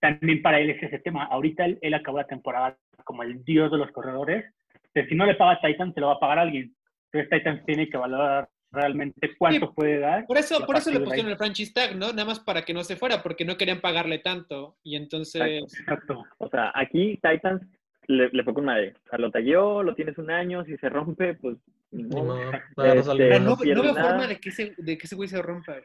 también 0.03 0.41
para 0.41 0.59
él 0.59 0.69
es 0.69 0.83
ese 0.83 0.99
tema. 0.99 1.23
Ahorita 1.25 1.63
él, 1.63 1.79
él 1.81 1.93
acabó 1.93 2.17
la 2.17 2.27
temporada 2.27 2.77
como 3.05 3.23
el 3.23 3.41
dios 3.45 3.71
de 3.71 3.77
los 3.77 3.89
corredores. 3.91 4.43
Pero 4.91 5.07
si 5.07 5.15
no 5.15 5.25
le 5.25 5.35
paga 5.35 5.53
a 5.53 5.61
Titans, 5.61 5.93
se 5.93 6.01
lo 6.01 6.07
va 6.07 6.13
a 6.15 6.19
pagar 6.19 6.39
alguien. 6.39 6.75
Entonces 7.09 7.29
Titans 7.29 7.65
tiene 7.65 7.89
que 7.89 7.95
valorar 7.97 8.49
realmente 8.71 9.33
cuánto 9.37 9.67
Sí, 9.67 9.73
puede 9.73 9.99
dar. 9.99 10.25
Por 10.25 10.37
eso, 10.37 10.61
a 10.61 10.65
por 10.65 10.75
eso 10.75 10.91
le 10.91 10.99
pusieron 10.99 11.31
el 11.31 11.37
franchise 11.37 11.71
tag, 11.73 11.95
¿no? 11.95 12.07
Nada 12.11 12.25
más 12.25 12.41
para 12.41 12.63
que 12.63 12.73
no 12.73 12.83
se 12.83 12.97
fuera, 12.97 13.23
porque 13.23 13.45
no 13.45 13.55
querían 13.55 13.79
pagarle 13.79 14.19
tanto. 14.19 14.75
Y 14.83 14.97
entonces. 14.97 15.41
Exacto. 15.41 16.25
O 16.37 16.49
sea, 16.49 16.73
aquí 16.75 17.17
Titans 17.23 17.61
le, 18.07 18.27
le 18.29 18.43
fue 18.43 18.53
con 18.53 18.65
madre. 18.65 18.93
O 19.05 19.09
sea, 19.09 19.19
lo 19.19 19.31
tagueó, 19.31 19.83
lo 19.83 19.95
tienes 19.95 20.17
un 20.17 20.29
año, 20.31 20.65
si 20.65 20.75
se 20.77 20.89
rompe, 20.89 21.35
pues 21.35 21.57
Este, 21.93 22.17
agarras 22.75 23.07
al 23.07 23.17
Pero 23.17 23.29
león. 23.29 23.45
no, 23.45 23.51
no 23.55 23.81
veo 23.83 23.93
nada. 23.93 24.09
forma 24.09 24.27
de 24.27 24.37
que, 24.37 24.49
ese, 24.49 24.73
de 24.77 24.97
que 24.97 25.05
ese 25.05 25.15
güey 25.15 25.29
se 25.29 25.41
rompa. 25.41 25.77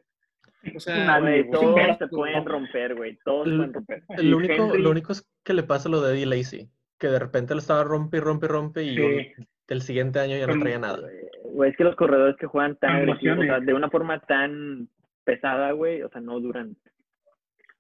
O 0.76 0.80
sea, 0.80 1.20
Güey, 1.20 1.50
todos 1.50 1.76
se 1.98 2.06
pueden 2.08 2.44
romper, 2.44 2.94
güey. 2.96 3.18
Todos 3.24 3.48
se 3.48 3.54
pueden 3.56 3.72
romper. 3.74 4.02
Lo 4.18 4.36
único, 4.36 4.54
Henry- 4.54 4.82
lo 4.82 4.90
único 4.90 5.12
es 5.12 5.26
que 5.44 5.54
le 5.54 5.62
pasa 5.62 5.88
lo 5.88 6.00
de 6.00 6.14
Eddie 6.14 6.26
Lacy, 6.26 6.68
que 6.98 7.06
de 7.08 7.18
repente 7.18 7.54
lo 7.54 7.60
estaba 7.60 7.84
rompe 7.84 8.16
y 8.18 8.20
rompe 8.20 8.46
y 8.46 8.48
rompe 8.48 8.82
y 8.84 8.96
Sí. 8.96 9.32
el 9.68 9.82
siguiente 9.82 10.18
año 10.18 10.36
ya 10.36 10.46
no 10.46 10.58
traía 10.60 10.78
nada. 10.78 10.98
Güey, 11.44 11.70
es 11.70 11.76
que 11.76 11.84
los 11.84 11.96
corredores 11.96 12.36
que 12.36 12.46
juegan 12.46 12.76
tan 12.76 12.96
agresivos, 12.96 13.38
o 13.38 13.42
sea, 13.42 13.60
de 13.60 13.72
una 13.74 13.88
forma 13.90 14.18
tan 14.20 14.88
pesada, 15.24 15.72
güey, 15.72 16.02
o 16.02 16.08
sea, 16.10 16.20
no 16.20 16.40
duran. 16.40 16.76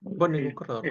Bueno, 0.00 0.36
ningún 0.36 0.54
corredor. 0.54 0.82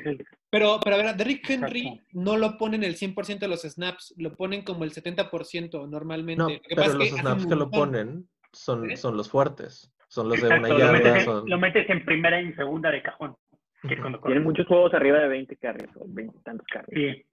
pero, 0.50 0.80
pero 0.84 0.96
a 0.96 0.98
ver, 0.98 1.08
a 1.08 1.14
Derrick 1.14 1.50
Henry 1.50 1.88
Exacto. 1.88 2.08
no 2.12 2.38
lo 2.38 2.58
ponen 2.58 2.84
el 2.84 2.96
100% 2.98 3.40
de 3.40 3.48
los 3.48 3.62
snaps, 3.62 4.14
lo 4.18 4.36
ponen 4.36 4.64
como 4.64 4.84
el 4.84 4.92
70% 4.92 5.88
normalmente. 5.88 6.44
No, 6.44 6.50
Lo 6.50 6.56
que 6.60 6.76
pero 6.76 6.82
pasa 6.82 6.92
es 6.92 6.98
los 6.98 7.10
que 7.12 7.22
snaps 7.22 7.46
que 7.46 7.56
lo 7.56 7.70
ponen 7.72 8.28
son, 8.52 8.92
¿Eh? 8.92 8.98
son 8.98 9.16
los 9.16 9.30
fuertes. 9.30 9.90
Son 10.08 10.30
los 10.30 10.42
de 10.42 10.48
una 10.48 10.60
lo, 10.68 10.78
yarda. 10.80 10.92
metes 10.94 11.16
en, 11.16 11.22
son- 11.26 11.50
lo 11.50 11.58
metes 11.60 11.90
en 11.90 12.06
primera 12.06 12.42
y 12.42 12.46
en 12.46 12.56
segunda 12.56 12.92
de 12.92 13.02
cajón. 13.02 13.36
que 13.82 13.94
Ujú. 13.94 14.02
cuando 14.02 14.20
Tienen 14.22 14.44
muchos 14.44 14.66
juegos 14.68 14.94
arriba 14.94 15.20
de 15.20 15.28
20 15.28 15.56
carries 15.58 15.90
o 15.98 16.06
20 16.08 16.36
y 16.40 16.44
tantos 16.44 16.66
carries. 16.68 17.16
Sí. 17.18 17.26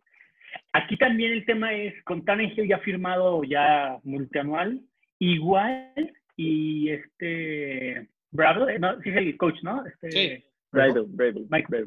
Aquí 0.73 0.97
también 0.97 1.33
el 1.33 1.45
tema 1.47 1.73
es, 1.73 1.95
con 2.05 2.25
Tannehill 2.25 2.69
ya 2.69 2.79
firmado 2.79 3.43
ya 3.45 3.99
multianual, 4.05 4.81
igual, 5.19 5.93
y 6.37 6.91
este, 6.91 8.09
Bravo, 8.31 8.69
eh, 8.69 8.79
no, 8.79 9.01
sí 9.03 9.11
es 9.11 9.17
el 9.17 9.37
coach, 9.37 9.63
¿no? 9.63 9.85
Este, 9.87 10.11
Sí. 10.11 10.45
Bravo, 10.73 11.05
Bravo, 11.09 11.41
Mike, 11.51 11.67
Bravo. 11.69 11.87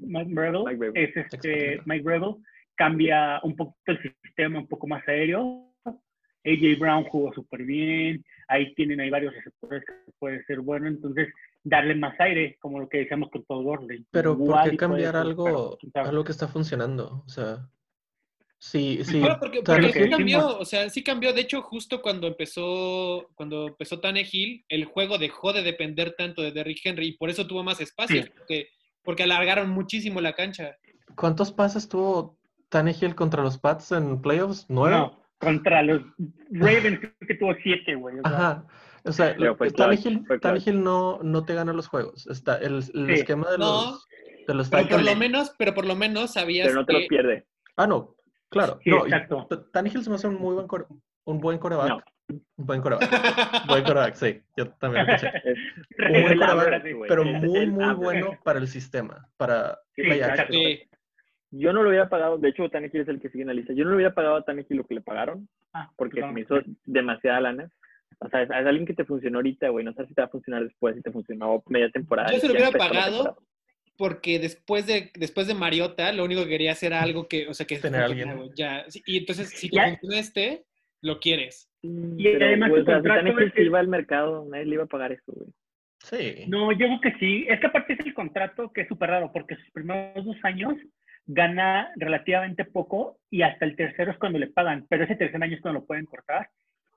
Mike 0.66 0.78
Breville. 0.78 0.92
es 1.04 1.18
este. 1.18 1.82
Mike 1.86 2.04
Breville, 2.04 2.38
cambia 2.76 3.40
un 3.44 3.56
poquito 3.56 3.92
el 3.92 4.02
sistema, 4.02 4.60
un 4.60 4.68
poco 4.68 4.88
más 4.88 5.06
aéreo. 5.08 5.67
AJ 6.48 6.80
Brown 6.80 7.04
jugó 7.06 7.34
súper 7.34 7.64
bien, 7.64 8.24
ahí 8.48 8.74
tienen 8.76 9.02
ahí 9.02 9.10
varios 9.10 9.34
receptores 9.34 9.84
que 9.86 10.12
puede 10.20 10.44
ser 10.46 10.62
bueno, 10.62 10.88
entonces 10.88 11.28
darle 11.64 11.96
más 11.96 12.18
aire, 12.20 12.58
como 12.62 12.80
lo 12.80 12.88
que 12.88 13.00
decíamos 13.00 13.30
con 13.30 13.44
Todd 13.44 13.64
Gurley. 13.64 14.06
Pero 14.12 14.38
¿por 14.38 14.70
qué 14.70 14.78
cambiar 14.78 15.14
ser, 15.14 15.22
algo, 15.22 15.78
algo 15.94 16.24
que 16.24 16.32
está 16.32 16.48
funcionando? 16.48 17.24
O 17.26 17.30
sea, 17.30 17.68
sí, 18.58 19.00
sí. 19.04 19.20
Bueno, 19.20 19.38
porque, 19.40 19.62
sí 19.92 20.10
cambió, 20.10 20.58
o 20.58 20.66
sea, 20.66 20.90
sí 20.90 21.04
cambió. 21.04 21.34
De 21.34 21.42
hecho, 21.42 21.62
justo 21.62 22.02
cuando 22.02 22.28
empezó, 22.28 23.30
cuando 23.36 23.68
empezó 23.68 24.00
Tannehill, 24.00 24.64
el 24.70 24.86
juego 24.86 25.18
dejó 25.18 25.52
de 25.52 25.64
depender 25.64 26.16
tanto 26.18 26.42
de 26.42 26.52
Derrick 26.52 26.80
Henry 26.86 27.08
y 27.08 27.18
por 27.18 27.30
eso 27.30 27.46
tuvo 27.46 27.64
más 27.64 27.82
espacio, 27.82 28.24
Sí. 28.24 28.30
porque, 28.38 28.70
porque 29.04 29.24
alargaron 29.24 29.70
muchísimo 29.70 30.22
la 30.22 30.34
cancha. 30.34 30.78
¿Cuántos 31.16 31.52
pases 31.52 31.90
tuvo 31.90 32.38
Tannehill 32.70 33.16
contra 33.16 33.44
los 33.44 33.58
Pats 33.58 33.92
en 33.92 34.22
playoffs? 34.22 34.66
¿Nueve? 34.70 34.96
No, 34.98 35.27
contra 35.40 35.82
los 35.84 36.02
Ravens 36.52 37.00
creo 37.00 37.14
que 37.28 37.36
tuvo 37.36 37.54
siete, 37.64 37.96
güey. 37.96 38.20
o 38.20 38.22
sea, 38.24 38.32
Ajá. 38.38 38.66
O 39.04 39.12
sea, 39.14 39.36
Pero 39.38 39.56
fue 39.56 39.72
Tannehill, 39.72 40.04
clutch, 40.16 40.28
fue 40.28 40.40
clutch. 40.40 40.42
Tannehill 40.42 40.84
no, 40.84 41.20
no 41.24 41.46
te 41.46 41.54
gana 41.54 41.72
los 41.72 41.88
juegos. 41.88 42.28
Está 42.28 42.58
el, 42.58 42.76
el 42.76 42.84
Sí. 42.84 43.14
esquema 43.14 43.50
de 43.52 43.58
No, 43.58 43.66
los, 43.92 44.08
de 44.48 44.54
los 44.54 44.70
Pero 44.70 44.88
por 44.90 45.04
lo 45.04 45.16
menos, 45.16 45.54
pero 45.58 45.74
por 45.74 45.86
lo 45.86 45.96
menos 45.96 46.34
sabías 46.34 46.68
Pero 46.68 46.80
no 46.82 46.86
te 46.86 46.94
que 46.94 47.00
los 47.00 47.08
pierde. 47.08 47.46
Ah, 47.78 47.88
no, 47.88 48.16
claro. 48.50 48.80
Sí, 48.84 48.90
no, 48.90 49.06
exacto. 49.06 49.48
Tannehill 49.72 50.04
se 50.04 50.10
me 50.10 50.16
hace 50.18 50.28
un 50.28 50.36
muy 50.36 50.56
buen, 50.56 50.68
core- 50.68 50.88
un 51.24 51.40
buen 51.40 51.58
coreback. 51.58 51.88
No. 51.90 52.02
Un 52.30 52.66
buen 52.66 52.82
coreback. 52.82 53.66
buen 53.68 53.84
coreback, 53.86 54.16
sí. 54.16 54.42
Yo 54.58 54.68
también 54.74 55.06
lo 55.06 55.14
escuché. 55.14 55.32
Es, 55.46 55.58
Un 56.18 56.22
buen 56.24 56.40
coreback, 56.40 56.84
pero 57.08 57.24
muy, 57.24 57.68
muy 57.68 57.94
bueno 57.94 58.32
para 58.44 58.60
el 58.60 58.68
sistema, 58.68 59.26
para 59.38 59.80
Sí, 59.96 60.02
play 60.02 60.20
action. 60.22 60.48
Sí. 60.52 60.82
Yo 61.52 61.72
no 61.74 61.82
lo 61.84 61.90
hubiera 61.90 62.10
pagado, 62.10 62.38
de 62.38 62.50
hecho 62.50 62.70
Tannehill 62.70 63.02
es 63.02 63.08
el 63.08 63.22
que 63.22 63.30
sigue 63.30 63.42
en 63.44 63.48
la 63.48 63.54
lista. 63.54 63.74
Yo 63.74 63.84
no 63.86 63.92
le 63.92 63.96
hubiera 63.98 64.14
pagado 64.14 64.36
a 64.36 64.44
Tannehill 64.44 64.78
lo 64.78 64.86
que 64.86 64.96
le 64.96 65.02
pagaron, 65.02 65.48
Ah, 65.74 65.90
porque 65.96 66.22
se 66.22 66.28
me 66.28 66.42
hizo 66.42 66.60
demasiada 66.86 67.40
lana. 67.42 67.72
O 68.20 68.30
sea, 68.30 68.42
es, 68.42 68.50
es 68.50 68.56
alguien 68.56 68.86
que 68.86 68.94
te 68.94 69.06
funcionó 69.06 69.38
ahorita, 69.38 69.70
güey. 69.70 69.86
No 69.86 69.94
sé 69.94 70.06
si 70.08 70.14
te 70.14 70.22
va 70.22 70.26
a 70.28 70.32
funcionar 70.32 70.64
después, 70.64 70.96
si 70.96 71.02
te 71.02 71.12
funcionó 71.12 71.64
media 71.68 71.90
temporada. 71.90 72.32
Yo 72.34 72.40
se 72.40 72.48
lo 72.48 72.54
hubiera 72.54 72.72
pagado. 72.72 73.38
Porque 73.98 74.38
después 74.40 74.86
de, 74.86 75.12
después 75.16 75.48
de 75.48 75.56
Mariota, 75.56 76.12
lo 76.14 76.24
único 76.24 76.44
que 76.44 76.50
quería 76.50 76.72
hacer 76.74 76.92
era 76.92 77.02
algo 77.02 77.28
que, 77.28 77.48
o 77.48 77.54
sea, 77.56 77.66
que 77.66 77.78
Tener 77.80 78.02
alguien. 78.02 78.52
Ya, 78.56 78.86
y 79.06 79.18
entonces, 79.18 79.50
si 79.50 79.70
te 79.70 79.82
funciona 79.82 80.20
este, 80.20 80.66
lo 81.02 81.20
quieres. 81.20 81.68
Sí, 81.82 81.90
Y 82.18 82.28
además 82.28 82.70
güey, 82.70 82.84
su 82.84 82.84
o 82.84 82.86
sea, 82.86 82.96
si 82.98 83.02
contrato 83.08 83.26
Tannehill 83.28 83.48
es- 83.48 83.54
se 83.54 83.64
iba 83.64 83.80
al 83.80 83.88
mercado, 83.88 84.46
nadie 84.50 84.66
le 84.66 84.74
iba 84.76 84.84
a 84.84 84.88
pagar 84.88 85.12
eso, 85.14 85.24
güey. 85.34 85.50
Sí. 86.04 86.46
No, 86.48 86.72
yo 86.72 86.86
creo 86.88 87.02
que 87.02 87.14
sí. 87.20 87.46
Es 87.50 87.60
que 87.60 87.68
aparte 87.68 87.94
es 87.94 88.00
el 88.02 88.14
contrato 88.14 88.72
que 88.72 88.82
es 88.82 88.88
súper 88.88 89.10
raro, 89.10 89.32
porque 89.34 89.56
sus 89.56 89.72
primeros 89.72 90.24
dos 90.26 90.38
años 90.44 90.76
gana 91.28 91.92
relativamente 91.98 92.66
poco 92.66 93.20
y 93.30 93.42
hasta 93.42 93.66
el 93.66 93.76
tercero 93.76 94.12
es 94.12 94.18
cuando 94.18 94.40
le 94.40 94.48
pagan, 94.48 94.86
pero 94.90 95.04
ese 95.04 95.16
tercer 95.16 95.42
año 95.44 95.56
es 95.56 95.62
cuando 95.62 95.82
lo 95.82 95.86
pueden 95.86 96.06
cortar 96.06 96.50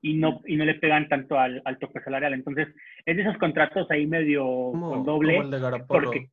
y 0.02 0.14
no, 0.14 0.40
y 0.46 0.56
no 0.56 0.64
le 0.64 0.74
pegan 0.76 1.08
tanto 1.08 1.38
al, 1.38 1.60
al 1.64 1.78
tope 1.78 2.00
salarial. 2.02 2.32
Entonces, 2.34 2.68
es 3.04 3.16
de 3.16 3.22
esos 3.22 3.36
contratos 3.38 3.90
ahí 3.90 4.06
medio 4.06 4.44
Como, 4.44 4.90
con 4.92 5.04
doble. 5.04 5.34
como 5.34 5.44
el 5.46 5.50
de 5.50 5.58
Garapolo, 5.60 6.06
porque 6.10 6.30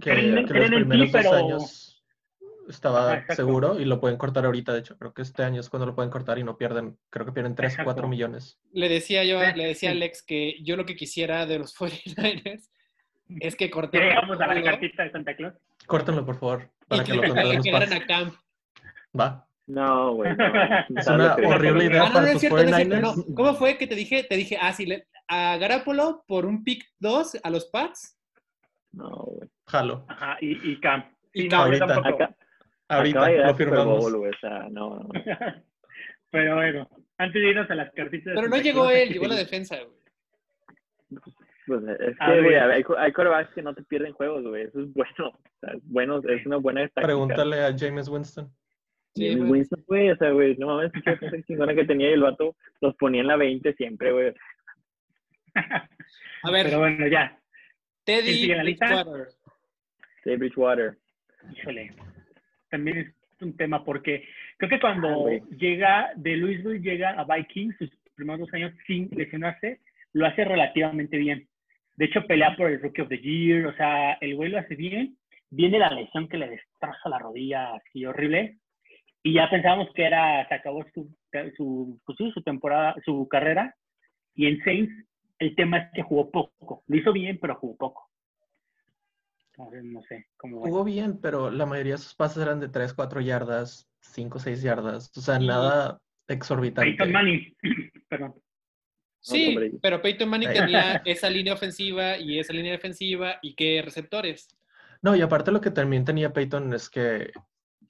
que, 0.00 0.10
creen- 0.12 0.34
que 0.34 0.40
los 0.42 0.50
creen 0.50 0.72
en 0.74 0.82
ti, 0.84 0.88
primeros 0.88 1.12
dos 1.12 1.22
pero- 1.22 1.36
años 1.36 1.94
estaba 2.68 3.12
Ajá, 3.14 3.34
seguro 3.34 3.80
y 3.80 3.84
lo 3.86 3.98
pueden 3.98 4.18
cortar 4.18 4.44
ahorita, 4.44 4.72
de 4.74 4.80
hecho. 4.80 4.96
Creo 4.98 5.12
que 5.14 5.22
este 5.22 5.42
año 5.42 5.60
es 5.60 5.70
cuando 5.70 5.86
lo 5.86 5.94
pueden 5.94 6.10
cortar 6.10 6.38
y 6.38 6.44
no 6.44 6.56
pierden, 6.58 6.98
creo 7.10 7.24
que 7.26 7.32
pierden 7.32 7.54
3 7.54 7.70
o 7.70 7.72
Exacto. 7.72 7.84
4 7.92 8.08
millones. 8.08 8.60
Le 8.72 8.88
decía 8.90 9.24
yo, 9.24 9.40
le 9.40 9.66
decía 9.66 9.88
a 9.90 9.92
sí. 9.92 9.98
Alex 9.98 10.22
que 10.22 10.62
yo 10.62 10.76
lo 10.76 10.84
que 10.84 10.94
quisiera 10.94 11.46
de 11.46 11.58
los 11.58 11.74
49ers 11.78 12.68
es 13.40 13.56
que 13.56 13.68
llegamos 13.92 14.40
a 14.40 14.46
la 14.54 14.62
cartita 14.62 15.02
de 15.02 15.10
Santa 15.10 15.34
Claus. 15.34 15.54
Córtenlo, 15.86 16.24
por 16.26 16.36
favor, 16.38 16.70
para 16.88 17.04
que, 17.04 17.14
lo 17.14 17.22
los 17.22 17.62
que 17.64 17.94
a 17.94 18.06
camp. 18.06 18.34
Va. 19.18 19.44
No, 19.66 20.14
güey. 20.14 20.34
No, 20.34 20.44
Es 21.00 21.06
una 21.06 21.34
horrible 21.34 21.84
idea 21.84 22.04
Ah, 22.04 22.06
no, 22.08 22.12
para 22.14 22.26
no 22.26 22.32
es 22.32 22.40
cierto, 22.40 22.56
no 22.56 22.62
es 22.62 22.74
cierto, 22.74 22.96
49ers. 22.96 23.00
no. 23.28 23.34
¿Cómo 23.34 23.54
fue 23.54 23.76
que 23.76 23.86
te 23.86 23.94
dije? 23.94 24.24
Te 24.24 24.36
dije, 24.36 24.56
ah, 24.60 24.72
sí, 24.72 24.86
le- 24.86 25.06
a 25.28 25.58
Garapolo 25.58 26.24
por 26.26 26.46
un 26.46 26.64
pick 26.64 26.86
2 27.00 27.38
a 27.42 27.50
los 27.50 27.66
Pats. 27.66 28.18
No, 28.92 29.10
güey. 29.10 29.48
Jalo. 29.66 30.06
Ajá, 30.08 30.38
y, 30.40 30.72
y 30.72 30.80
Camp. 30.80 31.06
Y 31.34 31.48
Camp. 31.48 31.64
Ahorita. 31.66 31.86
tampoco. 31.86 32.24
Acá, 32.24 32.36
Ahorita 32.88 33.28
lo 33.30 33.54
firmamos. 33.54 33.98
Bowl, 34.10 34.26
o 34.34 34.38
sea, 34.40 34.66
no, 34.70 35.00
no. 35.00 35.08
Pero 36.30 36.54
bueno, 36.56 36.88
antes 37.18 37.42
de 37.42 37.50
irnos 37.50 37.70
a 37.70 37.74
las 37.74 37.92
cartitas. 37.92 38.32
de 38.32 38.34
Pero 38.34 38.48
no 38.48 38.56
llegó 38.56 38.90
él, 38.90 39.10
llegó 39.10 39.26
la 39.26 39.34
defensa, 39.36 39.76
güey. 39.76 39.97
Pues 41.68 41.82
es 42.00 42.16
A 42.18 42.32
que, 42.32 42.42
güey, 42.42 42.54
hay, 42.54 42.82
hay 42.96 43.12
quarterbacks 43.12 43.54
que 43.54 43.62
no 43.62 43.74
te 43.74 43.82
pierden 43.82 44.14
juegos, 44.14 44.42
güey. 44.42 44.64
Eso 44.64 44.80
es 44.80 44.92
bueno. 44.94 45.28
O 45.28 45.60
sea, 45.60 45.74
es 45.74 45.82
bueno, 45.84 46.22
es 46.26 46.46
una 46.46 46.56
buena 46.56 46.80
táctica. 46.80 47.06
Pregúntale 47.06 47.60
a 47.60 47.76
James 47.76 48.08
Winston. 48.08 48.50
James. 49.14 49.50
Winston, 49.50 49.84
güey, 49.86 50.10
o 50.10 50.16
sea, 50.16 50.30
güey, 50.30 50.56
no 50.56 50.68
mames, 50.68 50.92
qué 51.04 51.42
chingona 51.46 51.74
que 51.74 51.84
tenía 51.84 52.08
y 52.10 52.14
el 52.14 52.22
vato 52.22 52.56
los 52.80 52.94
ponía 52.96 53.20
en 53.20 53.26
la 53.26 53.36
20 53.36 53.74
siempre, 53.74 54.12
güey. 54.12 54.32
A 56.42 56.50
ver, 56.50 56.66
Pero 56.66 56.78
bueno, 56.78 57.06
ya. 57.08 57.38
¿Quién 58.04 58.24
Teddy? 58.24 58.54
Bridgewater. 58.54 59.28
Dave 60.24 60.36
Bridgewater. 60.38 60.98
Híjole, 61.52 61.92
también 62.70 62.98
es 62.98 63.14
un 63.42 63.56
tema 63.56 63.84
porque 63.84 64.26
creo 64.56 64.70
que 64.70 64.80
cuando 64.80 65.28
Ah, 65.28 65.40
llega 65.56 66.12
de 66.16 66.36
Louisville, 66.36 66.80
llega 66.80 67.10
a 67.10 67.24
Vikings, 67.24 67.76
sus 67.76 67.90
primeros 68.14 68.40
dos 68.40 68.54
años 68.54 68.72
sin 68.86 69.08
lesionarse, 69.10 69.80
lo 70.12 70.26
hace 70.26 70.44
relativamente 70.44 71.16
bien. 71.16 71.48
De 71.98 72.04
hecho, 72.04 72.24
pelea 72.28 72.54
por 72.56 72.70
el 72.70 72.80
Rookie 72.80 73.02
of 73.02 73.08
the 73.08 73.18
Year, 73.18 73.66
o 73.66 73.74
sea, 73.74 74.12
el 74.20 74.36
güey 74.36 74.50
lo 74.50 74.58
hace 74.60 74.76
bien. 74.76 75.18
Viene 75.50 75.80
la 75.80 75.90
lesión 75.90 76.28
que 76.28 76.38
le 76.38 76.48
destroza 76.48 77.08
la 77.08 77.18
rodilla 77.18 77.74
así 77.74 78.06
horrible. 78.06 78.60
Y 79.24 79.34
ya 79.34 79.50
pensábamos 79.50 79.88
que 79.94 80.04
era, 80.04 80.46
se 80.46 80.54
acabó 80.54 80.86
su, 80.94 81.12
su, 81.56 82.00
pues 82.06 82.16
sí, 82.16 82.30
su 82.30 82.40
temporada, 82.42 82.94
su 83.04 83.26
carrera. 83.26 83.74
Y 84.36 84.46
en 84.46 84.62
Saints, 84.62 84.92
el 85.40 85.56
tema 85.56 85.78
es 85.78 85.92
que 85.92 86.02
jugó 86.02 86.30
poco. 86.30 86.84
Lo 86.86 86.96
hizo 86.96 87.12
bien, 87.12 87.36
pero 87.40 87.56
jugó 87.56 87.76
poco. 87.76 88.08
Entonces, 89.50 89.82
no 89.82 90.00
sé 90.02 90.28
cómo. 90.36 90.60
Jugó 90.60 90.84
bien, 90.84 91.20
pero 91.20 91.50
la 91.50 91.66
mayoría 91.66 91.94
de 91.94 91.98
sus 91.98 92.14
pases 92.14 92.40
eran 92.44 92.60
de 92.60 92.68
3, 92.68 92.94
4 92.94 93.20
yardas, 93.22 93.90
5, 94.02 94.38
6 94.38 94.62
yardas. 94.62 95.10
O 95.16 95.20
sea, 95.20 95.40
nada 95.40 95.98
exorbitante. 96.28 96.92
Peyton 96.92 97.10
Manning, 97.10 97.56
perdón. 98.08 98.34
Sí, 99.20 99.56
pero 99.82 100.00
Peyton 100.00 100.28
Manning 100.28 100.52
tenía 100.52 101.02
esa 101.04 101.28
línea 101.28 101.52
ofensiva 101.54 102.16
y 102.18 102.38
esa 102.38 102.52
línea 102.52 102.72
defensiva 102.72 103.38
y 103.42 103.54
qué 103.54 103.82
receptores. 103.84 104.48
No, 105.02 105.14
y 105.16 105.20
aparte 105.20 105.52
lo 105.52 105.60
que 105.60 105.70
también 105.70 106.04
tenía 106.04 106.32
Peyton 106.32 106.72
es 106.72 106.88
que 106.88 107.30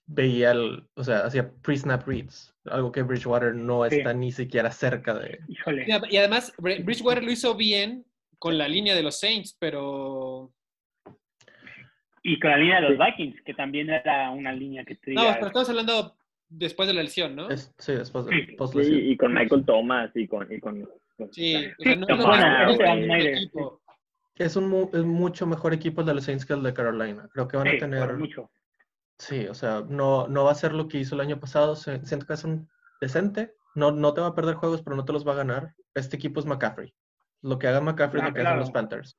veía 0.06 0.52
el, 0.52 0.86
o 0.94 1.04
sea, 1.04 1.18
hacía 1.20 1.50
pre-snap 1.62 2.06
reads, 2.08 2.54
algo 2.64 2.90
que 2.92 3.02
Bridgewater 3.02 3.54
no 3.54 3.88
Sí. 3.88 3.96
está 3.96 4.14
ni 4.14 4.32
siquiera 4.32 4.70
cerca 4.70 5.14
de. 5.14 5.38
Híjole. 5.48 5.84
Y 5.86 5.90
ad- 5.92 6.04
Y 6.10 6.16
además, 6.16 6.54
Br- 6.56 6.82
Bridgewater 6.84 7.22
lo 7.22 7.30
hizo 7.30 7.54
bien 7.54 8.04
con 8.38 8.56
la 8.56 8.68
línea 8.68 8.94
de 8.94 9.02
los 9.02 9.18
Saints, 9.20 9.54
pero. 9.58 10.52
Y 12.22 12.38
con 12.40 12.50
la 12.50 12.56
línea 12.56 12.80
de 12.80 12.90
los 12.90 12.98
Vikings, 12.98 13.40
que 13.42 13.54
también 13.54 13.88
era 13.90 14.30
una 14.30 14.52
línea 14.52 14.84
que 14.84 14.96
te 14.96 15.12
No, 15.12 15.22
pero 15.34 15.46
estamos 15.46 15.68
hablando 15.68 16.16
después 16.48 16.86
de 16.88 16.94
la 16.94 17.02
lesión, 17.02 17.36
¿no? 17.36 17.48
es- 17.50 17.72
sí, 17.78 17.92
después 17.92 18.26
de 18.26 18.84
Sí. 18.84 18.94
y 19.10 19.16
con 19.16 19.34
Michael 19.34 19.64
Thomas 19.64 20.10
y 20.14 20.26
con... 20.26 20.50
Y 20.52 20.58
con- 20.60 20.88
Sí, 21.32 21.54
no, 21.96 23.14
equipo. 23.16 23.80
Es 24.36 24.54
un 24.56 24.88
es 24.92 25.04
mucho 25.04 25.46
mejor 25.46 25.74
equipo 25.74 26.00
el 26.02 26.06
de 26.06 26.14
los 26.14 26.24
Saints 26.24 26.46
que 26.46 26.52
el 26.52 26.62
de 26.62 26.72
Carolina. 26.72 27.28
Creo 27.32 27.48
que 27.48 27.56
van 27.56 27.66
sí, 27.68 27.76
a 27.76 27.78
tener. 27.80 28.16
mucho. 28.16 28.50
Sí, 29.18 29.46
o 29.48 29.54
sea, 29.54 29.82
no, 29.88 30.28
no 30.28 30.44
va 30.44 30.52
a 30.52 30.54
ser 30.54 30.72
lo 30.72 30.86
que 30.86 30.98
hizo 30.98 31.16
el 31.16 31.20
año 31.22 31.40
pasado. 31.40 31.74
Se- 31.74 32.04
Siento 32.06 32.26
que 32.26 32.34
es 32.34 32.44
un 32.44 32.68
decente. 33.00 33.54
No, 33.74 33.90
no 33.90 34.14
te 34.14 34.20
va 34.20 34.28
a 34.28 34.34
perder 34.34 34.54
juegos, 34.54 34.82
pero 34.82 34.94
no 34.96 35.04
te 35.04 35.12
los 35.12 35.26
va 35.26 35.32
a 35.32 35.36
ganar. 35.36 35.74
Este 35.94 36.16
equipo 36.16 36.38
es 36.38 36.46
McCaffrey. 36.46 36.94
Lo 37.42 37.58
que 37.58 37.66
haga 37.66 37.80
McCaffrey 37.80 38.22
Ah, 38.22 38.26
es 38.26 38.30
lo 38.30 38.34
que 38.34 38.40
claro. 38.40 38.48
hacen 38.56 38.60
los 38.60 38.70
Panthers. 38.70 39.18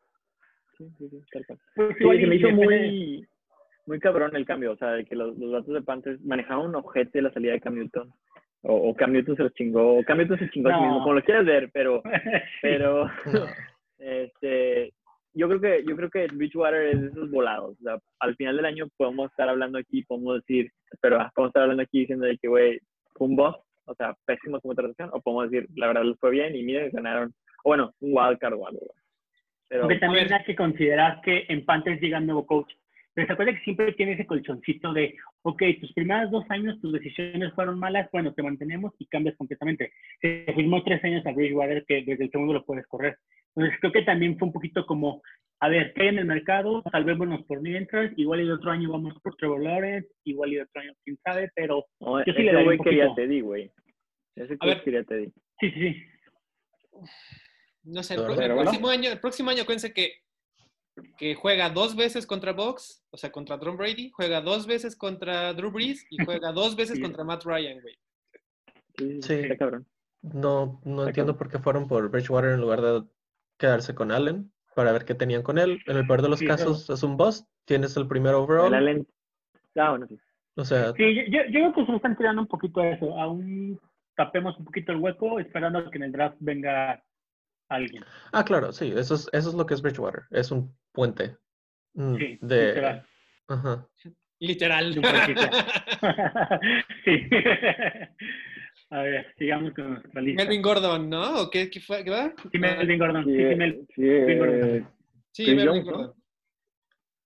Sí, 0.77 0.89
sí. 0.97 1.09
Pues 1.75 1.95
Sí, 1.97 2.19
se 2.21 2.27
me 2.27 2.35
hizo 2.35 2.49
muy, 2.51 3.27
muy 3.87 3.99
cabrón 3.99 4.33
el 4.37 4.45
cambio, 4.45 4.71
o 4.71 4.77
sea, 4.77 4.91
de 4.91 5.03
que 5.05 5.15
los, 5.15 5.37
los 5.37 5.51
datos 5.51 5.73
de 5.73 5.81
Panthers 5.81 6.21
manejaban 6.23 6.67
un 6.67 6.75
ojete 6.75 7.21
la 7.21 7.33
salida 7.33 7.51
de 7.53 7.59
Cam 7.59 7.75
Newton. 7.75 8.13
O, 8.63 8.89
o 8.89 8.95
Cam 8.95 9.13
Newton 9.13 9.37
se 9.37 9.43
los 9.43 9.53
chingó, 9.53 9.97
o 9.99 10.03
Cam 10.03 10.17
Newton 10.17 10.37
se 10.39 10.49
chingó 10.49 10.69
a 10.69 10.73
sí 10.73 10.79
No. 10.79 10.85
mismo, 10.85 10.99
como 11.01 11.13
lo 11.15 11.23
quieras 11.23 11.45
ver, 11.45 11.69
pero, 11.71 12.01
pero, 12.61 13.05
No. 13.25 13.45
este, 13.97 14.93
yo 15.33 15.47
creo 15.47 15.61
que, 15.61 15.83
yo 15.87 15.95
creo 15.95 16.09
que 16.09 16.27
Bridgewater 16.27 16.81
es 16.87 17.01
de 17.01 17.07
esos 17.07 17.31
volados, 17.31 17.77
o 17.79 17.83
sea, 17.83 17.97
al 18.19 18.35
final 18.35 18.57
del 18.57 18.65
año 18.65 18.87
podemos 18.97 19.29
estar 19.31 19.47
hablando 19.47 19.77
aquí, 19.77 20.03
podemos 20.03 20.35
decir, 20.35 20.71
pero 21.01 21.17
podemos 21.35 21.49
estar 21.51 21.63
hablando 21.63 21.83
aquí 21.83 21.99
diciendo 22.01 22.25
de 22.25 22.37
que, 22.37 22.47
güey, 22.47 22.79
fue 23.13 23.27
un 23.27 23.35
boss, 23.35 23.55
o 23.85 23.95
sea, 23.95 24.13
pésimo 24.25 24.59
como 24.59 24.75
traducción, 24.75 25.09
o 25.13 25.21
podemos 25.21 25.49
decir, 25.49 25.69
la 25.75 25.87
verdad 25.87 26.03
les 26.03 26.19
fue 26.19 26.31
bien 26.31 26.55
y 26.55 26.63
miren, 26.63 26.91
ganaron, 26.91 27.33
o 27.63 27.69
bueno, 27.69 27.93
un 28.01 28.11
wildcard 28.13 28.53
o 28.55 28.67
algo. 28.67 28.81
Pero, 29.69 29.83
Aunque 29.83 29.99
también 29.99 30.33
hay 30.33 30.43
que 30.43 30.55
considerar 30.55 31.21
que 31.21 31.45
en 31.47 31.63
Panthers 31.63 32.01
llega 32.01 32.17
un 32.17 32.25
nuevo 32.25 32.45
coach. 32.45 32.73
Pero 33.19 33.27
se 33.27 33.33
acuerda 33.33 33.53
que 33.53 33.63
siempre 33.65 33.91
tiene 33.91 34.13
ese 34.13 34.25
colchoncito 34.25 34.93
de, 34.93 35.13
ok, 35.41 35.61
tus 35.81 35.91
primeros 35.91 36.31
dos 36.31 36.45
años 36.49 36.79
tus 36.79 36.93
decisiones 36.93 37.51
fueron 37.53 37.77
malas, 37.77 38.07
bueno, 38.13 38.33
te 38.33 38.41
mantenemos 38.41 38.93
y 38.97 39.07
cambias 39.07 39.35
completamente. 39.35 39.91
Se 40.21 40.45
firmó 40.55 40.81
tres 40.85 41.03
años 41.03 41.25
a 41.25 41.33
Bridgewater 41.33 41.83
que 41.85 42.01
desde 42.05 42.23
el 42.23 42.31
segundo 42.31 42.53
lo 42.53 42.63
puedes 42.63 42.87
correr. 42.87 43.17
Entonces 43.55 43.77
creo 43.81 43.91
que 43.91 44.03
también 44.03 44.37
fue 44.37 44.47
un 44.47 44.53
poquito 44.53 44.85
como, 44.85 45.21
a 45.59 45.67
ver, 45.67 45.91
¿qué 45.93 46.03
hay 46.03 46.07
en 46.07 46.19
el 46.19 46.25
mercado? 46.25 46.81
Salvémonos 46.93 47.43
por 47.43 47.61
mientras, 47.61 48.13
igual 48.15 48.39
y 48.39 48.45
de 48.45 48.53
otro 48.53 48.71
año 48.71 48.89
vamos 48.89 49.19
por 49.21 49.35
Trevor 49.35 49.61
Lawrence, 49.63 50.07
igual 50.23 50.53
y 50.53 50.55
de 50.55 50.61
otro 50.61 50.81
año 50.81 50.93
quién 51.03 51.17
sabe, 51.25 51.51
pero 51.53 51.85
no, 51.99 52.23
yo 52.23 52.31
sí 52.33 52.41
le 52.43 52.53
güey 52.63 52.77
un 52.77 52.83
poquito. 52.85 53.15
Teddy, 53.15 53.41
güey. 53.41 53.69
Ese 54.37 54.57
quería 54.57 55.01
a 55.01 55.03
Teddy. 55.03 55.25
sí, 55.59 55.71
sí, 55.71 55.79
sí. 55.81 56.03
No 57.83 58.01
sé, 58.01 58.13
el, 58.13 58.21
pro- 58.23 58.39
el 58.39 58.51
próximo 58.53 58.87
año, 58.89 59.09
el 59.11 59.19
próximo 59.19 59.49
año, 59.49 59.63
acuérdense 59.63 59.93
que, 59.93 60.13
que 61.17 61.35
juega 61.35 61.69
dos 61.69 61.95
veces 61.95 62.25
contra 62.27 62.53
Box, 62.53 63.03
o 63.11 63.17
sea, 63.17 63.31
contra 63.31 63.59
Tom 63.59 63.77
Brady, 63.77 64.09
juega 64.11 64.41
dos 64.41 64.65
veces 64.67 64.95
contra 64.95 65.53
Drew 65.53 65.71
Brees 65.71 66.05
y 66.09 66.23
juega 66.23 66.51
dos 66.53 66.75
veces 66.75 66.97
Sí. 66.97 67.01
contra 67.01 67.23
Matt 67.23 67.43
Ryan, 67.45 67.81
güey. 67.81 67.95
Sí, 68.97 69.21
Sí. 69.21 69.33
está 69.35 69.57
cabrón. 69.57 69.85
No, 70.21 70.81
no 70.83 70.97
Está 71.03 71.09
entiendo 71.09 71.37
por 71.37 71.49
qué 71.49 71.59
fueron 71.59 71.87
por 71.87 72.09
Bridgewater 72.09 72.51
en 72.51 72.61
lugar 72.61 72.81
de 72.81 73.03
quedarse 73.57 73.95
con 73.95 74.11
Allen 74.11 74.51
para 74.75 74.91
ver 74.91 75.05
qué 75.05 75.15
tenían 75.15 75.43
con 75.43 75.57
él. 75.57 75.79
En 75.87 75.97
el 75.97 76.05
peor 76.07 76.21
de 76.21 76.29
los 76.29 76.39
Sí, 76.39 76.45
casos 76.47 76.89
es 76.89 77.03
un 77.03 77.15
bust. 77.17 77.47
Tienes 77.65 77.95
el 77.97 78.07
primer 78.07 78.33
overall. 78.35 78.67
El 78.67 78.73
Allen. 78.73 79.07
Ah, 79.75 79.91
bueno, 79.91 80.07
sí. 80.07 80.17
O 80.55 80.65
sea, 80.65 80.91
Sí, 80.93 81.15
yo, 81.15 81.21
yo, 81.29 81.43
yo 81.45 81.71
creo 81.71 81.73
que 81.73 81.85
se 81.85 81.95
están 81.95 82.17
tirando 82.17 82.41
un 82.41 82.47
poquito 82.47 82.81
a 82.81 82.89
eso. 82.89 83.17
Aún 83.17 83.79
tapemos 84.15 84.57
un 84.59 84.65
poquito 84.65 84.91
el 84.91 84.97
hueco 84.97 85.39
esperando 85.39 85.79
a 85.79 85.89
que 85.89 85.97
en 85.97 86.03
el 86.03 86.11
draft 86.11 86.35
venga 86.41 87.01
alguien. 87.69 88.03
ah, 88.33 88.43
claro, 88.43 88.73
sí, 88.73 88.91
eso 88.93 89.15
es, 89.15 89.29
eso 89.31 89.49
es 89.49 89.55
lo 89.55 89.65
que 89.65 89.73
es 89.75 89.81
Bridgewater. 89.81 90.23
Es 90.31 90.51
un 90.51 90.75
puente 90.99 91.37
mm, 91.93 92.15
Sí, 92.17 92.37
de. 92.41 92.67
literal. 92.67 93.05
Ajá. 93.47 93.87
Literal. 94.41 94.93
Sí. 97.05 97.29
a 98.89 99.01
ver, 99.01 99.33
sigamos 99.37 99.73
con 99.73 99.93
nuestra 99.93 100.21
lista. 100.21 100.43
Melvin 100.43 100.61
Gordon, 100.61 101.09
¿no? 101.09 101.41
¿O 101.43 101.49
qué, 101.49 101.69
qué 101.69 101.79
fue? 101.79 102.03
¿Qué 102.03 102.09
va? 102.11 102.33
Sí, 102.51 102.59
Melvin 102.59 102.99
Gordon. 102.99 103.23
Sí, 103.23 103.31
Sí, 103.31 103.37
sí, 103.49 103.55
Mel- 103.55 103.87
sí, 103.95 104.01
eh, 104.09 104.25
Melvin 104.39 104.87
Sí, 105.31 105.45
Chris 105.45 105.55
Melvin 105.55 105.67
Jones, 105.69 105.85
¿no? 105.85 105.91
Gordon. 105.93 106.13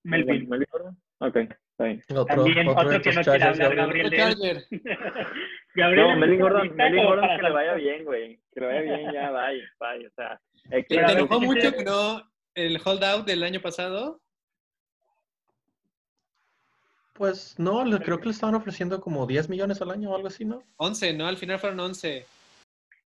Melvin. 0.04 0.48
Melvin 0.48 0.68
Gordon. 0.70 0.96
Ok, 1.18 1.36
está 1.36 1.84
bien. 1.84 2.02
Otro, 2.10 2.24
También 2.26 2.68
otro 2.68 2.80
otro 2.80 2.90
de 2.90 3.00
que 3.00 3.12
no 3.12 3.22
quiere 3.22 3.44
hablar, 3.44 3.74
Gabriel. 3.76 4.10
Gabriel. 4.10 4.64
Gabriel. 5.74 6.06
No, 6.08 6.16
Melvin 6.18 6.40
Gordon, 6.40 6.66
¿está 6.66 6.84
Melvin 6.84 7.04
Gordon 7.06 7.28
que 7.36 7.42
le 7.42 7.50
vaya 7.50 7.74
bien, 7.74 8.04
güey. 8.04 8.40
Que 8.52 8.60
le 8.60 8.66
vaya 8.66 8.80
bien, 8.82 9.12
ya, 9.12 9.30
bye, 9.32 9.62
bye. 9.80 10.06
O 10.06 10.10
sea, 10.14 10.40
¿Te, 10.70 10.78
es 10.78 10.86
que- 10.86 10.96
te 10.96 11.12
enojó 11.12 11.40
sí, 11.40 11.46
mucho 11.46 11.70
sí. 11.70 11.76
que 11.76 11.84
no 11.84 12.33
el 12.54 12.80
holdout 12.84 13.26
del 13.26 13.42
año 13.42 13.60
pasado? 13.60 14.20
Pues 17.12 17.58
no, 17.58 17.84
le- 17.84 18.00
creo 18.00 18.18
que 18.18 18.26
le 18.26 18.30
estaban 18.32 18.54
ofreciendo 18.56 19.00
como 19.00 19.26
10 19.26 19.48
millones 19.48 19.80
al 19.80 19.90
año 19.90 20.10
o 20.10 20.16
algo 20.16 20.28
así, 20.28 20.44
¿no? 20.44 20.62
11, 20.76 21.12
¿no? 21.14 21.26
Al 21.26 21.36
final 21.36 21.58
fueron 21.58 21.78
11. 21.80 22.26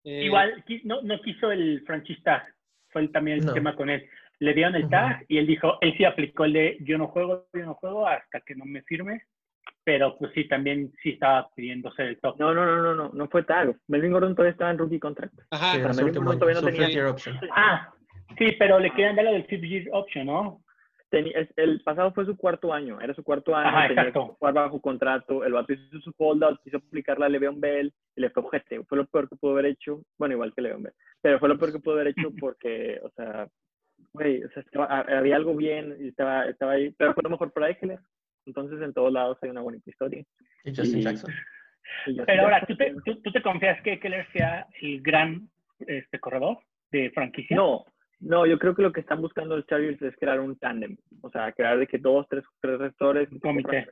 Eh, 0.04 0.24
Igual 0.26 0.64
no, 0.84 1.02
no 1.04 1.22
quiso 1.22 1.52
el 1.52 1.82
franchise 1.86 2.22
tag. 2.24 2.54
Fue 2.90 3.02
el- 3.02 3.12
también 3.12 3.40
el 3.40 3.46
No. 3.46 3.54
tema 3.54 3.76
con 3.76 3.90
él. 3.90 4.08
Le 4.40 4.54
dieron 4.54 4.76
el 4.76 4.90
tag 4.90 5.26
y 5.30 5.38
él 5.38 5.48
dijo, 5.48 5.78
él 5.80 5.94
sí 5.98 6.04
aplicó 6.04 6.44
el 6.44 6.54
de 6.54 6.78
yo 6.82 6.98
no 6.98 7.08
juego, 7.08 7.48
yo 7.54 7.66
no 7.66 7.76
juego 7.76 8.06
hasta 8.08 8.42
que 8.42 8.56
no 8.56 8.66
me 8.66 8.82
firmes. 8.84 9.24
Pero 9.86 10.18
pues 10.18 10.32
sí, 10.34 10.48
también 10.48 10.94
sí 11.02 11.12
estaba 11.12 11.50
pidiendo 11.56 11.92
ser 11.94 12.08
el 12.08 12.20
top. 12.20 12.38
No, 12.40 12.54
no, 12.54 12.66
no, 12.66 12.82
no, 12.82 12.94
no, 12.96 13.10
no 13.14 13.28
fue 13.30 13.44
tag. 13.44 13.78
Melvin 13.88 14.12
Gordon 14.12 14.36
todavía 14.36 14.52
estaba 14.52 14.72
en 14.72 14.78
rookie 14.78 15.00
contract. 15.00 15.34
Ajá. 15.52 15.74
Sí, 15.76 15.82
su 15.82 15.88
Melvin 16.04 16.24
Gordon 16.24 16.40
todavía 16.40 16.62
no 16.62 16.68
tenía-. 16.68 17.16
Ah, 17.56 17.94
sí, 18.38 18.52
pero 18.60 18.80
le 18.80 18.92
querían 18.92 19.16
dar 19.16 19.26
lo 19.26 19.32
del 19.34 19.46
fifth 19.46 19.64
year 19.64 19.88
option, 19.92 20.26
¿no? 20.28 20.62
Teni- 21.12 21.32
el 21.58 21.82
pasado 21.84 22.12
fue 22.12 22.26
su 22.26 22.36
cuarto 22.36 22.74
año, 22.74 23.00
era 23.00 23.14
su 23.14 23.24
cuarto 23.24 23.56
año, 23.56 23.68
Ajá, 23.70 23.88
tenía 23.88 24.02
exacto. 24.04 24.30
que 24.30 24.34
jugar 24.40 24.54
bajo 24.56 24.82
contrato, 24.82 25.44
el 25.46 25.54
vato 25.54 25.74
hizo 25.74 26.00
su 26.02 26.12
holdout, 26.18 26.60
quiso 26.64 26.78
aplicar 26.78 27.20
la 27.20 27.30
Le'Veon 27.30 27.62
Bell 27.62 27.94
y 28.16 28.22
le 28.22 28.32
fue 28.32 28.42
ojete, 28.42 28.84
fue 28.86 28.98
lo 28.98 29.06
peor 29.06 29.30
que 29.30 29.36
pudo 29.36 29.52
haber 29.52 29.68
hecho, 29.68 30.02
bueno, 30.18 30.34
igual 30.34 30.54
que 30.56 30.62
Le'Veon 30.64 30.82
Bell, 30.84 30.94
pero 31.22 31.38
fue 31.40 31.50
lo 31.50 31.60
peor 31.60 31.72
que 31.72 31.80
pudo 31.80 31.94
haber 31.96 32.08
hecho 32.08 32.32
porque, 32.40 33.00
o 33.04 33.10
sea, 33.12 33.48
güey, 34.14 34.44
o 34.44 34.50
sea, 34.50 34.64
estaba- 34.64 34.86
ha- 34.88 35.18
había 35.20 35.36
algo 35.36 35.56
bien 35.56 35.96
y 36.00 36.08
estaba, 36.08 36.48
estaba 36.48 36.72
ahí, 36.74 36.90
pero 36.98 37.14
fue 37.14 37.22
lo 37.24 37.30
mejor 37.30 37.54
para 37.54 37.70
Eckler, 37.70 38.00
entonces 38.48 38.82
en 38.82 38.94
todos 38.94 39.14
lados 39.14 39.38
hay 39.44 39.52
una 39.52 39.62
bonita 39.62 39.88
historia. 39.90 40.24
Y 40.66 40.76
Justin 40.76 41.00
Y- 41.00 41.04
Jackson. 41.04 41.32
Y 42.08 42.16
ya- 42.16 42.26
Pero 42.26 42.44
ahora, 42.44 42.66
¿tú 42.66 42.76
te, 42.76 42.92
tú, 43.06 43.22
tú 43.22 43.32
te 43.32 43.42
confías 43.44 43.80
que 43.84 44.00
Keller 44.00 44.26
sea 44.32 44.66
el 44.82 45.00
gran 45.02 45.48
este, 45.86 46.18
corredor 46.20 46.58
de 46.92 47.12
franquicia? 47.12 47.56
No, 47.56 47.86
no, 48.24 48.46
yo 48.46 48.58
creo 48.60 48.74
que 48.76 48.82
lo 48.82 48.92
que 48.92 49.02
están 49.02 49.22
buscando 49.22 49.56
los 49.58 49.66
Chargers 49.68 50.02
es 50.02 50.16
crear 50.18 50.40
un 50.40 50.56
tándem, 50.58 50.98
o 51.22 51.30
sea, 51.30 51.52
crear 51.52 51.78
de 51.78 51.88
que 51.88 51.98
dos, 51.98 52.26
tres, 52.30 52.44
tres 52.62 52.80
receptores. 52.80 53.32
Un 53.32 53.40
comité. 53.40 53.88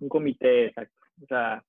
Un 0.00 0.08
comité, 0.08 0.66
exacto. 0.66 0.94
O 1.22 1.26
sea, 1.26 1.64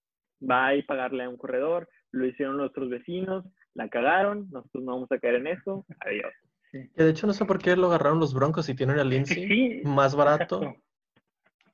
va 0.50 0.68
a 0.68 0.76
ir 0.76 0.86
pagarle 0.86 1.24
a 1.24 1.30
un 1.30 1.38
corredor, 1.38 1.88
lo 2.12 2.26
hicieron 2.26 2.58
nuestros 2.58 2.90
vecinos, 2.90 3.46
la 3.76 3.90
cagaron, 3.90 4.48
nosotros 4.52 4.84
no 4.84 4.94
vamos 4.94 5.12
a 5.12 5.20
caer 5.20 5.36
en 5.36 5.48
eso, 5.48 5.86
adiós. 6.00 6.32
Que 6.72 7.04
de 7.04 7.10
hecho 7.12 7.28
no 7.28 7.34
sé 7.34 7.46
por 7.46 7.60
qué 7.60 7.76
lo 7.76 7.88
agarraron 7.88 8.20
los 8.20 8.34
Broncos 8.34 8.68
y 8.70 8.76
tienen 8.76 8.98
a 9.00 9.04
Lindsay 9.04 9.48
Sí, 9.48 9.82
más 9.86 10.16
barato. 10.16 10.62
exacto. 10.64 10.82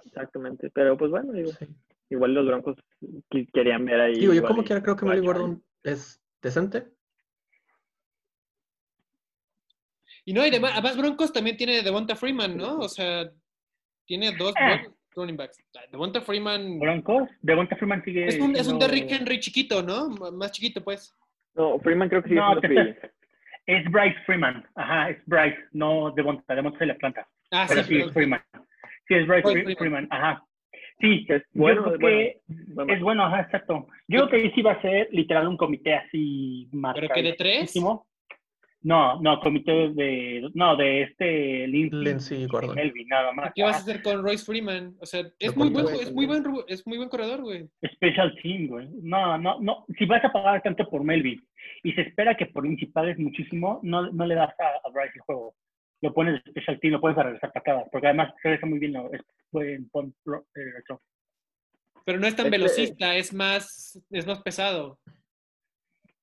Exactamente, 0.05 0.69
pero 0.73 0.97
pues 0.97 1.11
bueno, 1.11 1.31
digo, 1.33 1.51
Sí. 1.51 1.65
igual 2.09 2.33
los 2.33 2.45
Broncos 2.47 2.77
querían 3.53 3.85
ver 3.85 3.99
ahí. 4.01 4.15
Digo, 4.15 4.33
yo 4.33 4.43
como 4.43 4.61
y- 4.61 4.65
quiera 4.65 4.81
creo 4.81 4.95
que 4.95 5.05
Chargers. 5.05 5.25
Gordon 5.25 5.63
es 5.83 6.21
decente. 6.41 6.87
Y 10.25 10.33
no, 10.33 10.45
y 10.45 10.49
además, 10.49 10.71
además 10.73 10.97
Broncos 10.97 11.33
también 11.33 11.57
tiene 11.57 11.81
Devonta 11.81 12.15
Freeman, 12.15 12.57
¿no? 12.57 12.77
O 12.79 12.89
sea, 12.89 13.29
tiene 14.05 14.31
dos 14.37 14.53
Ah. 14.57 14.67
buenos 14.77 14.93
running 15.15 15.37
backs. 15.37 15.57
Devonta 15.91 16.21
Freeman 16.21 16.79
Broncos, 16.79 17.29
Devonta 17.41 17.75
Freeman 17.75 18.03
sigue. 18.03 18.27
es 18.27 18.39
un, 18.39 18.51
es 18.55 18.67
un 18.67 18.79
siendo- 18.79 18.87
Derrick 18.87 19.11
Henry 19.11 19.39
chiquito, 19.39 19.81
¿no? 19.83 20.07
M- 20.07 20.31
Más 20.37 20.51
chiquito, 20.51 20.83
pues. 20.83 21.15
No, 21.55 21.79
Freeman 21.79 22.09
creo 22.09 22.21
que 22.21 22.29
sigue 22.29 22.39
No, 22.41 22.59
te 22.59 22.99
Es 23.65 23.91
Bryce 23.91 24.17
Freeman. 24.25 24.65
Ajá, 24.75 25.09
es 25.09 25.17
Bryce, 25.25 25.57
no 25.73 26.11
Devonta. 26.11 26.55
Devonta 26.55 26.79
se 26.79 26.85
le 26.85 26.95
planta. 26.95 27.27
Ah, 27.51 27.65
Pero 27.67 27.81
sí, 27.83 27.87
sí, 27.87 27.93
pero- 27.95 28.07
es 28.07 28.13
Freeman. 28.13 28.41
Sí, 29.07 29.13
es 29.15 29.27
Bryce 29.27 29.41
Bryce 29.41 29.59
Fre- 29.59 29.63
Freeman. 29.63 29.77
Freeman. 29.77 30.07
Ajá. 30.11 30.43
Sí, 31.01 31.25
es 31.29 31.41
yo 31.53 31.61
bueno, 31.61 31.81
creo 31.83 31.93
es 31.95 31.99
que 31.99 32.41
bueno. 32.73 32.93
es 32.93 33.01
bueno, 33.01 33.23
ajá, 33.25 33.41
exacto. 33.41 33.87
Yo 34.07 34.27
creo 34.27 34.29
que 34.29 34.35
ahí 34.47 34.51
sí 34.53 34.61
va 34.61 34.73
a 34.73 34.81
ser 34.81 35.07
literal 35.11 35.47
un 35.47 35.57
comité 35.57 35.95
así 35.95 36.67
más. 36.73 36.93
¿Pero 36.93 37.07
que 37.13 37.23
de 37.23 37.33
tres? 37.33 37.73
No, 38.81 39.19
no, 39.21 39.41
comité 39.41 39.89
de. 39.89 40.49
No, 40.53 40.77
de 40.77 41.01
este 41.03 41.67
Lindsay. 41.67 42.01
Lindsay 42.01 42.47
Gordon. 42.47 42.75
Melvin, 42.75 43.07
nada 43.09 43.33
más. 43.33 43.51
¿Qué 43.53 43.61
vas 43.63 43.73
a 43.75 43.79
Ajá. 43.79 43.81
hacer 43.91 44.01
con 44.01 44.23
Royce 44.23 44.45
Freeman? 44.45 44.95
O 45.01 45.05
sea, 45.05 45.21
es 45.37 45.55
muy 45.57 45.69
buen, 45.69 45.85
pones- 45.85 46.01
es 46.01 46.13
muy 46.13 46.25
buen, 46.25 46.43
es 46.67 46.87
muy 46.87 46.97
buen 46.97 47.09
corredor, 47.09 47.41
güey. 47.41 47.67
Special 47.93 48.33
team, 48.41 48.67
güey. 48.67 48.87
No, 49.01 49.37
no, 49.37 49.59
no. 49.59 49.85
Si 49.97 50.05
vas 50.05 50.23
a 50.23 50.31
pagar 50.31 50.61
tanto 50.61 50.89
por 50.89 51.03
Melvin 51.03 51.45
y 51.83 51.91
se 51.91 52.01
espera 52.01 52.37
que 52.37 52.45
por 52.45 52.63
Lindsay 52.63 52.87
pagues 52.87 53.19
muchísimo, 53.19 53.81
no, 53.83 54.09
no 54.11 54.25
le 54.25 54.35
das 54.35 54.53
a, 54.57 54.87
a 54.87 54.91
Bryce 54.91 55.11
el 55.15 55.21
juego. 55.21 55.55
Lo 56.01 56.13
pones 56.13 56.41
de 56.41 56.51
special 56.51 56.79
team, 56.79 56.93
lo 56.93 57.01
puedes 57.01 57.17
a 57.17 57.23
regresar 57.23 57.51
patadas, 57.51 57.83
porque 57.91 58.07
además 58.07 58.33
se 58.41 58.47
ve 58.49 58.59
muy 58.63 58.79
bien. 58.79 58.93
Lo, 58.93 59.11
es 59.11 59.21
buen 59.51 59.89
pon- 59.89 60.15
ro- 60.23 60.45
eh. 60.55 60.95
Pero 62.05 62.17
no 62.17 62.27
es 62.27 62.35
tan 62.35 62.45
Este- 62.45 62.57
velocista, 62.57 63.13
es 63.17 63.33
más, 63.33 64.01
es 64.09 64.25
más 64.25 64.41
pesado. 64.41 64.97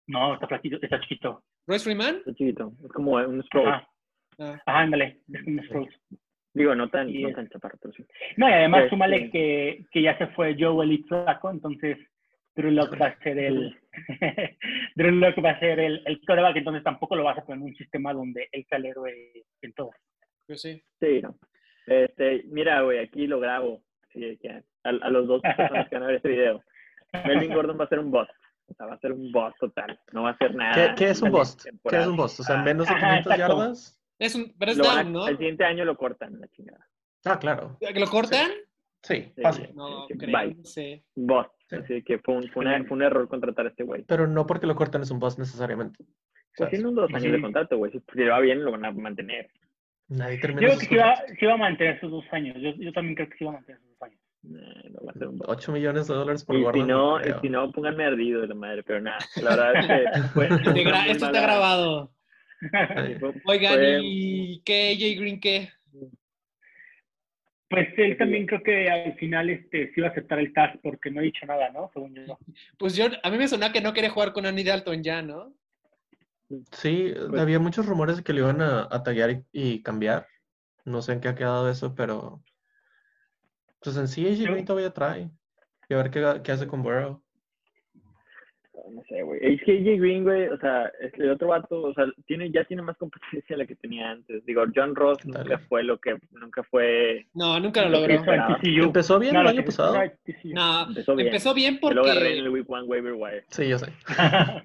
No, 0.06 0.32
está 0.34 0.46
flaquito, 0.48 0.78
está 0.80 0.98
chiquito. 1.00 1.42
¿Royce 1.66 1.84
Freeman? 1.84 2.16
Está 2.16 2.34
chiquito, 2.34 2.72
es 2.84 2.92
como 2.92 3.12
un 3.12 3.42
stroke. 3.44 3.66
Ajá, 3.68 3.88
Ah. 4.38 4.60
ajá, 4.66 4.78
ándale. 4.80 5.20
Es 5.32 5.42
como 5.44 5.58
un 5.60 5.64
Sproles. 5.66 5.94
Digo, 6.54 6.74
no 6.74 6.88
tan, 6.88 7.08
Y 7.10 7.22
no 7.22 7.28
es- 7.28 7.34
tan 7.34 7.48
chaparro, 7.50 7.78
pero 7.82 7.92
sí. 7.94 8.04
No, 8.36 8.48
y 8.48 8.52
además 8.52 8.80
Este- 8.84 8.90
súmale 8.90 9.30
que, 9.30 9.84
que 9.90 10.02
ya 10.02 10.16
se 10.18 10.26
fue 10.28 10.56
Joe 10.58 10.84
Elite 10.84 11.06
Flaco, 11.08 11.50
entonces 11.50 11.98
Drew 12.54 12.70
Lock 12.70 12.98
va 13.00 13.08
a 13.08 13.18
ser 13.18 13.38
el 13.38 13.76
Drew 14.94 15.10
Lock 15.16 15.44
va 15.44 15.50
a 15.50 15.60
ser 15.60 15.78
el, 15.80 16.02
el 16.06 16.20
quarterback, 16.24 16.56
entonces 16.56 16.82
tampoco 16.82 17.16
lo 17.16 17.24
vas 17.24 17.36
a 17.38 17.44
poner 17.44 17.58
en 17.62 17.68
un 17.70 17.76
sistema 17.76 18.12
donde 18.14 18.48
él 18.52 18.64
sea 18.68 18.78
el 18.78 18.86
héroe 18.86 19.14
en 19.62 19.72
todo. 19.74 19.90
Pues 20.46 20.62
sí. 20.62 20.82
Sí, 21.00 21.20
no. 21.22 21.36
Este, 21.86 22.44
mira, 22.46 22.80
güey, 22.82 22.98
aquí 23.00 23.26
lo 23.26 23.38
grabo. 23.40 23.82
Sí, 24.12 24.38
a, 24.48 24.88
a 24.88 25.10
los 25.10 25.26
dos 25.26 25.42
personas 25.42 25.88
que 25.88 25.94
van 25.96 26.04
a 26.04 26.06
ver 26.06 26.16
este 26.16 26.28
video. 26.30 26.62
Melvin 27.26 27.52
Gordon 27.52 27.78
va 27.78 27.84
a 27.84 27.88
ser 27.88 27.98
un 27.98 28.10
boss. 28.10 28.28
O 28.68 28.74
sea, 28.74 28.86
va 28.86 28.94
a 28.94 28.98
ser 28.98 29.12
un 29.12 29.30
boss 29.32 29.54
total. 29.60 29.98
No 30.12 30.22
va 30.24 30.30
a 30.30 30.32
hacer 30.32 30.54
nada. 30.54 30.94
¿Qué, 30.94 31.04
qué 31.04 31.10
es 31.10 31.22
un 31.22 31.30
bust? 31.30 31.64
¿Qué 31.88 31.96
es 31.98 32.06
un 32.06 32.16
bust? 32.16 32.40
O 32.40 32.42
sea, 32.42 32.62
menos 32.62 32.86
de 32.88 32.94
ajá, 32.94 33.08
500 33.22 33.32
exacto. 33.32 33.56
yardas. 33.58 34.00
Es 34.18 34.34
un, 34.34 34.54
pero 34.58 34.72
es 34.72 34.78
Lo 34.78 34.90
a- 34.90 35.04
¿no? 35.04 35.28
El 35.28 35.36
siguiente 35.36 35.64
año 35.64 35.84
lo 35.84 35.96
cortan, 35.96 36.40
la 36.40 36.48
chingada. 36.48 36.86
Ah, 37.24 37.38
claro. 37.38 37.76
¿Que 37.80 37.98
lo 38.00 38.06
cortan? 38.06 38.50
Sí, 39.02 39.32
Sí. 39.36 39.42
fácil. 39.42 39.70
No, 39.74 40.06
Sí, 40.08 40.18
creo. 40.18 40.54
Sí. 40.64 41.04
Así 41.70 42.02
que 42.02 42.18
fue 42.20 42.36
un, 42.36 42.48
fue, 42.50 42.64
una- 42.64 42.82
fue 42.84 42.96
un 42.96 43.02
error 43.02 43.28
contratar 43.28 43.66
a 43.66 43.68
este 43.70 43.84
güey. 43.84 44.02
Pero 44.04 44.26
no 44.26 44.46
porque 44.46 44.66
lo 44.66 44.74
cortan 44.76 45.02
es 45.02 45.10
un 45.10 45.18
bust 45.18 45.38
necesariamente. 45.38 46.04
Pues 46.56 46.70
tiene 46.70 46.86
unos 46.86 46.94
dos 47.08 47.10
años 47.10 47.22
Sí. 47.24 47.30
de 47.32 47.40
contrato, 47.42 47.76
güey. 47.76 47.92
Si 47.92 48.00
le 48.14 48.30
va 48.30 48.40
bien, 48.40 48.64
lo 48.64 48.72
van 48.72 48.84
a 48.84 48.90
mantener. 48.92 49.50
nadie 50.08 50.36
Yo 50.36 50.40
termina 50.42 50.60
creo 50.60 50.72
sus 50.74 50.80
que 50.80 50.88
sí 50.88 50.94
va, 50.96 51.16
sí 51.38 51.46
va 51.46 51.54
a 51.54 51.56
mantener 51.58 51.96
esos 51.96 52.10
dos 52.10 52.24
años. 52.32 52.56
Yo, 52.60 52.70
yo 52.76 52.92
también 52.92 53.14
creo 53.16 53.28
que 53.28 53.36
sí 53.36 53.44
va 53.44 53.50
a 53.50 53.54
mantener 53.54 53.80
esos 53.80 53.90
dos 53.98 54.02
años. 54.02 54.20
Eh, 54.20 54.35
no 54.46 55.06
va 55.06 55.10
a 55.10 55.18
ser 55.18 55.28
un 55.28 55.38
boss. 55.38 55.46
8 55.48 55.72
millones 55.72 56.06
de 56.08 56.14
dólares 56.14 56.44
por 56.44 56.56
Y 56.56 56.64
si 56.72 56.82
no, 56.86 57.20
y 57.20 57.32
si 57.40 57.48
no, 57.48 57.70
pónganme 57.72 58.04
ardido 58.04 58.40
de 58.42 58.48
la 58.48 58.54
madre, 58.54 58.82
pero 58.82 59.00
nada. 59.00 59.18
La 59.42 59.56
verdad 59.56 59.72
es 59.76 59.86
que 59.86 60.28
fue, 60.34 60.46
esto 61.10 61.26
está 61.26 61.40
grabado. 61.40 62.12
fue- 63.20 63.34
Oigan, 63.44 63.74
fue- 63.74 64.00
¿y 64.02 64.60
qué, 64.64 64.90
AJ 64.92 65.20
Green 65.20 65.40
qué? 65.40 65.70
Pues 67.68 67.88
él 67.98 68.16
también 68.16 68.46
creo 68.46 68.62
que 68.62 68.88
al 68.88 69.14
final 69.14 69.50
este 69.50 69.92
sí 69.92 70.00
va 70.00 70.06
a 70.06 70.10
aceptar 70.10 70.38
el 70.38 70.52
tag 70.52 70.78
porque 70.82 71.10
no 71.10 71.18
ha 71.18 71.24
dicho 71.24 71.44
nada, 71.46 71.68
¿no? 71.70 71.90
Según 71.92 72.14
yo. 72.14 72.38
Pues 72.78 72.94
yo, 72.94 73.06
a 73.22 73.30
mí 73.30 73.38
me 73.38 73.48
sonó 73.48 73.72
que 73.72 73.80
no 73.80 73.92
quería 73.92 74.10
jugar 74.10 74.32
con 74.32 74.46
Andy 74.46 74.62
Dalton 74.62 75.02
ya, 75.02 75.20
¿no? 75.20 75.52
Sí, 76.70 77.12
Pues- 77.28 77.42
había 77.42 77.58
muchos 77.58 77.86
rumores 77.86 78.18
de 78.18 78.22
que 78.22 78.32
lo 78.32 78.40
iban 78.40 78.60
a, 78.62 78.86
a 78.88 79.02
taggear 79.02 79.30
y, 79.32 79.44
y 79.52 79.82
cambiar. 79.82 80.28
No 80.84 81.02
sé 81.02 81.14
en 81.14 81.20
qué 81.20 81.26
ha 81.28 81.34
quedado 81.34 81.68
eso, 81.68 81.96
pero. 81.96 82.40
Pues 83.86 83.96
en 83.98 84.08
sí, 84.08 84.26
AJ 84.26 84.50
Green 84.50 84.64
todavía 84.64 84.90
trae. 84.92 85.30
Y 85.88 85.94
a 85.94 85.98
ver 85.98 86.10
qué, 86.10 86.40
qué 86.42 86.50
hace 86.52 86.66
con 86.66 86.82
Burrow. 86.82 87.22
No 88.92 89.02
sé, 89.08 89.22
güey. 89.22 89.38
Es 89.42 89.62
que 89.62 89.72
AJ 89.78 90.00
Green, 90.00 90.24
güey, 90.24 90.48
o 90.48 90.58
sea, 90.58 90.86
es- 91.00 91.14
el 91.14 91.30
otro 91.30 91.48
vato, 91.48 91.82
o 91.82 91.94
sea, 91.94 92.04
tiene, 92.26 92.50
ya 92.50 92.64
tiene 92.64 92.82
más 92.82 92.96
competencia 92.96 93.56
de 93.56 93.58
la 93.58 93.66
que 93.66 93.74
tenía 93.76 94.10
antes. 94.10 94.44
Digo, 94.44 94.64
John 94.74 94.94
Ross 94.94 95.24
nunca 95.24 95.38
Dale. 95.42 95.58
fue 95.68 95.82
lo 95.84 95.98
que, 95.98 96.16
nunca 96.32 96.62
fue, 96.64 97.26
No, 97.34 97.58
nunca 97.60 97.82
lo 97.82 97.90
Lo 97.90 98.00
logró. 98.00 98.14
Empezó 98.62 99.18
bien 99.20 99.34
No, 99.34 99.40
el 99.42 99.46
año 99.48 99.64
pasado. 99.64 99.94
no, 100.44 100.86
empezó 100.88 101.14
bien. 101.16 101.28
empezó 101.28 101.54
bien 101.54 101.78
Yo 101.80 101.90
lo 101.90 102.02
agarré 102.02 102.38
en 102.38 102.44
el 102.44 102.50
porque... 102.50 102.60
Week 102.60 102.70
One 102.70 102.82
Waiver 102.88 103.12
Wire. 103.14 103.44
Sí, 103.50 103.68
yo 103.68 103.78
sé. 103.78 103.92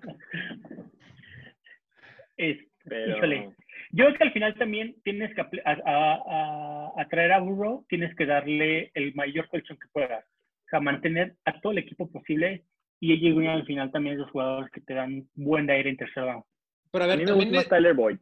Es- 2.37 2.57
Pero, 2.85 3.17
Híjole. 3.17 3.49
Yo 3.93 4.05
creo 4.05 4.17
que 4.17 4.23
al 4.23 4.33
final 4.33 4.55
también 4.55 4.95
tienes 5.03 5.33
que 5.35 5.41
apl- 5.41 5.61
a, 5.65 5.71
a- 5.71 6.91
a- 6.95 7.01
a 7.01 7.35
a 7.35 7.39
Burrow, 7.39 7.85
tienes 7.89 8.15
que 8.15 8.25
darle 8.25 8.91
el 8.93 9.13
mayor 9.15 9.47
colchón 9.49 9.77
que 9.77 9.87
puedas. 9.91 10.25
sea, 10.69 10.79
mantener 10.79 11.35
a 11.45 11.59
todo 11.59 11.73
el 11.73 11.79
equipo 11.79 12.09
posible 12.09 12.63
y 13.01 13.11
AJ 13.13 13.35
Green 13.35 13.49
al 13.49 13.65
final 13.65 13.91
también 13.91 14.13
es 14.13 14.19
los 14.21 14.31
jugadores 14.31 14.71
que 14.71 14.79
te 14.79 14.93
dan 14.93 15.27
buen 15.35 15.69
aire 15.69 15.89
en 15.89 15.97
tercer 15.97 16.23
down. 16.23 16.43
Pero 16.91 17.03
a 17.03 17.07
A 17.07 17.09
ver, 17.09 17.17
mí 17.17 17.23
me 17.25 17.29
también 17.31 17.49
gusta 17.49 17.59
más 17.61 17.69
Tyler 17.69 17.93
Boyd. 17.93 18.17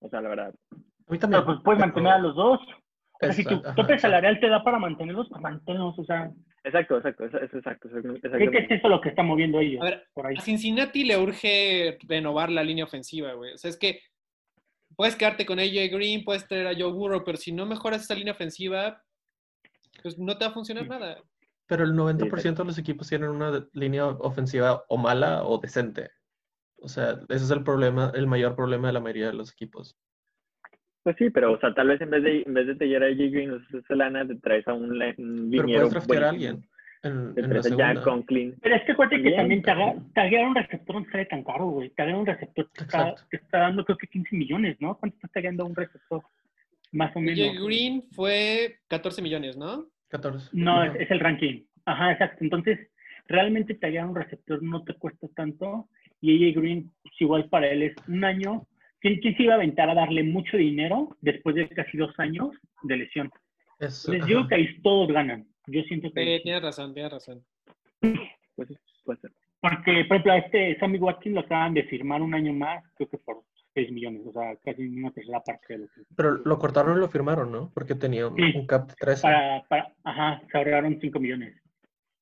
O 0.00 0.08
sea, 0.08 0.20
la 0.22 0.28
verdad. 0.30 0.54
A 0.72 1.12
mí 1.12 1.18
también. 1.18 1.42
Pero 1.42 1.44
pues 1.46 1.58
puedes 1.64 1.80
mantener 1.80 2.12
a 2.12 2.18
los 2.18 2.34
dos. 2.34 2.60
O 2.60 3.18
sea, 3.20 3.28
Es- 3.28 3.36
si 3.36 3.44
tu 3.44 3.60
tope 3.76 3.98
salarial 3.98 4.40
te 4.40 4.48
da 4.48 4.64
para 4.64 4.78
mantenerlos, 4.78 5.28
pues 5.28 5.42
manténlos. 5.42 5.98
O 5.98 6.04
sea, 6.04 6.30
Exacto, 6.66 6.96
exacto, 6.96 7.26
eso, 7.26 7.38
eso, 7.42 7.58
exacto. 7.58 7.88
creo 7.90 8.02
que 8.02 8.08
es 8.08 8.24
exactamente. 8.24 8.74
eso 8.76 8.88
lo 8.88 9.00
que 9.02 9.10
está 9.10 9.22
moviendo 9.22 9.60
ellos. 9.60 9.82
A 9.82 9.84
ver, 9.84 10.04
por 10.14 10.26
ahí. 10.26 10.36
a 10.38 10.40
Cincinnati 10.40 11.04
le 11.04 11.18
urge 11.18 11.98
renovar 12.08 12.48
la 12.50 12.64
línea 12.64 12.84
ofensiva, 12.84 13.34
güey. 13.34 13.52
O 13.52 13.58
sea, 13.58 13.68
es 13.68 13.78
que 13.78 14.00
puedes 14.96 15.16
quedarte 15.16 15.46
con 15.46 15.58
AJ 15.58 15.90
Green, 15.90 16.24
puedes 16.24 16.46
traer 16.46 16.66
a 16.66 16.74
Joe 16.74 16.92
Burrow, 16.92 17.24
pero 17.24 17.38
si 17.38 17.52
no 17.52 17.66
mejoras 17.66 18.02
esa 18.02 18.14
línea 18.14 18.32
ofensiva, 18.32 19.02
pues 20.02 20.18
no 20.18 20.36
te 20.36 20.44
va 20.44 20.50
a 20.50 20.54
funcionar 20.54 20.86
nada. 20.86 21.22
Pero 21.66 21.84
el 21.84 21.92
90% 21.92 22.56
de 22.56 22.64
los 22.64 22.78
equipos 22.78 23.08
tienen 23.08 23.30
una 23.30 23.66
línea 23.72 24.06
ofensiva 24.06 24.84
o 24.88 24.98
mala 24.98 25.44
o 25.44 25.58
decente. 25.58 26.10
O 26.80 26.88
sea, 26.88 27.12
ese 27.28 27.44
es 27.44 27.50
el 27.50 27.64
problema, 27.64 28.12
el 28.14 28.26
mayor 28.26 28.54
problema 28.54 28.88
de 28.88 28.92
la 28.92 29.00
mayoría 29.00 29.28
de 29.28 29.34
los 29.34 29.52
equipos. 29.52 29.96
Pues 31.02 31.16
sí, 31.18 31.30
pero 31.30 31.52
o 31.52 31.60
sea, 31.60 31.72
tal 31.74 31.88
vez 31.88 32.00
en 32.00 32.10
vez 32.10 32.22
de 32.22 32.42
en 32.42 32.54
vez 32.54 32.66
de 32.66 32.74
traer 32.76 33.02
a 33.02 33.06
AJ 33.06 33.30
Green 33.30 33.50
o 33.52 33.60
sea, 33.66 33.80
esa 33.80 33.94
lana, 33.94 34.26
te 34.26 34.36
traes 34.36 34.66
a 34.68 34.72
un, 34.72 34.90
un 34.92 35.50
Pero 35.50 35.64
puedes 35.64 35.90
draftear 35.90 36.24
a 36.24 36.28
alguien 36.30 36.66
en, 37.04 37.32
en 37.36 37.42
la 37.42 37.48
traes 37.48 37.66
a 37.66 37.68
Jack 37.70 37.78
segunda. 37.78 38.02
Conklin. 38.02 38.54
Pero 38.60 38.74
es 38.76 38.82
que 38.84 38.92
acuérdate 38.92 39.22
que 39.22 39.32
también 39.32 39.62
taguear, 39.62 40.46
un 40.46 40.54
receptor 40.54 40.96
no 40.96 41.10
sale 41.10 41.26
tan 41.26 41.44
caro, 41.44 41.66
güey. 41.66 41.90
Taguear 41.90 42.16
un 42.18 42.26
receptor 42.26 42.68
te 42.74 42.84
está, 42.84 43.14
te 43.30 43.36
está 43.36 43.58
dando 43.58 43.84
creo 43.84 43.96
que 43.98 44.06
15 44.06 44.36
millones, 44.36 44.76
¿no? 44.80 44.96
¿Cuánto 44.98 45.16
está 45.16 45.28
tagueando 45.28 45.64
un 45.66 45.74
receptor? 45.76 46.22
Más 46.92 47.14
o 47.16 47.20
menos. 47.20 47.38
AJ 47.40 47.64
Green 47.66 48.04
fue 48.12 48.76
14 48.88 49.20
millones, 49.22 49.56
¿no? 49.56 49.86
14. 50.08 50.50
No, 50.52 50.84
es, 50.84 50.94
es 51.00 51.10
el 51.10 51.20
ranking. 51.20 51.62
Ajá, 51.86 52.12
exacto. 52.12 52.42
Entonces, 52.44 52.78
realmente 53.26 53.74
taguear 53.74 54.06
un 54.06 54.14
receptor 54.14 54.62
no 54.62 54.82
te 54.84 54.94
cuesta 54.94 55.26
tanto. 55.34 55.88
Y 56.20 56.48
AJ 56.50 56.60
Green, 56.60 56.92
pues 57.02 57.14
igual 57.20 57.48
para 57.48 57.68
él 57.68 57.82
es 57.82 57.94
un 58.08 58.24
año. 58.24 58.66
¿Quién, 59.00 59.20
quién 59.20 59.36
se 59.36 59.42
iba 59.42 59.52
a 59.54 59.56
aventar 59.56 59.90
a 59.90 59.94
darle 59.94 60.22
mucho 60.22 60.56
dinero 60.56 61.16
después 61.20 61.54
de 61.56 61.68
casi 61.68 61.98
dos 61.98 62.18
años 62.18 62.50
de 62.84 62.96
lesión? 62.96 63.30
Es- 63.80 64.04
Entonces, 64.06 64.22
ajá. 64.22 64.30
yo 64.30 64.36
creo 64.38 64.48
que 64.48 64.54
ahí 64.54 64.80
todos 64.82 65.08
ganan. 65.12 65.46
Yo 65.66 65.82
siento 65.82 66.10
que. 66.12 66.36
Eh, 66.36 66.40
tienes 66.42 66.62
razón, 66.62 66.94
tienes 66.94 67.12
razón. 67.12 67.44
Pues 68.56 68.68
puede 69.04 69.20
ser. 69.20 69.32
Porque, 69.60 70.04
por 70.06 70.16
ejemplo, 70.16 70.32
a 70.32 70.38
este 70.38 70.78
Sammy 70.78 70.98
Watkins 70.98 71.34
lo 71.34 71.40
acaban 71.40 71.72
de 71.74 71.84
firmar 71.84 72.20
un 72.20 72.34
año 72.34 72.52
más, 72.52 72.84
creo 72.96 73.08
que 73.08 73.18
por 73.18 73.42
6 73.72 73.90
millones, 73.92 74.22
o 74.26 74.32
sea, 74.32 74.54
casi 74.62 74.86
una 74.86 75.10
tercera 75.10 75.40
parte 75.40 75.72
de 75.72 75.78
lo 75.80 75.86
que. 75.86 76.02
Pero 76.14 76.32
lo 76.44 76.58
cortaron 76.58 76.96
y 76.96 77.00
lo 77.00 77.08
firmaron, 77.08 77.50
¿no? 77.50 77.70
Porque 77.72 77.94
tenía 77.94 78.28
un, 78.28 78.36
Sí. 78.36 78.52
un 78.56 78.66
cap 78.66 78.86
de 78.88 78.94
13. 78.94 79.22
Para, 79.22 79.62
para, 79.68 79.94
ajá, 80.04 80.42
se 80.50 80.58
ahorraron 80.58 80.98
5 81.00 81.18
millones. 81.18 81.60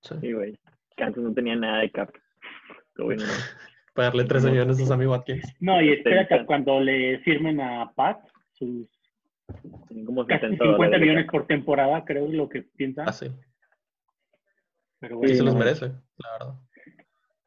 Sí. 0.02 0.14
Sí, 0.20 0.32
güey. 0.32 0.56
Que 0.96 1.02
antes 1.04 1.22
no 1.22 1.32
tenía 1.34 1.56
nada 1.56 1.80
de 1.80 1.90
cap. 1.90 2.10
Pero 2.94 3.06
bueno, 3.06 3.24
no. 3.24 3.32
Pagarle 3.94 4.24
13 4.24 4.50
millones 4.50 4.80
a 4.80 4.86
Sammy 4.86 5.06
Watkins. 5.06 5.44
No, 5.60 5.82
y 5.82 5.86
Sí, 5.88 5.92
espérate 5.94 6.46
cuando 6.46 6.80
le 6.80 7.18
firmen 7.20 7.60
a 7.60 7.92
Pat 7.94 8.20
sus 8.52 8.88
como 10.06 10.26
casi 10.26 10.40
70 10.40 10.64
50 10.64 10.66
dólares 10.66 10.90
de 10.92 10.98
millones 11.06 11.26
por 11.30 11.46
temporada, 11.46 12.04
creo 12.04 12.26
es 12.26 12.32
lo 12.34 12.48
que 12.48 12.62
piensan. 12.62 13.08
Ah, 13.08 13.12
sí. 13.12 13.26
Pero 15.00 15.18
bueno, 15.18 15.34
se 15.34 15.42
los 15.42 15.54
no. 15.54 15.58
merece, 15.60 15.86
la 15.86 16.32
verdad. 16.32 16.54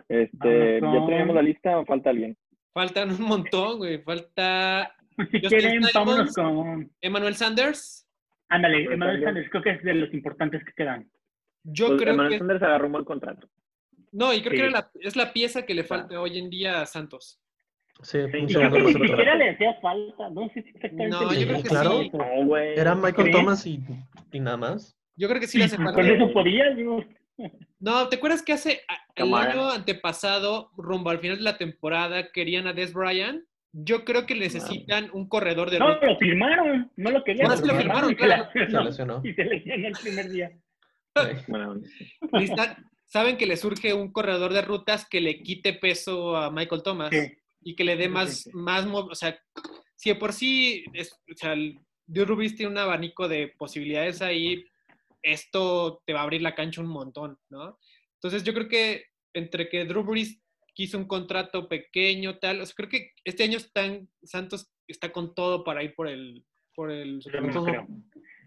Este, 0.08 0.82
¿Ya 0.82 1.06
tenemos 1.08 1.36
la 1.36 1.41
lista 1.41 1.80
o 1.80 1.86
falta 1.86 2.10
alguien? 2.10 2.38
Faltan 2.74 3.12
un 3.12 3.22
montón, 3.22 3.78
güey. 3.78 4.02
Falta 4.04 4.93
pues 5.16 5.30
si 5.32 5.39
Justin 5.39 5.60
quieren, 5.60 5.84
Simons. 5.84 5.93
vámonos 5.93 6.34
con. 6.34 6.91
Emmanuel 7.02 7.36
Sanders. 7.36 8.08
Ándale, 8.50 8.84
Emmanuel 8.84 8.93
Emmanuel 8.93 9.24
Sanders. 9.24 9.50
Creo 9.50 9.64
que 9.64 9.70
es 9.72 9.84
de 9.84 9.93
los 9.96 10.14
importantes 10.14 10.64
que 10.66 10.74
quedan. 10.74 11.10
Yo 11.64 11.88
Pues, 11.88 12.02
creo 12.02 12.14
Emmanuel 12.14 12.34
que. 12.34 12.38
Sanders 12.39 12.62
agarró 12.64 12.86
un 12.88 12.91
buen 12.91 13.06
contrato. 13.06 13.50
No, 14.12 14.34
y 14.34 14.41
creo 14.41 14.52
Sí. 14.52 14.58
que 14.58 14.64
era 14.64 14.72
la- 14.72 14.91
es 15.02 15.16
la 15.16 15.34
pieza 15.34 15.66
que 15.66 15.74
le 15.74 15.84
falta 15.84 16.22
hoy 16.22 16.38
en 16.38 16.50
día 16.50 16.82
a 16.82 16.86
Santos. 16.86 17.41
Sí, 18.02 18.20
creo 18.30 18.72
que 18.72 18.82
ni 18.82 18.93
siquiera 18.93 19.36
le 19.36 19.50
hacía 19.52 19.74
falta, 19.82 20.30
no 20.30 20.48
sé 20.50 20.62
si 20.64 20.70
exactamente. 20.70 21.08
No, 21.10 21.34
yo 21.34 21.48
creo 21.48 21.64
que 21.64 21.70
claro. 21.70 22.02
sí. 22.02 22.10
falta. 22.12 22.36
No, 22.36 22.46
güey. 22.46 22.78
Era 22.80 22.93
Michael 22.96 23.16
¿Crees? 23.16 23.32
Thomas 23.36 23.66
y, 23.66 23.80
y 24.32 24.39
nada 24.39 24.58
más. 24.58 24.98
Yo 25.16 25.28
creo 25.30 25.39
que 25.39 25.48
sí 25.48 25.58
le 25.58 25.64
hace 25.66 25.78
Con 25.78 25.86
falta. 25.86 26.02
eso 26.02 26.34
podía, 26.34 26.70
digo, 26.76 27.04
No, 27.80 28.08
¿te 28.10 28.16
acuerdas 28.18 28.41
que 28.41 28.54
hace 28.54 28.82
el 29.16 29.34
año 29.34 29.70
antepasado, 29.70 30.72
rumbo 30.78 31.10
al 31.10 31.20
final 31.20 31.38
de 31.38 31.43
la 31.43 31.58
temporada, 31.58 32.32
querían 32.32 32.68
a 32.68 32.74
Des 32.74 32.93
Bryant? 32.93 33.43
Yo 33.78 34.06
creo 34.06 34.26
que 34.26 34.36
necesitan 34.36 35.10
un 35.12 35.28
corredor 35.28 35.70
de 35.70 35.80
No, 35.80 35.93
ruta. 35.96 36.06
lo 36.08 36.18
firmaron, 36.18 36.91
no 36.96 37.12
lo 37.12 37.24
querían. 37.26 37.48
Ahora 37.48 37.58
sí 37.58 37.68
lo 37.68 37.76
firmaron, 37.76 38.12
y 38.12 38.14
se 38.14 38.16
claro. 38.16 38.50
Se 38.54 38.60
lesionó. 38.84 39.22
Y 39.24 39.34
se 39.34 39.43
lesionó 39.43 39.88
el 39.88 39.93
primer 40.02 40.30
día. 40.30 40.52
Bueno, 41.48 41.76
saben 43.06 43.38
que 43.38 43.46
le 43.46 43.56
surge 43.58 43.93
un 43.93 44.12
corredor 44.12 44.52
de 44.54 44.62
rutas 44.62 45.08
que 45.08 45.22
le 45.22 45.41
quite 45.43 45.74
peso 45.74 46.36
a 46.36 46.52
Michael 46.52 46.84
Thomas 46.84 47.10
Sí. 47.12 47.20
Y 47.66 47.76
que 47.76 47.84
le 47.84 47.97
dé 47.97 48.07
más, 48.07 48.47
más, 48.53 48.86
o 48.86 49.16
sea, 49.16 49.38
si 49.95 50.11
de 50.11 50.16
por 50.16 50.34
sí, 50.34 50.86
es, 50.93 51.11
o 51.30 51.36
sea, 51.36 51.55
Drew 52.05 52.26
Rubis 52.26 52.55
tiene 52.55 52.72
un 52.72 52.78
abanico 52.78 53.28
de 53.28 53.53
posibilidades 53.57 54.22
ahí, 54.22 54.63
esto 55.24 56.03
te 56.05 56.13
va 56.13 56.20
a 56.20 56.24
abrir 56.24 56.43
la 56.43 56.53
cancha 56.53 56.82
un 56.82 56.88
montón, 56.88 57.39
¿no? 57.49 57.80
Entonces 58.13 58.43
yo 58.43 58.53
creo 58.53 58.68
que 58.68 59.05
entre 59.34 59.68
que 59.68 59.84
Drew 59.84 60.03
Brees 60.03 60.39
quiso 60.76 60.99
un 60.99 61.07
contrato 61.07 61.68
pequeño, 61.68 62.38
tal, 62.38 62.61
o 62.61 62.66
sea, 62.68 62.76
creo 62.76 62.89
que 62.89 63.13
este 63.24 63.43
año 63.43 63.57
están, 63.57 64.07
Santos 64.22 64.72
está 64.88 65.11
con 65.11 65.34
todo 65.34 65.63
para 65.63 65.82
ir 65.82 65.95
por 65.95 66.07
el, 66.07 66.45
por 66.76 66.91
el 66.91 67.20
Yo 67.20 67.32
también 67.32 67.57
Entonces, 67.57 67.74
creo. 67.74 67.88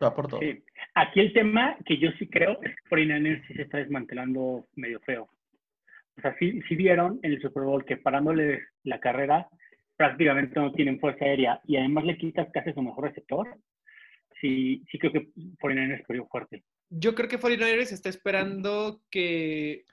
Va 0.01 0.15
por 0.15 0.29
todo. 0.29 0.39
Sí. 0.39 0.63
Aquí 0.95 1.19
el 1.19 1.33
tema 1.33 1.77
que 1.85 1.99
yo 1.99 2.11
sí 2.21 2.29
creo 2.29 2.53
es 2.63 2.77
que 2.77 2.97
49ers 2.97 3.47
sí 3.49 3.55
se 3.55 3.63
está 3.63 3.79
desmantelando 3.79 4.69
medio 4.77 5.01
feo. 5.01 5.29
O 6.19 6.21
sea, 6.21 6.37
sí, 6.39 6.61
sí 6.69 6.75
vieron 6.75 7.21
en 7.23 7.33
el 7.33 7.41
Super 7.41 7.63
Bowl 7.63 7.85
que 7.85 7.97
parándoles 7.97 8.61
la 8.83 8.99
carrera 9.01 9.49
prácticamente 9.97 10.59
no 10.59 10.73
tienen 10.73 10.99
fuerza 11.01 11.25
aérea 11.25 11.61
y 11.65 11.77
además 11.77 12.05
le 12.05 12.19
quitas 12.19 12.49
casi 12.53 12.73
su 12.73 12.83
mejor 12.83 13.05
receptor. 13.05 13.57
Sí, 14.41 14.85
sí 14.91 14.99
creo 14.99 15.13
que 15.13 15.29
49ers 15.61 16.07
perdió 16.07 16.27
fuerte. 16.27 16.65
Yo 16.91 17.15
creo 17.15 17.29
que 17.29 17.39
49ers 17.39 17.93
está 17.93 18.09
esperando 18.09 19.03
que, 19.11 19.85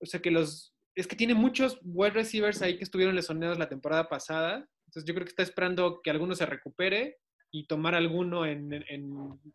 o 0.00 0.06
sea, 0.06 0.20
que 0.20 0.30
los, 0.30 0.74
es 0.94 1.06
que 1.06 1.16
tiene 1.16 1.34
muchos 1.34 1.80
wide 1.82 2.10
receivers 2.10 2.60
ahí 2.62 2.76
que 2.76 2.84
estuvieron 2.84 3.14
lesionados 3.14 3.58
la 3.58 3.68
temporada 3.68 4.08
pasada, 4.08 4.66
entonces 4.86 5.04
yo 5.06 5.14
creo 5.14 5.24
que 5.24 5.30
está 5.30 5.42
esperando 5.42 6.00
que 6.02 6.10
alguno 6.10 6.34
se 6.34 6.46
recupere 6.46 7.16
y 7.50 7.66
tomar 7.66 7.94
alguno 7.94 8.44
en, 8.46 8.72
en, 8.72 8.84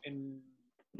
en- 0.01 0.52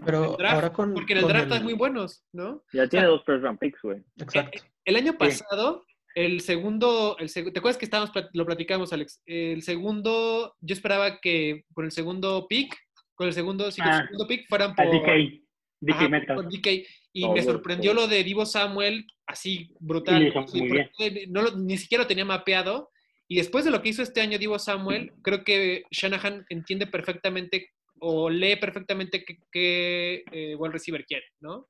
Pero 0.06 0.32
el 0.32 0.38
draft, 0.38 0.56
ahora 0.56 0.74
con. 0.74 0.94
porque 0.94 1.14
en 1.14 1.18
el 1.20 1.24
con 1.26 1.34
draft 1.34 1.52
hay 1.52 1.64
muy 1.64 1.74
buenos, 1.74 2.24
¿no? 2.34 2.64
ya 2.74 2.88
tiene 2.88 3.06
dos 3.08 3.24
first 3.26 3.44
round 3.44 3.60
picks, 3.60 3.82
güey. 3.82 4.02
Exacto. 4.18 4.60
El 4.86 4.96
año 4.96 5.12
Sí. 5.14 5.18
pasado, 5.18 5.86
el 6.16 6.42
segundo, 6.42 7.16
el 7.20 7.30
seg- 7.30 7.52
¿te 7.54 7.60
acuerdas 7.60 7.78
que 7.78 7.86
estábamos, 7.86 8.12
lo 8.34 8.46
platicamos, 8.46 8.92
Alex? 8.94 9.22
El 9.26 9.62
segundo, 9.62 10.56
yo 10.62 10.74
esperaba 10.74 11.20
que 11.20 11.66
con 11.74 11.86
el 11.86 11.92
segundo 11.92 12.48
pick, 12.48 12.76
con 13.16 13.28
el 13.28 13.34
segundo, 13.34 13.72
sí, 13.72 13.82
con 13.82 13.90
el 13.92 13.96
Ah. 14.00 14.04
segundo 14.06 14.28
pick 14.28 14.48
fueran 14.50 14.76
por... 14.76 14.86
DK, 14.86 15.42
DK 15.82 15.94
Ajá, 15.94 16.36
por 16.36 16.50
DK. 16.50 16.68
Y 17.16 17.26
Oh, 17.26 17.34
me 17.34 17.44
sorprendió 17.44 17.92
oh. 17.92 17.94
lo 17.94 18.08
de 18.08 18.24
Divo 18.24 18.46
Samuel, 18.46 19.06
así 19.28 19.70
brutal. 19.80 20.34
Sí, 20.48 21.26
no 21.30 21.44
lo- 21.44 21.56
ni 21.58 21.78
siquiera 21.78 22.04
lo 22.04 22.08
tenía 22.08 22.26
mapeado. 22.26 22.90
Y 23.28 23.36
después 23.38 23.64
de 23.66 23.72
lo 23.72 23.82
que 23.82 23.90
hizo 23.90 24.02
este 24.02 24.22
año 24.22 24.38
Divo 24.40 24.58
Samuel, 24.60 25.14
creo 25.22 25.44
que 25.44 25.84
Shanahan 25.92 26.46
entiende 26.50 26.88
perfectamente 26.88 27.70
o 28.06 28.30
lee 28.30 28.56
perfectamente 28.58 29.24
qué, 29.24 29.38
qué 29.52 30.24
eh, 30.32 30.56
wide 30.56 30.74
receiver 30.74 31.06
quiere, 31.06 31.26
¿no? 31.40 31.68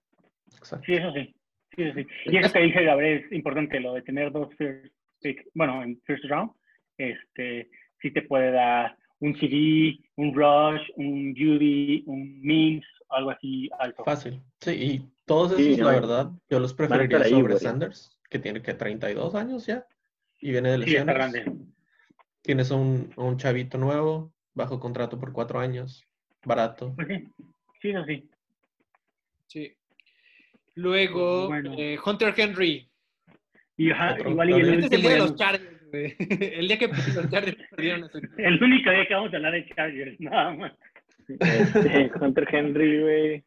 exacto. 0.57 0.85
Sí, 0.85 0.93
eso 0.93 1.11
sí. 1.13 1.35
sí, 1.75 1.83
eso 1.83 1.93
sí. 1.99 2.07
Y 2.25 2.37
eso 2.37 2.51
que 2.53 2.59
dice 2.59 2.83
Gabriel 2.83 3.23
es 3.25 3.31
importante, 3.31 3.79
lo 3.79 3.93
de 3.93 4.01
tener 4.01 4.31
dos 4.31 4.49
first 4.57 4.93
pick, 5.21 5.45
bueno, 5.53 5.83
en 5.83 6.01
first 6.05 6.25
round, 6.25 6.51
este, 6.97 7.69
sí 8.01 8.11
te 8.11 8.21
puede 8.23 8.51
dar 8.51 8.97
un 9.19 9.35
CD, 9.39 9.99
un 10.17 10.33
Rush, 10.35 10.81
un 10.97 11.33
Judy, 11.35 12.03
un 12.07 12.41
Mims, 12.41 12.85
algo 13.09 13.29
así 13.31 13.69
alto. 13.79 14.03
Fácil. 14.03 14.41
Sí, 14.59 14.71
y 14.71 15.09
todos 15.25 15.53
esos, 15.53 15.63
Sí, 15.63 15.77
la 15.77 15.91
no. 15.93 15.99
verdad, 16.01 16.31
yo 16.49 16.59
los 16.59 16.73
preferiría 16.73 17.19
ahí, 17.19 17.29
sobre 17.31 17.53
güey. 17.53 17.59
Sanders, 17.63 18.19
que 18.29 18.39
tiene 18.39 18.61
que 18.61 18.73
32 18.73 19.33
años 19.35 19.65
ya. 19.65 19.85
Y 20.41 20.51
viene 20.51 20.71
de 20.71 20.85
Sí, 20.85 20.95
está 20.95 21.05
lesiones. 21.13 21.15
grande. 21.15 21.65
Tienes 22.41 22.71
un, 22.71 23.13
un 23.15 23.37
chavito 23.37 23.77
nuevo, 23.77 24.33
bajo 24.53 24.79
contrato 24.79 25.17
por 25.17 25.31
cuatro 25.31 25.59
años, 25.59 26.05
barato. 26.45 26.93
Pues 26.95 27.07
sí, 27.07 27.27
sí, 27.81 27.89
eso 27.89 28.05
sí. 28.05 28.29
Sí. 29.47 29.73
Luego, 30.75 31.47
Bueno. 31.47 31.75
eh, 31.77 31.97
Hunter 32.03 32.33
Henry. 32.35 32.89
Y 33.77 33.91
ajá, 33.91 34.13
Otro, 34.13 34.31
igual 34.31 34.49
y 34.49 34.53
el. 34.53 34.73
Este 34.73 34.85
es 34.85 34.91
el 34.93 35.01
día 35.01 35.11
de 35.11 35.17
los 35.19 35.35
Chargers, 35.35 35.87
güey. 35.89 36.15
El 36.59 36.67
día 36.67 36.77
que 36.79 36.87
los 37.15 37.29
Chargers 37.29 37.57
perdieron 37.71 38.03
ese- 38.05 38.21
el 38.37 38.63
único 38.63 38.89
día 38.91 39.07
que 39.07 39.13
vamos 39.13 39.33
a 39.33 39.35
hablar 39.37 39.53
de 39.53 39.65
Chargers, 39.69 40.19
nada 40.19 40.53
más. 40.55 40.73
Este, 41.27 42.11
Hunter 42.19 42.47
Henry, 42.51 43.01
güey. 43.01 43.43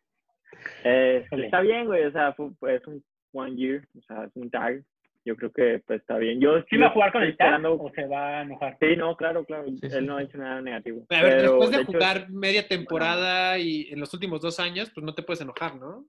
Eh, 0.84 1.26
está 1.30 1.60
bien, 1.60 1.86
güey. 1.86 2.04
O 2.04 2.12
sea, 2.12 2.32
fue, 2.34 2.50
fue- 2.58 2.76
es 2.76 2.86
un 2.86 3.04
one 3.32 3.54
year. 3.56 3.86
O 3.98 4.02
sea, 4.02 4.24
es 4.24 4.30
un 4.34 4.50
tag. 4.50 4.82
Yo 5.26 5.34
creo 5.34 5.50
que 5.50 5.82
pues, 5.84 6.00
está 6.00 6.18
bien. 6.18 6.40
Yo 6.40 6.62
¿Sí 6.70 6.76
va 6.76 6.86
a 6.86 6.90
jugar 6.90 7.10
con 7.10 7.24
el 7.24 7.30
esperando- 7.30 7.74
o 7.74 7.90
se 7.90 8.06
va 8.06 8.38
a 8.38 8.42
enojar? 8.42 8.76
Sí, 8.78 8.96
no, 8.96 9.16
claro, 9.16 9.44
claro. 9.44 9.66
Sí, 9.66 9.88
Él 9.90 10.06
no 10.06 10.18
ha 10.18 10.22
hecho 10.22 10.38
nada 10.38 10.62
negativo. 10.62 11.04
A 11.10 11.22
ver, 11.22 11.36
Pero, 11.38 11.50
después 11.58 11.70
de, 11.72 11.84
jugar 11.84 12.30
media 12.30 12.68
temporada 12.68 13.58
y 13.58 13.88
en 13.90 13.98
los 13.98 14.14
últimos 14.14 14.40
dos 14.40 14.60
años, 14.60 14.88
pues 14.94 15.04
no 15.04 15.14
te 15.14 15.24
puedes 15.24 15.40
enojar, 15.40 15.74
¿no? 15.74 16.06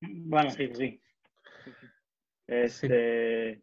Bueno, 0.00 0.50
sí, 0.50 0.70
sí. 0.72 1.00
Este, 2.46 3.60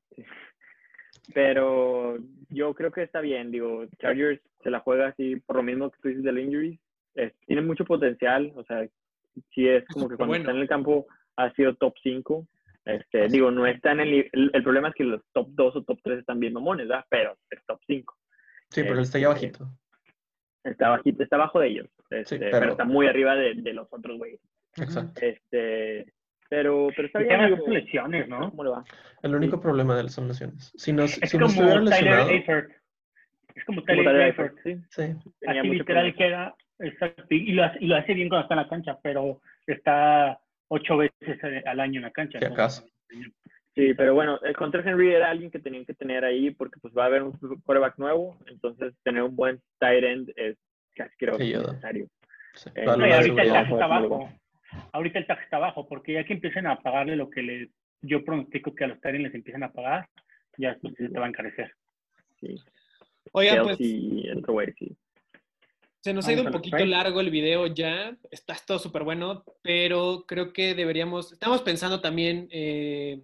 Pero 1.33 2.17
yo 2.49 2.73
creo 2.73 2.91
que 2.91 3.03
está 3.03 3.21
bien, 3.21 3.49
digo, 3.49 3.85
Chargers 3.99 4.41
se 4.61 4.69
la 4.69 4.81
juega 4.81 5.07
así, 5.07 5.37
por 5.37 5.55
lo 5.55 5.63
mismo 5.63 5.89
que 5.89 5.99
tú 6.01 6.09
dices 6.09 6.23
del 6.23 6.39
injury, 6.39 6.79
tiene 7.45 7.61
mucho 7.61 7.85
potencial, 7.85 8.51
o 8.55 8.63
sea, 8.65 8.85
sí 9.53 9.69
es 9.69 9.85
como 9.85 10.09
que 10.09 10.17
cuando 10.17 10.35
está 10.35 10.51
en 10.51 10.57
el 10.57 10.67
campo 10.67 11.07
ha 11.37 11.53
sido 11.53 11.75
top 11.75 11.95
5. 12.03 12.45
Este, 12.87 13.27
digo, 13.27 13.51
no 13.51 13.67
está 13.67 13.91
en 13.91 13.99
el, 13.99 14.29
el, 14.31 14.63
problema 14.63 14.89
es 14.89 14.95
que 14.95 15.03
los 15.03 15.21
top 15.33 15.47
2 15.51 15.75
o 15.75 15.83
top 15.83 15.99
3 16.03 16.19
están 16.19 16.39
bien 16.39 16.53
mamones, 16.53 16.87
¿verdad? 16.87 17.05
Pero 17.09 17.37
es 17.49 17.59
top 17.65 17.79
5. 17.85 18.15
Sí, 18.69 18.83
pero 18.83 18.95
él 18.95 19.01
está 19.01 19.17
ahí 19.17 19.23
Este, 19.25 19.33
bajito. 19.33 19.67
Está 20.63 20.89
bajito, 20.89 21.23
está 21.23 21.35
abajo 21.37 21.59
de 21.59 21.67
ellos, 21.67 21.87
este, 22.09 22.39
pero- 22.39 22.59
pero... 22.59 22.71
está 22.71 22.85
muy 22.85 23.07
arriba 23.07 23.35
de, 23.35 23.55
de 23.55 23.73
los 23.73 23.87
otros 23.91 24.17
güeyes. 24.17 24.39
Exacto. 24.77 25.19
Este, 25.21 26.13
pero, 26.49 26.87
pero 26.95 27.07
está 27.07 27.19
El 27.19 27.55
bien. 27.55 27.73
lesiones, 27.73 28.27
¿no? 28.29 28.49
¿Cómo 28.51 28.63
le 28.63 28.69
va? 28.69 28.83
El 29.21 29.35
único 29.35 29.59
problema 29.59 29.95
de 29.95 30.01
él 30.01 30.09
son 30.09 30.27
lesiones. 30.27 30.71
Si 30.75 30.93
no, 30.93 31.03
Es 31.03 31.11
si 31.11 31.37
no 31.37 31.47
como 31.47 31.51
estuviera 31.53 31.73
Tyler 31.83 31.89
lesionado, 31.89 32.29
Eifert. 32.29 32.71
Es 33.55 33.65
como 33.65 33.81
Como 33.81 33.85
Tyler 33.87 34.05
Tyler 34.05 34.21
Eifert. 34.27 34.57
Eifert, 34.65 34.87
sí, 34.91 35.13
sí. 35.23 35.31
tenía 35.39 35.61
Así 35.61 35.67
mucho 35.67 35.79
literal 35.79 36.13
problema. 36.13 36.17
queda, 36.17 36.55
exacto, 36.89 37.25
y 37.29 37.51
lo, 37.53 37.63
hace, 37.63 37.77
y 37.81 37.87
lo 37.87 37.95
hace 37.95 38.13
bien 38.13 38.29
cuando 38.29 38.43
está 38.43 38.53
en 38.53 38.61
la 38.61 38.69
cancha, 38.69 38.99
pero 39.01 39.41
está 39.65 40.39
ocho 40.69 40.97
veces 40.97 41.39
al 41.65 41.79
año 41.79 41.99
en 41.99 42.03
la 42.03 42.11
cancha. 42.11 42.39
Si 42.39 42.45
entonces, 42.45 42.79
acaso. 42.79 42.87
Sí, 43.75 43.93
pero 43.93 44.15
bueno, 44.15 44.39
el 44.41 44.55
contra 44.55 44.81
Henry 44.81 45.13
era 45.13 45.29
alguien 45.29 45.51
que 45.51 45.59
tenían 45.59 45.85
que 45.85 45.93
tener 45.93 46.25
ahí 46.25 46.49
porque 46.51 46.79
pues 46.79 46.93
va 46.97 47.03
a 47.03 47.05
haber 47.07 47.21
un 47.21 47.31
quarterback 47.33 47.97
nuevo, 47.99 48.35
entonces 48.47 48.93
tener 49.03 49.21
un 49.21 49.35
buen 49.35 49.61
tight 49.79 50.03
end 50.03 50.33
es 50.35 50.57
casi 50.95 51.15
creo 51.17 51.37
necesario. 51.37 52.07
sí. 52.55 52.69
Eh, 52.73 52.85
No, 52.85 53.05
y 53.07 53.11
ahorita 53.11 53.41
el 53.43 53.49
tax 53.49 53.69
está 53.69 53.87
Seguridad. 53.87 54.09
bajo. 54.09 54.29
Ahorita 54.93 55.19
el 55.19 55.27
tax 55.27 55.43
está 55.43 55.59
bajo, 55.59 55.87
porque 55.87 56.13
ya 56.13 56.23
que 56.23 56.33
empiecen 56.33 56.65
a 56.65 56.79
pagarle 56.81 57.15
lo 57.15 57.29
que 57.29 57.43
le, 57.43 57.69
yo 58.01 58.25
pronostico 58.25 58.73
que 58.73 58.83
a 58.83 58.87
los 58.87 58.99
Tyrants 58.99 59.23
les 59.25 59.35
empiezan 59.35 59.63
a 59.63 59.71
pagar, 59.71 60.07
ya 60.57 60.75
se 60.79 60.89
te 60.91 61.19
va 61.19 61.25
a 61.25 61.29
encarecer. 61.29 61.71
Sí. 62.41 62.55
Oigan, 63.31 63.63
pues 63.63 63.77
Kelsey 63.77 64.21
y 64.23 64.27
el 64.27 64.37
otro 64.39 64.53
güey, 64.53 64.73
sí. 64.73 64.97
Se 66.01 66.13
nos 66.13 66.27
ha 66.27 66.33
ido 66.33 66.43
un 66.43 66.51
poquito 66.51 66.85
largo 66.85 67.19
el 67.19 67.29
video 67.29 67.67
ya. 67.67 68.17
Está 68.31 68.55
todo 68.65 68.79
súper 68.79 69.03
bueno, 69.03 69.43
pero 69.61 70.25
creo 70.27 70.53
que 70.53 70.75
deberíamos. 70.75 71.31
Estamos 71.31 71.61
pensando 71.61 72.01
también, 72.01 72.47
eh, 72.51 73.23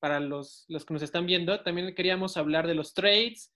para 0.00 0.20
los, 0.20 0.64
los 0.68 0.84
que 0.84 0.94
nos 0.94 1.02
están 1.02 1.26
viendo, 1.26 1.60
también 1.62 1.94
queríamos 1.94 2.36
hablar 2.36 2.66
de 2.66 2.74
los 2.74 2.94
trades 2.94 3.54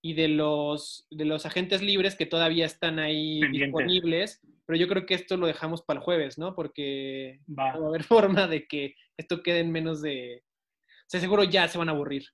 y 0.00 0.14
de 0.14 0.28
los, 0.28 1.06
de 1.10 1.24
los 1.24 1.44
agentes 1.44 1.82
libres 1.82 2.14
que 2.14 2.26
todavía 2.26 2.66
están 2.66 2.98
ahí 2.98 3.40
disponibles. 3.50 4.40
Pero 4.64 4.78
yo 4.78 4.88
creo 4.88 5.06
que 5.06 5.14
esto 5.14 5.36
lo 5.36 5.46
dejamos 5.46 5.82
para 5.82 5.98
el 5.98 6.04
jueves, 6.04 6.38
¿no? 6.38 6.54
Porque 6.54 7.40
Va. 7.48 7.72
no 7.72 7.80
va 7.80 7.86
a 7.86 7.88
haber 7.88 8.04
forma 8.04 8.46
de 8.46 8.66
que 8.66 8.94
esto 9.16 9.42
quede 9.42 9.60
en 9.60 9.72
menos 9.72 10.02
de. 10.02 10.44
O 10.84 11.10
sea, 11.10 11.20
seguro 11.20 11.44
ya 11.44 11.68
se 11.68 11.78
van 11.78 11.88
a 11.88 11.92
aburrir. 11.92 12.24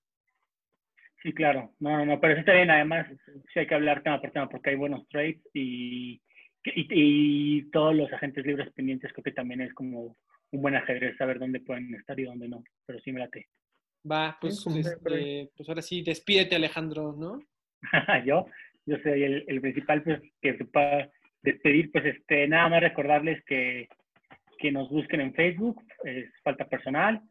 Sí, 1.25 1.33
claro. 1.33 1.73
No, 1.81 1.97
no, 1.97 2.05
no, 2.05 2.21
pero 2.21 2.35
sí 2.35 2.41
está 2.41 2.53
bien. 2.53 2.71
Además, 2.71 3.07
sí 3.53 3.59
hay 3.59 3.67
que 3.67 3.75
hablar 3.75 4.03
tema 4.03 4.21
por 4.21 4.31
tema 4.31 4.49
porque 4.49 4.71
hay 4.71 4.77
buenos 4.77 5.09
trades 5.09 5.39
y, 5.55 6.21
y, 6.65 6.87
y 6.91 7.71
todos 7.71 7.95
los 7.97 8.13
agentes 8.13 8.45
libres 8.45 8.71
pendientes 8.75 9.11
creo 9.11 9.25
que 9.25 9.33
también 9.33 9.63
es 9.63 9.73
como 9.73 10.19
un 10.51 10.63
buen 10.63 10.77
ajedrez 10.77 11.17
saber 11.17 11.39
dónde 11.39 11.61
pueden 11.61 11.95
estar 11.95 12.21
y 12.21 12.25
dónde 12.25 12.47
no. 12.47 12.63
Pero 12.85 13.01
sí 13.01 13.11
me 13.11 13.21
late. 13.21 13.49
Va, 14.11 14.37
pues, 14.39 14.61
Sí, 14.61 14.81
este, 14.81 15.49
pues 15.57 15.67
ahora 15.67 15.81
sí, 15.81 16.03
despídete, 16.03 16.57
Alejandro, 16.57 17.15
¿no? 17.19 17.41
yo, 18.27 18.47
yo 18.85 18.99
soy 18.99 19.23
el, 19.23 19.45
el 19.49 19.61
principal 19.63 20.03
pues, 20.03 20.21
que 20.43 20.59
se 20.59 20.65
pueda 20.67 21.11
despedir. 21.41 21.91
Pues 21.91 22.05
este, 22.05 22.47
nada 22.49 22.69
más 22.69 22.83
recordarles 22.83 23.43
que, 23.47 23.89
que 24.59 24.71
nos 24.71 24.91
busquen 24.91 25.23
en 25.23 25.33
Facebook, 25.33 25.83
es 26.05 26.31
Falta 26.43 26.69
Personal, 26.69 27.23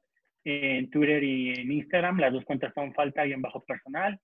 en 0.44 0.89
Twitter 0.89 1.24
y 1.24 1.50
en 1.50 1.72
Instagram, 1.72 2.20
las 2.20 2.34
dos 2.34 2.46
cuentas 2.46 2.74
son 2.74 2.94
Falta 2.94 3.26
y 3.26 3.34
en 3.34 3.41
Bajo 3.41 3.64
Personal. 3.64 4.20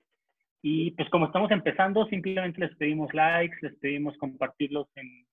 Y 0.61 0.91
pues 0.91 1.09
como 1.09 1.27
estamos 1.27 1.51
empezando, 1.51 2.05
simplemente 2.07 2.59
les 2.59 2.75
pedimos 2.75 3.13
likes, 3.13 3.57
les 3.61 3.75
pedimos 3.79 4.17
compartirlos 4.17 4.87
en 4.95 5.25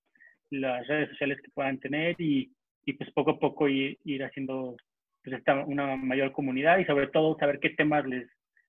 las 0.51 0.87
redes 0.87 1.11
sociales 1.11 1.39
que 1.43 1.51
puedan 1.51 1.78
tener 1.80 2.14
y, 2.20 2.53
y 2.84 2.93
pues 2.93 3.11
poco 3.12 3.32
a 3.32 3.39
poco 3.39 3.68
ir, 3.68 3.99
ir 4.05 4.22
haciendo 4.24 4.76
pues 5.24 5.37
esta, 5.37 5.64
una 5.64 5.97
mayor 5.97 6.30
comunidad 6.30 6.78
y 6.78 6.84
sobre 6.84 7.09
todo 7.09 7.37
saber 7.39 7.59
qué 7.59 7.70
temas 7.70 8.07
les, 8.07 8.28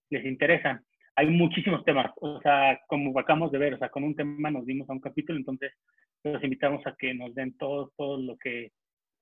les 0.10 0.26
interesan 0.26 0.84
hay 1.18 1.26
muchísimos 1.26 1.84
temas, 1.84 2.12
o 2.22 2.40
sea, 2.42 2.80
como 2.88 3.18
acabamos 3.20 3.52
de 3.52 3.58
ver, 3.58 3.74
o 3.74 3.78
sea, 3.80 3.90
con 3.90 4.04
un 4.04 4.16
tema 4.16 4.52
nos 4.52 4.68
dimos 4.68 4.88
a 4.88 4.94
un 4.94 5.00
capítulo, 5.00 5.40
entonces 5.40 5.74
los 6.24 6.44
invitamos 6.44 6.86
a 6.86 6.96
que 6.96 7.12
nos 7.16 7.34
den 7.34 7.58
todo, 7.58 7.92
todo 7.98 8.22
lo 8.22 8.38
que, 8.38 8.72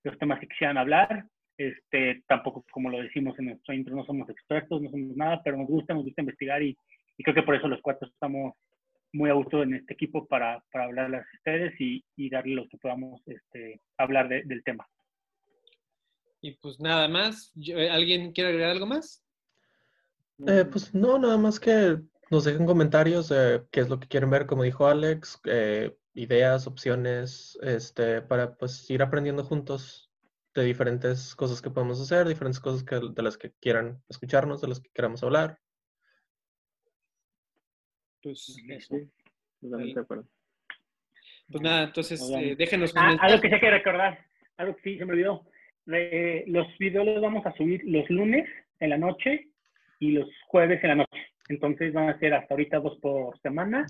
los 0.03 0.17
temas 0.17 0.41
que 0.41 0.47
quisieran 0.47 0.77
hablar. 0.77 1.23
Este, 1.57 2.23
tampoco, 2.27 2.65
como 2.71 2.89
lo 2.89 2.99
decimos 3.01 3.37
en 3.39 3.45
nuestro 3.45 3.73
intro, 3.73 3.95
no 3.95 4.05
somos 4.05 4.29
expertos, 4.29 4.81
no 4.81 4.89
somos 4.91 5.15
nada, 5.15 5.41
pero 5.43 5.57
nos 5.57 5.67
gusta, 5.67 5.93
nos 5.93 6.03
gusta 6.03 6.21
investigar 6.21 6.61
y, 6.61 6.77
y 7.17 7.23
creo 7.23 7.33
que 7.35 7.43
por 7.43 7.55
eso 7.55 7.67
los 7.67 7.81
cuatro 7.81 8.07
estamos 8.09 8.53
muy 9.13 9.29
a 9.29 9.33
gusto 9.33 9.63
en 9.63 9.73
este 9.75 9.93
equipo 9.93 10.27
para, 10.27 10.61
para 10.71 10.85
hablarles 10.85 11.21
a 11.21 11.37
ustedes 11.37 11.73
y, 11.79 12.03
y 12.17 12.29
darles 12.29 12.55
lo 12.55 12.67
que 12.67 12.77
podamos 12.77 13.21
este, 13.27 13.79
hablar 13.97 14.27
de- 14.27 14.43
del 14.43 14.61
tema. 14.63 14.85
Y 16.41 16.51
pues 16.57 16.79
nada 16.79 17.07
más. 17.07 17.51
Yo- 17.55 17.77
¿Alguien 17.91 18.33
quiere 18.33 18.49
agregar 18.49 18.71
algo 18.71 18.85
más? 18.85 19.23
Eh, 20.47 20.65
pues 20.69 20.93
no, 20.93 21.17
nada 21.17 21.37
más 21.37 21.59
que 21.59 21.97
nos 22.29 22.43
dejen 22.43 22.65
comentarios 22.65 23.29
de 23.29 23.63
qué 23.71 23.79
es 23.79 23.89
lo 23.89 23.99
que 23.99 24.07
quieren 24.07 24.29
ver, 24.29 24.45
como 24.45 24.63
dijo 24.63 24.85
Alex, 24.87 25.39
eh, 25.45 25.95
ideas, 26.13 26.67
opciones, 26.67 27.57
este, 27.61 28.21
para 28.21 28.55
pues 28.55 28.89
ir 28.89 29.01
aprendiendo 29.01 29.43
juntos 29.45 30.04
de 30.55 30.63
diferentes 30.63 31.35
cosas 31.35 31.61
que 31.61 31.69
podemos 31.69 32.01
hacer, 32.01 32.27
diferentes 32.27 32.61
cosas 32.61 32.83
que, 32.83 32.95
de 32.95 33.21
las 33.21 33.37
que 33.37 33.51
quieran 33.59 34.01
escucharnos, 34.09 34.61
de 34.61 34.69
las 34.69 34.79
que 34.79 34.89
queramos 34.93 35.21
hablar. 35.21 35.59
Pues 38.23 38.57
eso. 38.69 38.95
Sí, 38.95 39.11
totalmente 39.61 39.99
acuerdo. 39.99 40.27
Pues 41.51 41.61
nada, 41.61 41.83
entonces 41.83 42.21
eh, 42.35 42.55
déjenos 42.57 42.93
Ah, 42.95 43.17
algo 43.21 43.41
que 43.41 43.49
sí 43.49 43.53
hay 43.53 43.59
que 43.59 43.69
recordar, 43.69 44.25
algo 44.57 44.75
que 44.77 44.81
sí 44.81 44.97
se 44.97 45.05
me 45.05 45.11
olvidó. 45.11 45.45
Eh, 45.91 46.45
los 46.47 46.65
videos 46.79 47.05
los 47.05 47.21
vamos 47.21 47.45
a 47.45 47.53
subir 47.55 47.81
los 47.85 48.09
lunes 48.09 48.49
en 48.79 48.89
la 48.89 48.97
noche 48.97 49.49
y 49.99 50.11
los 50.11 50.27
jueves 50.47 50.81
en 50.83 50.89
la 50.89 50.95
noche. 50.95 51.27
Entonces 51.49 51.93
van 51.93 52.09
a 52.09 52.17
ser 52.17 52.33
hasta 52.33 52.53
ahorita 52.53 52.79
dos 52.79 52.97
por 52.99 53.37
semana. 53.41 53.85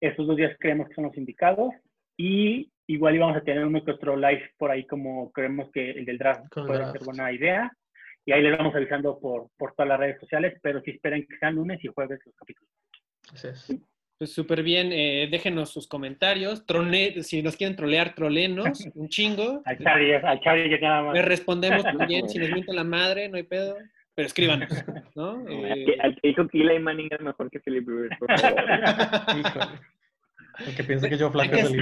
Esos 0.00 0.26
dos 0.26 0.36
días 0.36 0.56
creemos 0.60 0.88
que 0.88 0.94
son 0.94 1.04
los 1.04 1.16
indicados. 1.16 1.72
Y 2.16 2.70
igual 2.86 3.14
íbamos 3.16 3.36
a 3.36 3.40
tener 3.42 3.64
uno 3.64 3.84
que 3.84 3.92
otro 3.92 4.16
live 4.16 4.50
por 4.58 4.70
ahí 4.70 4.86
como 4.86 5.32
creemos 5.32 5.70
que 5.72 5.90
el 5.90 6.04
del 6.04 6.18
draft 6.18 6.48
Con 6.50 6.66
puede 6.66 6.80
draft. 6.80 6.92
ser 6.96 7.04
buena 7.04 7.32
idea. 7.32 7.72
Y 8.26 8.32
ahí 8.32 8.42
les 8.42 8.56
vamos 8.56 8.74
avisando 8.74 9.18
por, 9.20 9.48
por 9.58 9.74
todas 9.74 9.88
las 9.88 9.98
redes 10.00 10.18
sociales, 10.20 10.58
pero 10.62 10.80
sí 10.82 10.92
esperen 10.92 11.26
que 11.28 11.36
sean 11.38 11.56
lunes 11.56 11.82
y 11.84 11.88
jueves 11.88 12.20
los 12.24 12.34
capítulos. 12.34 12.70
Así 13.32 13.48
es. 13.48 13.76
Pues 14.16 14.32
súper 14.32 14.62
bien, 14.62 14.92
eh, 14.92 15.28
déjenos 15.30 15.70
sus 15.70 15.88
comentarios. 15.88 16.64
Trone, 16.66 17.22
si 17.22 17.42
nos 17.42 17.56
quieren 17.56 17.76
trolear, 17.76 18.14
trolenos, 18.14 18.78
un 18.94 19.08
chingo. 19.08 19.60
Al 19.64 19.78
Charlie, 19.78 20.14
al 20.14 20.40
Charlie 20.40 20.70
ya 20.70 20.78
nada 20.78 21.02
más. 21.02 21.14
Les 21.14 21.24
respondemos 21.24 21.82
también, 21.82 22.28
si 22.28 22.38
nos 22.38 22.48
mienten 22.52 22.76
la 22.76 22.84
madre, 22.84 23.28
no 23.28 23.36
hay 23.36 23.42
pedo. 23.42 23.76
Pero 24.14 24.26
escríbanos, 24.26 24.70
¿no? 25.16 25.30
Al 25.46 25.52
Eh, 25.52 25.84
que, 25.86 26.00
al 26.00 26.14
que 26.14 26.28
dijo 26.28 26.46
que 26.46 26.60
Eli 26.60 26.78
Manning 26.78 27.08
es 27.10 27.20
mejor 27.20 27.50
que 27.50 27.58
Philip 27.58 27.86
Rivers, 27.88 28.16
por 28.18 28.38
favor. 28.38 28.64
Que 30.76 30.84
piensa 30.84 31.08
que 31.08 31.18
yo 31.18 31.30
flaco 31.32 31.50
que 31.50 31.60
es. 31.60 31.72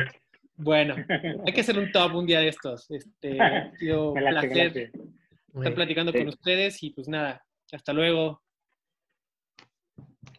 Bueno, 0.57 0.95
hay 1.47 1.53
que 1.53 1.61
hacer 1.61 1.79
un 1.79 1.91
top 1.93 2.15
un 2.15 2.27
día 2.27 2.41
de 2.41 2.49
estos. 2.49 2.91
Este, 2.91 3.41
ha 3.41 3.71
sido 3.79 4.13
un 4.13 4.19
placer 4.21 4.57
late. 4.57 4.93
Estar 5.55 5.75
platicando 5.75 6.13
Sí. 6.13 6.19
con 6.19 6.29
ustedes 6.29 6.83
y 6.83 6.91
pues 6.91 7.09
nada, 7.09 7.45
hasta 7.73 7.93
luego. 7.93 8.43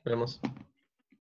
Vemos. 0.03 0.39